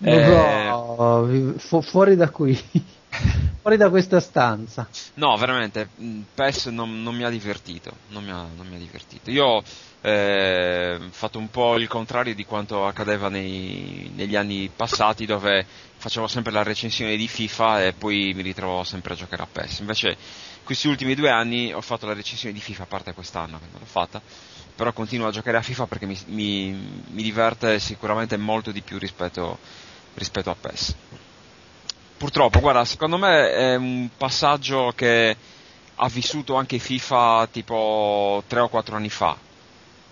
[0.00, 2.56] Eh, No, fu- fuori da qui,
[3.68, 4.88] fuori da questa stanza.
[5.14, 8.78] No, veramente, mh, PES non, non mi ha divertito, non mi ha, non mi ha
[8.78, 9.30] divertito.
[9.30, 9.62] Io ho
[10.00, 15.66] eh, fatto un po' il contrario di quanto accadeva nei- negli anni passati dove
[15.98, 19.80] facevo sempre la recensione di FIFA e poi mi ritrovavo sempre a giocare a PES.
[19.80, 20.16] Invece
[20.64, 23.80] questi ultimi due anni ho fatto la recensione di FIFA, a parte quest'anno che non
[23.80, 24.22] l'ho fatta,
[24.74, 28.96] però continuo a giocare a FIFA perché mi, mi- mi diverte sicuramente molto di più
[28.98, 29.58] rispetto,
[30.14, 30.94] rispetto a PES.
[32.18, 35.36] Purtroppo, guarda, secondo me è un passaggio che
[35.94, 39.36] ha vissuto anche FIFA tipo 3 o 4 anni fa,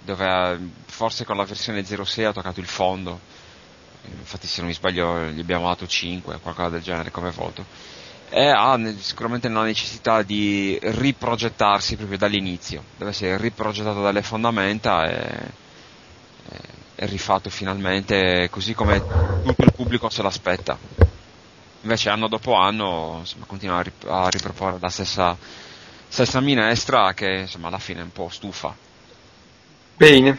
[0.05, 3.19] dove eh, forse con la versione 06 ha toccato il fondo.
[4.19, 7.65] Infatti, se non mi sbaglio, gli abbiamo dato 5, qualcosa del genere come voto.
[8.31, 15.65] E ha sicuramente la necessità di riprogettarsi proprio dall'inizio, deve essere riprogettato dalle fondamenta e-
[16.99, 19.03] e rifatto finalmente così come
[19.43, 20.79] tutto il pubblico se l'aspetta.
[21.87, 25.37] Invece anno dopo anno insomma, continua a, rip- a riproporre la stessa,
[26.09, 28.75] stessa minestra che insomma alla fine è un po' stufa.
[29.97, 30.37] Bene,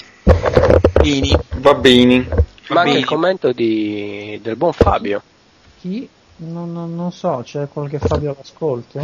[1.03, 2.27] Ini, va bene.
[2.67, 2.98] Ma anche bene.
[3.00, 5.22] il commento di- del buon Fabio.
[5.80, 6.08] Chi?
[6.40, 9.00] Non, non- non so, c'è qualche Fabio all'ascolto?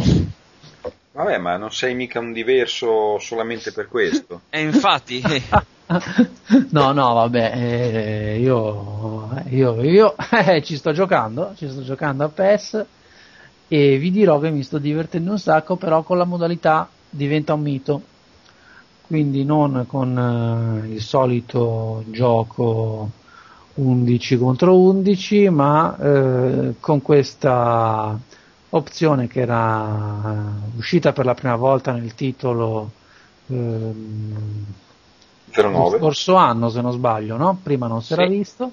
[1.12, 4.42] Vabbè, ma non sei mica un diverso solamente per questo.
[4.50, 5.22] E infatti,
[6.70, 12.28] no, no, vabbè, eh, io, io, io eh, ci sto giocando, ci sto giocando a
[12.28, 12.84] PES
[13.68, 17.60] e vi dirò che mi sto divertendo un sacco, però con la modalità diventa un
[17.60, 18.02] mito,
[19.06, 23.10] quindi non con eh, il solito gioco
[23.74, 28.18] 11 contro 11, ma eh, con questa
[28.76, 32.90] opzione che era uscita per la prima volta nel titolo
[33.46, 34.64] ehm,
[35.68, 35.98] lo 09.
[35.98, 37.60] scorso anno se non sbaglio, no?
[37.62, 38.30] Prima non si era Sì.
[38.30, 38.72] visto.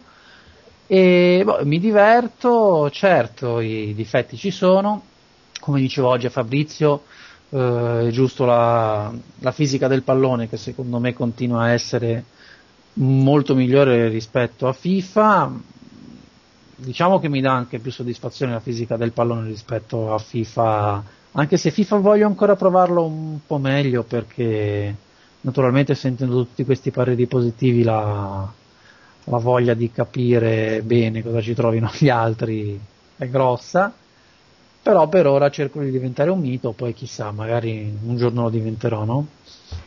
[0.87, 5.01] E boh, mi diverto, certo i difetti ci sono,
[5.59, 7.03] come dicevo oggi a Fabrizio,
[7.49, 12.25] eh, è giusto la, la fisica del pallone che secondo me continua a essere
[12.93, 15.51] molto migliore rispetto a FIFA.
[16.83, 21.03] Diciamo che mi dà anche più soddisfazione la fisica del pallone rispetto a FIFA,
[21.33, 24.95] anche se FIFA voglio ancora provarlo un po' meglio perché
[25.41, 28.51] naturalmente sentendo tutti questi pareri positivi la,
[29.25, 32.79] la voglia di capire bene cosa ci trovino gli altri
[33.15, 33.93] è grossa.
[34.83, 39.03] Però per ora cerco di diventare un mito, poi chissà, magari un giorno lo diventerò,
[39.03, 39.27] no?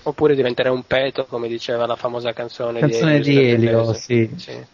[0.04, 3.54] Oppure diventerei un peto, come diceva la famosa canzone, Canzone di di Elio.
[3.54, 4.28] Elio, Giuseppe sì.
[4.28, 4.38] Tellesi.
[4.38, 4.66] Sì.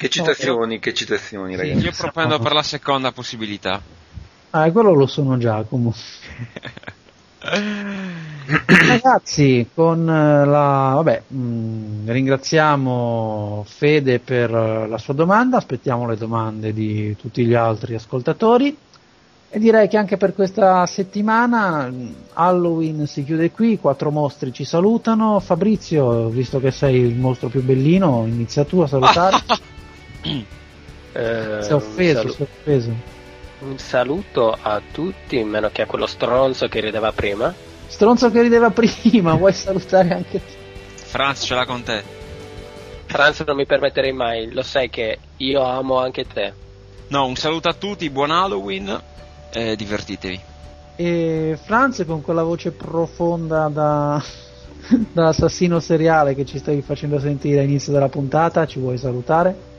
[0.00, 1.84] Che citazioni, che citazioni, ragazzi.
[1.84, 3.82] io propendo per la seconda possibilità.
[4.48, 6.00] Ah, quello lo sono già comunque.
[8.64, 16.16] Ragazzi, con eh, la vabbè, mh, ringraziamo Fede per eh, la sua domanda, aspettiamo le
[16.16, 18.74] domande di tutti gli altri ascoltatori
[19.50, 24.64] e direi che anche per questa settimana mh, Halloween si chiude qui, quattro mostri ci
[24.64, 25.40] salutano.
[25.40, 29.36] Fabrizio, visto che sei il mostro più bellino, inizia tu a salutare.
[30.22, 32.94] Eh, si è offeso, salu- si è offeso.
[33.60, 37.52] un saluto a tutti, meno che a quello stronzo che rideva prima.
[37.86, 40.58] Stronzo che rideva prima, vuoi salutare anche te?
[40.94, 42.02] Franz ce l'ha con te.
[43.06, 46.52] Franz non mi permetterei mai, lo sai che io amo anche te.
[47.08, 49.00] No, un saluto a tutti, buon Halloween
[49.52, 50.40] e divertitevi.
[50.94, 54.22] E Franz con quella voce profonda da,
[55.12, 59.69] da assassino seriale che ci stavi facendo sentire all'inizio della puntata, ci vuoi salutare?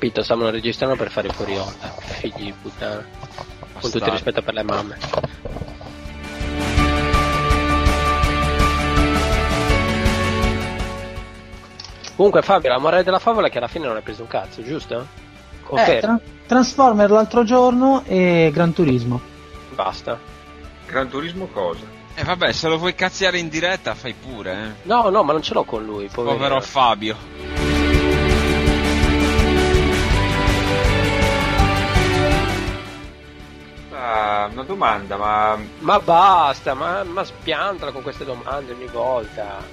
[0.06, 1.92] Capito, stavano registrando per fare fuori onda.
[1.98, 3.04] Figli di puttana.
[3.80, 4.96] Con tutto il rispetto per le mamme.
[12.14, 14.62] Comunque Fabio, la morale della favola è che alla fine non hai preso un cazzo,
[14.62, 15.06] giusto?
[15.66, 19.20] Ok, Eh, tra- Transformer l'altro giorno e Gran Turismo.
[19.74, 20.18] basta.
[20.86, 21.84] Gran Turismo cosa?
[22.14, 24.88] E vabbè, se lo vuoi cazziare in diretta, fai pure, eh.
[24.88, 26.42] No, no, ma non ce l'ho con lui, poverino.
[26.44, 27.65] Povero Fabio.
[33.96, 39.64] Una domanda ma Ma basta, ma, ma spiantala con queste domande ogni volta.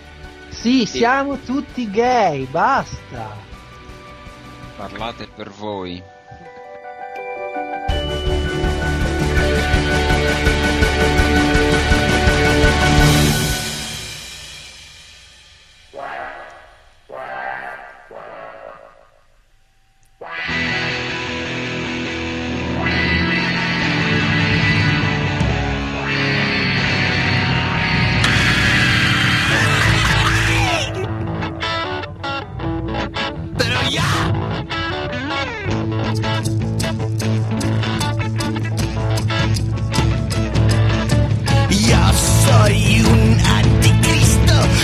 [0.49, 3.35] Sì, siamo tutti gay, basta!
[4.77, 6.01] Parlate per voi.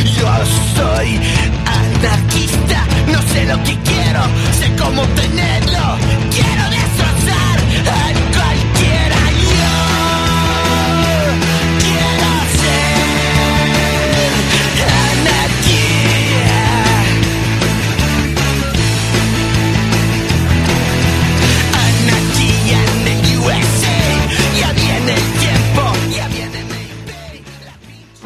[0.03, 0.27] Yo
[0.75, 1.19] soy
[1.65, 4.21] anarquista, no sé lo que quiero,
[4.59, 5.97] sé cómo tenerlo,
[6.31, 7.48] quiero destrozar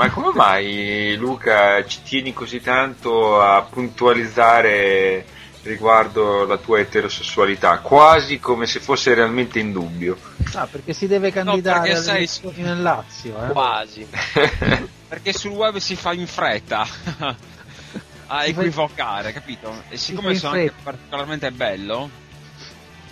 [0.04, 5.26] Ma come mai Luca ci tieni così tanto a puntualizzare
[5.62, 10.18] riguardo la tua eterosessualità, quasi come se fosse realmente in dubbio?
[10.56, 13.52] Ah, perché si deve candidare sei- elezioni nel Lazio, eh?
[13.52, 14.06] Quasi.
[15.14, 16.82] Perché sul web si fa in fretta
[18.28, 19.84] a Si equivocare, capito?
[19.90, 22.10] E si siccome in sono anche particolarmente bello,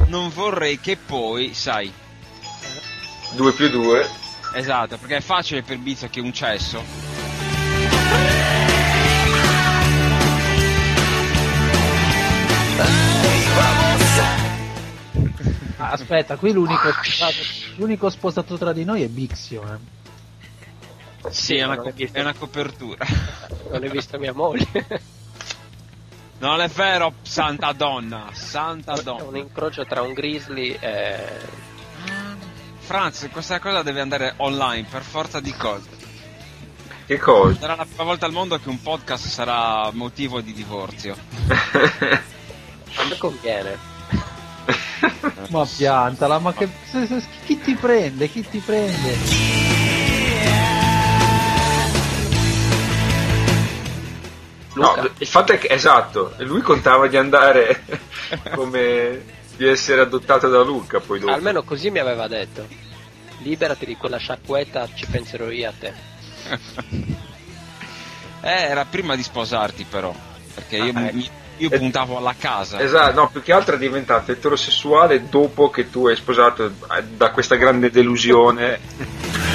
[0.07, 1.93] non vorrei che poi, sai,
[3.33, 4.20] 2 più 2.
[4.53, 6.83] Esatto, perché è facile per Bizzo che un cesso.
[15.77, 17.35] Ah, aspetta, qui l'unico sposato,
[17.77, 19.99] l'unico sposato tra di noi è Bixio, eh.
[21.31, 23.05] Sì, è una, co- visto, è una copertura.
[23.71, 25.09] non hai visto mia moglie.
[26.39, 29.37] Non è vero, santa donna, santa È un donna.
[29.37, 31.69] incrocio tra un grizzly e...
[32.91, 35.87] Franz, questa cosa deve andare online per forza di cose.
[37.05, 37.57] Che cosa?
[37.57, 41.15] Sarà la prima volta al mondo che un podcast sarà motivo di divorzio.
[41.47, 43.77] Me conviene.
[45.47, 46.67] Ma piantala, ma che...
[46.83, 48.27] se- se- chi ti prende?
[48.27, 49.17] Chi ti prende?
[54.73, 57.85] No, il fatto è che, esatto, lui contava di andare
[58.53, 61.31] come di essere adottato da Luca poi dopo.
[61.31, 62.65] almeno così mi aveva detto.
[63.43, 65.93] liberati di quella sciacquetta, ci penserò io a te.
[68.43, 70.11] Eh, era prima di sposarti però,
[70.55, 71.15] perché io, Ah, ecco.
[71.15, 72.79] mi- io Eh, puntavo alla casa.
[72.79, 77.29] Esatto, no, più che altro è diventato eterosessuale dopo che tu hai sposato eh, da
[77.29, 78.79] questa grande delusione.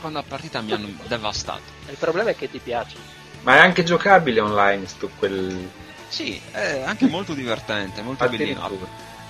[0.00, 1.60] seconda partita mi hanno devastato.
[1.90, 2.96] Il problema è che ti piace.
[3.42, 5.68] Ma è anche giocabile online sto quel
[6.08, 8.64] Sì, è anche molto divertente, molto bellino.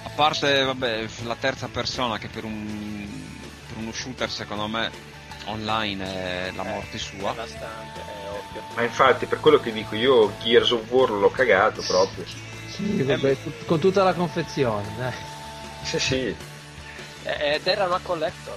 [0.02, 3.06] A, parte, vabbè, la terza persona che per, un,
[3.66, 4.90] per uno shooter secondo me
[5.46, 7.30] online è la morte sua.
[7.32, 8.62] Devastante, è ovvio.
[8.74, 12.24] Ma infatti per quello che dico io Gears of War l'ho cagato proprio.
[12.68, 15.14] Sì, vabbè, tut- con tutta la confezione, dai.
[15.82, 16.36] Sì, sì.
[17.24, 18.56] Eh, Ed era una collector.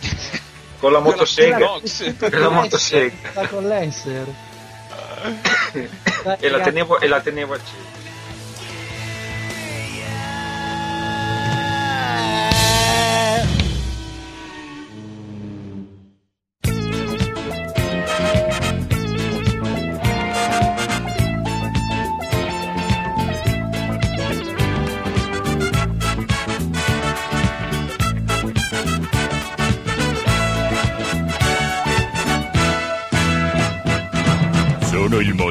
[0.78, 1.80] Con la motosega.
[2.18, 3.32] Per la motosega.
[3.34, 4.26] La collenser.
[6.38, 8.03] e, la tenevo, e la tenevo accesa.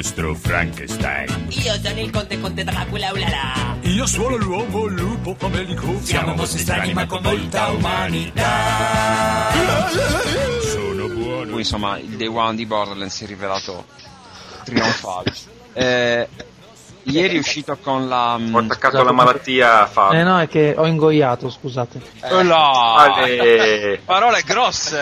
[0.03, 1.45] Mostro Frankenstein.
[1.63, 3.77] Io sono il conte conte Dracula ulala.
[3.83, 5.97] Io sono l'uomo lupo famelico.
[6.01, 9.47] Siamo mostri strani ma con molta umanità.
[10.61, 11.51] Sono buono.
[11.51, 13.85] Poi, insomma, il day one di Borderlands si è rivelato
[14.65, 15.33] trionfale.
[15.75, 16.27] Eh,
[17.05, 18.37] ieri è uscito con la...
[18.37, 20.23] mm, Ho attaccato la malattia a Eh Fabio.
[20.23, 21.99] no, è che ho ingoiato, scusate.
[22.29, 22.93] Oh là!
[22.97, 23.99] Ale.
[24.05, 24.99] Parole grosse!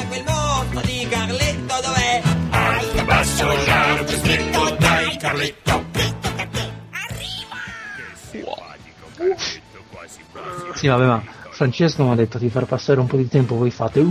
[0.00, 1.06] Ah, quel mostro di
[3.06, 5.84] basso, largo, stretto, dai Carletto.
[10.74, 13.70] Sì, vabbè, ma Francesco mi ha detto di far passare un po' di tempo, voi
[13.70, 14.04] fate...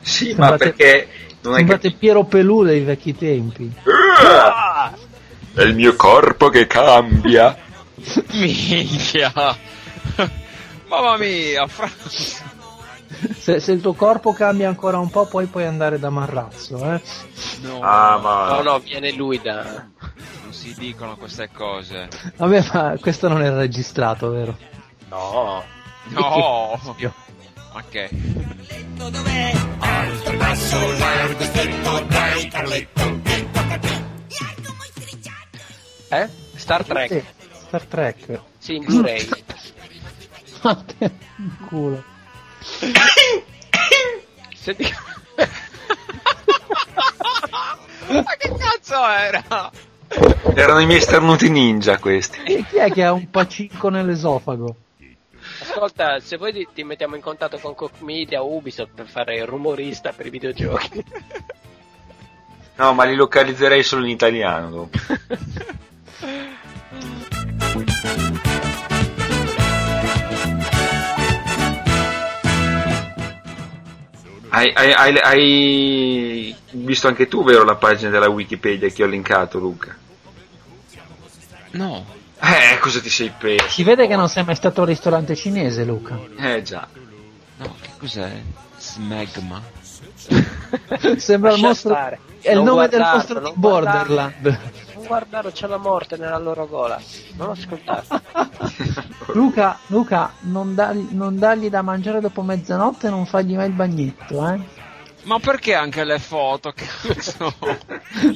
[0.00, 1.08] Sì, ma perché
[1.42, 1.92] non è che...
[1.92, 3.72] Piero Pelù dei vecchi tempi.
[5.54, 7.56] È il mio corpo che cambia.
[8.32, 9.32] Minchia!
[10.88, 11.90] Mamma mia, Fra-
[13.38, 17.02] Se, se il tuo corpo cambia ancora un po', poi puoi andare da Marrazzo, eh.
[17.62, 18.48] no, Ah, ma...
[18.56, 19.62] No, no, viene lui da...
[20.42, 22.08] non si dicono queste cose.
[22.36, 24.56] Vabbè, ma questo non era registrato, vero?
[25.08, 25.62] No.
[26.08, 26.94] No!
[26.98, 27.12] Io.
[27.72, 27.90] Ok.
[27.90, 29.52] Carletto dov'è?
[29.78, 33.18] Alto, basso, largo, stretto, dai Carletto.
[36.12, 36.28] Eh?
[36.56, 37.24] Star Sì, Trek.
[37.66, 38.40] Star Trek.
[38.58, 39.28] Sì, in Blu-ray.
[41.68, 42.04] Culo.
[44.54, 44.92] Senti...
[48.08, 49.70] Ma che cazzo era?
[50.54, 52.42] Erano i miei starnuti ninja questi.
[52.42, 54.76] E chi è che ha un pacinco nell'esofago?
[55.60, 59.36] Ascolta, se vuoi ti, ti mettiamo in contatto con Cook Media o Ubisoft per fare
[59.36, 61.04] il rumorista per i videogiochi.
[62.76, 64.98] No, ma li localizzerei solo in italiano dopo.
[74.52, 79.58] Hai, hai- hai- hai visto anche tu, vero, la pagina della Wikipedia che ho linkato,
[79.58, 79.96] Luca?
[81.72, 82.04] No.
[82.40, 83.68] Eh, cosa ti sei preso?
[83.68, 86.18] Si vede che non sei mai stato al ristorante cinese, Luca.
[86.36, 86.88] Eh già.
[87.58, 88.42] No, che cos'è?
[88.78, 89.62] Smegma.
[91.16, 91.90] Sembra il mostro.
[91.90, 92.18] stare.
[92.40, 94.58] È il Non nome del mostro di Borderland.
[95.10, 97.00] Non guardare, c'è la morte nella loro gola.
[97.34, 98.04] Non ascoltare.
[99.34, 103.72] Luca, Luca, non, dargli, non dargli da mangiare dopo mezzanotte e non fargli mai il
[103.72, 104.60] bagnetto, eh?
[105.22, 106.72] Ma perché anche le foto?
[106.72, 107.52] Cazzo.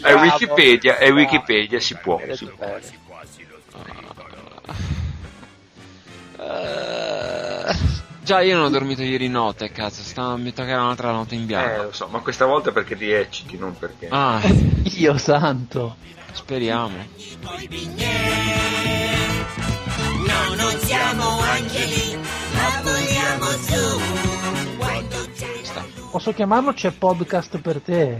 [0.02, 2.16] È Wikipedia, è Wikipedia, si può.
[2.16, 2.66] Vedete si può.
[6.36, 7.74] Eh,
[8.24, 10.02] già io non ho dormito ieri notte, cazzo.
[10.02, 11.82] Sta, mi toccherà un'altra notte in Eh, bianco.
[11.84, 14.08] lo so, ma questa volta perché ti ecciti, non perché.
[14.10, 15.96] Ah, Dio santo.
[16.34, 16.96] Speriamo.
[20.26, 22.18] No, non siamo angeli,
[22.52, 24.00] ma vogliamo su.
[26.10, 28.18] Posso chiamarlo c'è podcast per te?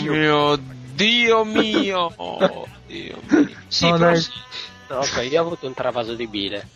[0.00, 0.56] Mio
[0.94, 2.12] Dio mio.
[2.16, 3.48] Oh, Dio mio.
[3.68, 4.12] Sì, No, però
[4.88, 6.68] No, ok, io ho avuto un travaso di bile.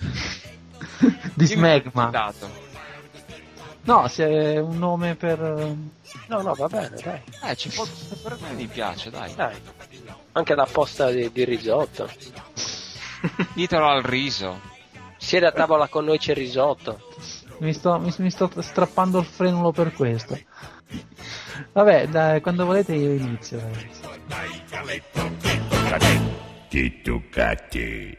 [1.34, 2.32] Di Smegma.
[3.88, 5.40] No, se è un nome per.
[5.42, 5.74] eh,
[6.26, 7.22] No, no, va bene, dai.
[7.42, 7.88] Eh, c'è po-
[8.22, 9.34] per me mi piace, dai.
[9.34, 9.56] dai.
[10.32, 12.06] Anche la posta di, di risotto.
[13.54, 14.60] Ditelo al riso.
[15.16, 17.00] Siede a tavola con noi c'è il risotto.
[17.60, 20.38] Mi sto, mi, mi sto strappando il frenulo per questo.
[21.72, 23.58] Vabbè, dai, quando volete io inizio.
[25.88, 26.20] ragazzi.
[26.68, 28.18] Kitukkati.